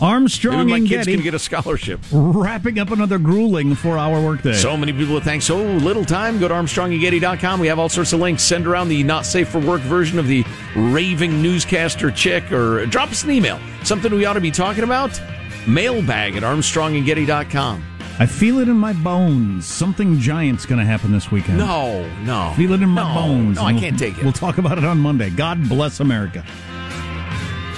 Armstrong 0.00 0.58
Maybe 0.58 0.70
my 0.70 0.76
and 0.78 0.88
kids 0.88 1.06
Getty 1.06 1.18
can 1.18 1.24
get 1.24 1.34
a 1.34 1.38
scholarship. 1.38 2.00
wrapping 2.12 2.78
up 2.78 2.90
another 2.90 3.18
grueling 3.18 3.74
four-hour 3.74 4.20
workday. 4.20 4.52
So 4.54 4.76
many 4.76 4.92
people 4.92 5.20
thank 5.20 5.42
so 5.42 5.56
little 5.56 6.04
time. 6.04 6.38
Go 6.40 6.48
to 6.48 6.54
ArmstrongandGetty.com. 6.54 7.60
We 7.60 7.68
have 7.68 7.78
all 7.78 7.88
sorts 7.88 8.12
of 8.12 8.20
links. 8.20 8.42
Send 8.42 8.66
around 8.66 8.88
the 8.88 9.02
not 9.04 9.24
safe 9.24 9.48
for 9.48 9.60
work 9.60 9.80
version 9.82 10.18
of 10.18 10.26
the 10.26 10.44
raving 10.74 11.40
newscaster 11.40 12.10
chick 12.10 12.50
or 12.50 12.86
drop 12.86 13.10
us 13.10 13.22
an 13.22 13.30
email. 13.30 13.60
Something 13.84 14.12
we 14.12 14.24
ought 14.24 14.34
to 14.34 14.40
be 14.40 14.50
talking 14.50 14.84
about? 14.84 15.18
Mailbag 15.66 16.36
at 16.36 16.42
ArmstrongandGetty.com. 16.42 17.84
I 18.20 18.26
feel 18.26 18.58
it 18.60 18.68
in 18.68 18.76
my 18.76 18.92
bones. 18.92 19.66
Something 19.66 20.20
giant's 20.20 20.66
going 20.66 20.78
to 20.78 20.84
happen 20.84 21.10
this 21.10 21.32
weekend. 21.32 21.58
No, 21.58 22.08
no. 22.22 22.52
Feel 22.56 22.72
it 22.74 22.82
in 22.82 22.88
my 22.90 23.02
No, 23.02 23.20
bones. 23.20 23.56
no, 23.56 23.64
I 23.64 23.70
And 23.70 23.80
can't 23.80 23.98
take 23.98 24.16
it. 24.18 24.22
We'll 24.22 24.32
talk 24.32 24.58
about 24.58 24.78
it 24.78 24.84
on 24.84 24.98
Monday. 24.98 25.30
God 25.30 25.68
bless 25.68 25.98
America. 25.98 26.44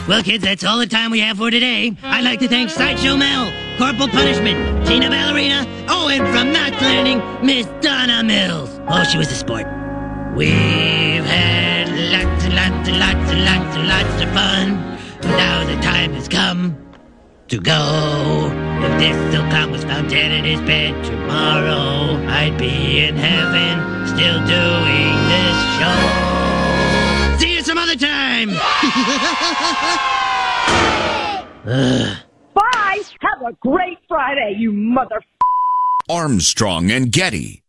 Well, 0.06 0.22
kids, 0.22 0.44
that's 0.44 0.62
all 0.62 0.78
the 0.78 0.86
time 0.86 1.10
we 1.10 1.20
have 1.20 1.38
for 1.38 1.50
today. 1.50 1.96
I'd 2.02 2.22
like 2.22 2.38
to 2.40 2.48
thank 2.48 2.70
Sideshow 2.70 3.16
Mel, 3.16 3.50
Corporal 3.78 4.08
Punishment, 4.08 4.86
Tina 4.86 5.08
Ballerina, 5.10 5.64
oh, 5.88 6.08
and 6.08 6.22
from 6.28 6.52
Knots 6.52 6.80
Landing, 6.80 7.20
Miss 7.44 7.66
Donna 7.80 8.22
Mills. 8.22 8.68
Oh, 8.88 9.02
she 9.04 9.18
was 9.18 9.32
a 9.32 9.34
sport. 9.34 9.66
We've 10.36 11.24
had 11.24 11.88
lots 12.12 12.44
and 12.44 12.54
lots 12.54 12.88
and 12.88 12.98
lots 13.00 13.30
and 13.32 13.44
lots 13.44 13.76
and 13.76 13.88
lots 13.88 14.22
of 14.22 14.28
fun. 14.32 15.30
Now 15.36 15.64
the 15.64 15.80
time 15.82 16.12
has 16.12 16.28
come 16.28 16.76
to 17.48 17.58
go. 17.60 18.50
If 18.82 18.98
this 18.98 19.16
silkcom 19.34 19.70
was 19.70 19.84
found 19.84 20.08
dead 20.10 20.32
in 20.32 20.44
his 20.44 20.60
bed 20.60 21.04
tomorrow, 21.04 22.16
I'd 22.28 22.56
be 22.58 23.00
in 23.00 23.16
heaven 23.16 24.06
still 24.06 24.38
doing 24.46 25.14
this 25.32 25.56
show. 25.78 27.38
See 27.38 27.54
you 27.54 27.62
some 27.62 27.78
other 27.78 27.96
time. 27.96 28.48
Bye. 32.54 33.02
Have 33.20 33.42
a 33.46 33.52
great 33.60 33.98
Friday, 34.08 34.54
you 34.58 34.72
mother. 34.72 35.20
Armstrong 36.08 36.90
and 36.90 37.10
Getty. 37.10 37.62